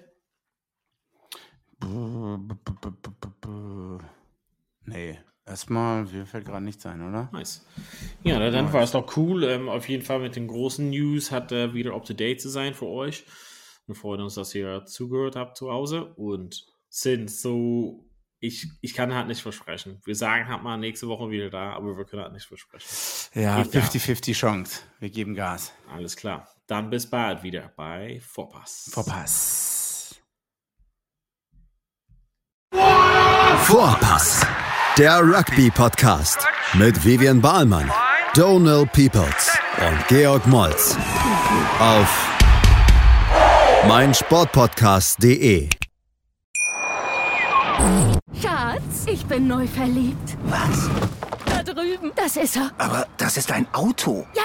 Nee, 4.84 5.18
erstmal, 5.46 6.04
mir 6.04 6.26
fällt 6.26 6.46
gerade 6.46 6.64
nichts 6.64 6.84
ein, 6.86 7.06
oder? 7.06 7.28
Nice. 7.32 7.66
Ja, 8.22 8.50
dann 8.50 8.72
war 8.72 8.82
es 8.82 8.92
doch 8.92 9.16
cool. 9.16 9.44
Ähm, 9.44 9.68
auf 9.68 9.88
jeden 9.88 10.04
Fall 10.04 10.20
mit 10.20 10.36
den 10.36 10.48
großen 10.48 10.90
News 10.90 11.30
hat 11.30 11.52
er 11.52 11.74
wieder 11.74 11.94
up 11.94 12.04
to 12.04 12.14
date 12.14 12.40
zu 12.40 12.48
sein 12.48 12.74
für 12.74 12.86
euch. 12.86 13.24
Wir 13.86 13.94
freuen 13.94 14.20
uns, 14.20 14.34
dass 14.34 14.54
ihr 14.54 14.84
zugehört 14.86 15.36
habt 15.36 15.56
zu 15.56 15.70
Hause 15.70 16.04
und 16.14 16.66
sind 16.88 17.30
so. 17.30 18.06
Ich, 18.42 18.68
ich 18.80 18.94
kann 18.94 19.14
halt 19.14 19.28
nicht 19.28 19.42
versprechen. 19.42 20.00
Wir 20.04 20.14
sagen 20.14 20.48
halt 20.48 20.62
mal 20.62 20.78
nächste 20.78 21.08
Woche 21.08 21.30
wieder 21.30 21.50
da, 21.50 21.72
aber 21.74 21.96
wir 21.98 22.06
können 22.06 22.22
halt 22.22 22.32
nicht 22.32 22.46
versprechen. 22.46 22.88
Ja. 23.34 23.60
50-50 23.60 24.32
Chance. 24.32 24.82
Wir 24.98 25.10
geben 25.10 25.34
Gas. 25.34 25.74
Alles 25.90 26.16
klar. 26.16 26.48
Dann 26.70 26.88
bis 26.88 27.10
bald 27.10 27.42
wieder 27.42 27.72
bei 27.74 28.20
Vorpass. 28.24 28.88
Vorpass. 28.92 30.14
Vorpass, 33.64 34.46
der 34.96 35.20
Rugby-Podcast 35.20 36.46
mit 36.74 37.04
Vivian 37.04 37.40
Bahlmann, 37.40 37.90
Donal 38.34 38.86
Peoples 38.86 39.58
und 39.78 40.06
Georg 40.06 40.46
Moltz 40.46 40.96
auf 41.80 42.38
meinsportpodcast.de. 43.88 45.68
Schatz, 48.40 49.06
ich 49.06 49.26
bin 49.26 49.48
neu 49.48 49.66
verliebt. 49.66 50.36
Was? 50.44 50.88
Da 51.46 51.64
drüben. 51.64 52.12
Das 52.14 52.36
ist 52.36 52.54
er. 52.54 52.70
Aber 52.78 53.08
das 53.16 53.36
ist 53.36 53.50
ein 53.50 53.66
Auto. 53.74 54.24
Ja, 54.34 54.44